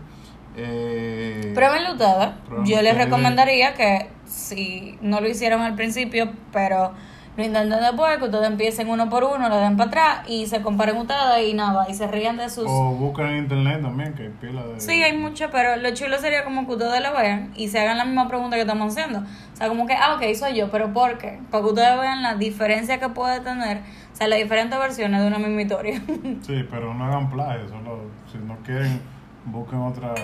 Eh, 0.55 1.51
Pruébenlo 1.53 1.91
ustedes. 1.91 2.29
Yo 2.65 2.81
les 2.81 2.97
recomendaría 2.97 3.75
que 3.75 4.09
si 4.25 4.97
no 5.01 5.21
lo 5.21 5.27
hicieron 5.27 5.61
al 5.61 5.75
principio, 5.75 6.31
pero 6.51 6.93
lo 7.37 7.43
intenten 7.43 7.79
después, 7.79 8.17
que 8.17 8.23
ustedes 8.25 8.47
empiecen 8.47 8.89
uno 8.89 9.09
por 9.09 9.23
uno, 9.23 9.47
lo 9.47 9.57
den 9.57 9.77
para 9.77 9.89
atrás 9.89 10.19
y 10.27 10.47
se 10.47 10.63
comparen 10.63 10.97
ustedes 10.97 11.47
y 11.47 11.53
nada, 11.53 11.85
y 11.87 11.93
se 11.93 12.07
rían 12.07 12.35
de 12.35 12.49
sus... 12.49 12.65
O 12.67 12.95
buscan 12.95 13.27
en 13.27 13.37
internet 13.43 13.81
también, 13.83 14.13
que 14.15 14.23
hay 14.23 14.29
pila 14.29 14.65
de. 14.65 14.79
Sí, 14.79 15.03
hay 15.03 15.15
mucho, 15.15 15.49
pero 15.51 15.75
lo 15.75 15.93
chulo 15.93 16.17
sería 16.17 16.43
como 16.43 16.65
que 16.65 16.73
ustedes 16.73 17.01
lo 17.01 17.15
vean 17.15 17.53
y 17.55 17.67
se 17.67 17.79
hagan 17.79 17.99
la 17.99 18.05
misma 18.05 18.27
pregunta 18.27 18.55
que 18.55 18.63
estamos 18.63 18.91
haciendo. 18.91 19.19
O 19.19 19.55
sea, 19.55 19.67
como 19.67 19.85
que, 19.85 19.93
ah, 19.93 20.15
ok, 20.15 20.35
soy 20.35 20.55
yo, 20.55 20.71
pero 20.71 20.91
¿por 20.91 21.19
qué? 21.19 21.39
Para 21.51 21.63
que 21.63 21.69
ustedes 21.69 21.99
vean 21.99 22.23
la 22.23 22.33
diferencia 22.33 22.99
que 22.99 23.09
puede 23.09 23.39
tener, 23.41 23.77
o 24.11 24.15
sea, 24.15 24.27
las 24.27 24.39
diferentes 24.39 24.79
versiones 24.79 25.21
de 25.21 25.27
una 25.27 25.37
misma 25.37 25.61
historia. 25.61 26.01
Sí, 26.41 26.65
pero 26.71 26.93
no 26.95 27.05
hagan 27.05 27.29
plagio, 27.29 27.69
solo 27.69 28.01
si 28.31 28.39
no 28.39 28.57
quieren, 28.65 28.99
busquen 29.45 29.79
otra. 29.79 30.15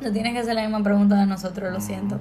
No 0.00 0.10
tienen 0.12 0.32
que 0.32 0.40
hacer 0.40 0.54
la 0.54 0.62
misma 0.62 0.82
pregunta 0.82 1.16
de 1.16 1.26
nosotros, 1.26 1.72
lo 1.72 1.80
siento. 1.80 2.18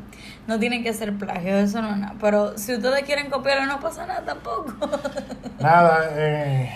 No 0.47 0.59
tienen 0.59 0.83
que 0.83 0.93
ser 0.93 1.13
plagio, 1.17 1.57
eso 1.57 1.81
no 1.81 1.91
es 1.91 1.97
nada. 1.97 2.15
Pero 2.19 2.57
si 2.57 2.73
ustedes 2.73 3.03
quieren 3.03 3.29
copiarlo, 3.29 3.65
no 3.67 3.79
pasa 3.79 4.05
nada 4.05 4.23
tampoco. 4.25 4.73
Nada, 5.59 6.09
eh, 6.13 6.71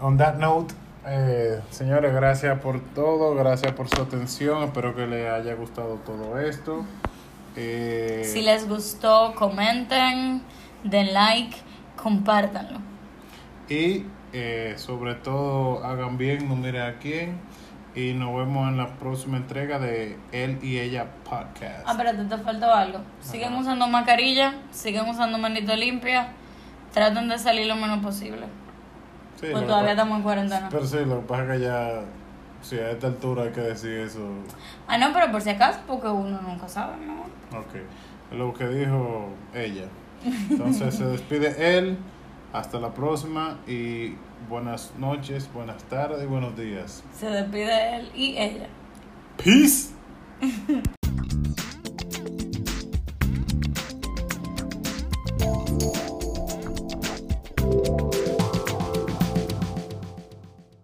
on 0.00 0.16
that 0.16 0.36
note, 0.36 0.72
eh, 1.06 1.60
señores, 1.70 2.12
gracias 2.14 2.60
por 2.60 2.80
todo, 2.94 3.34
gracias 3.34 3.72
por 3.72 3.88
su 3.88 4.00
atención, 4.02 4.62
espero 4.62 4.94
que 4.94 5.06
les 5.06 5.28
haya 5.28 5.54
gustado 5.54 5.96
todo 6.06 6.38
esto. 6.38 6.84
Eh, 7.56 8.22
Si 8.24 8.42
les 8.42 8.68
gustó, 8.68 9.34
comenten, 9.36 10.42
den 10.84 11.12
like, 11.12 11.56
compártanlo. 12.00 12.78
Y 13.68 14.04
eh, 14.32 14.74
sobre 14.76 15.14
todo, 15.16 15.84
hagan 15.84 16.16
bien, 16.18 16.48
no 16.48 16.54
miren 16.54 16.82
a 16.82 16.98
quién. 16.98 17.40
Y 17.94 18.12
nos 18.12 18.34
vemos 18.36 18.68
en 18.68 18.76
la 18.76 18.86
próxima 18.86 19.36
entrega 19.36 19.78
de 19.78 20.16
Él 20.30 20.58
y 20.62 20.78
Ella 20.78 21.06
Podcast. 21.24 21.84
Ah, 21.84 21.92
espérate, 21.92 22.24
te 22.24 22.38
faltó 22.38 22.72
algo. 22.72 23.00
Siguen 23.20 23.54
usando 23.54 23.88
mascarilla, 23.88 24.54
siguen 24.70 25.08
usando 25.08 25.38
manito 25.38 25.74
limpia. 25.74 26.28
Traten 26.92 27.28
de 27.28 27.38
salir 27.38 27.66
lo 27.66 27.76
menos 27.76 27.98
posible. 27.98 28.46
Sí, 29.40 29.46
Pues 29.50 29.66
todavía 29.66 29.92
estamos 29.92 30.18
en 30.18 30.22
cuarentena. 30.22 30.68
Pero 30.70 30.86
sí, 30.86 30.98
lo 31.04 31.20
que 31.20 31.26
pasa 31.26 31.42
es 31.42 31.50
que 31.50 31.64
ya, 31.64 32.00
sí, 32.62 32.78
a 32.78 32.90
esta 32.90 33.06
altura 33.08 33.44
hay 33.44 33.50
que 33.50 33.60
decir 33.60 33.92
eso. 33.98 34.20
Ah, 34.86 34.98
no, 34.98 35.12
pero 35.12 35.30
por 35.32 35.40
si 35.40 35.50
acaso, 35.50 35.80
porque 35.86 36.08
uno 36.08 36.40
nunca 36.42 36.68
sabe, 36.68 36.94
¿no? 37.04 37.22
Ok, 37.58 38.36
lo 38.36 38.52
que 38.54 38.68
dijo 38.68 39.30
ella. 39.54 39.86
Entonces 40.24 40.94
se 40.94 41.04
despide 41.06 41.78
él. 41.78 41.98
Hasta 42.52 42.80
la 42.80 42.92
próxima 42.92 43.58
y 43.68 44.14
buenas 44.50 44.90
noches, 44.98 45.48
buenas 45.54 45.82
tardes, 45.84 46.24
y 46.24 46.26
buenos 46.26 46.56
días. 46.56 47.04
Se 47.16 47.26
despide 47.26 47.96
él 47.96 48.10
y 48.16 48.36
ella. 48.36 48.68
Peace. 49.36 49.90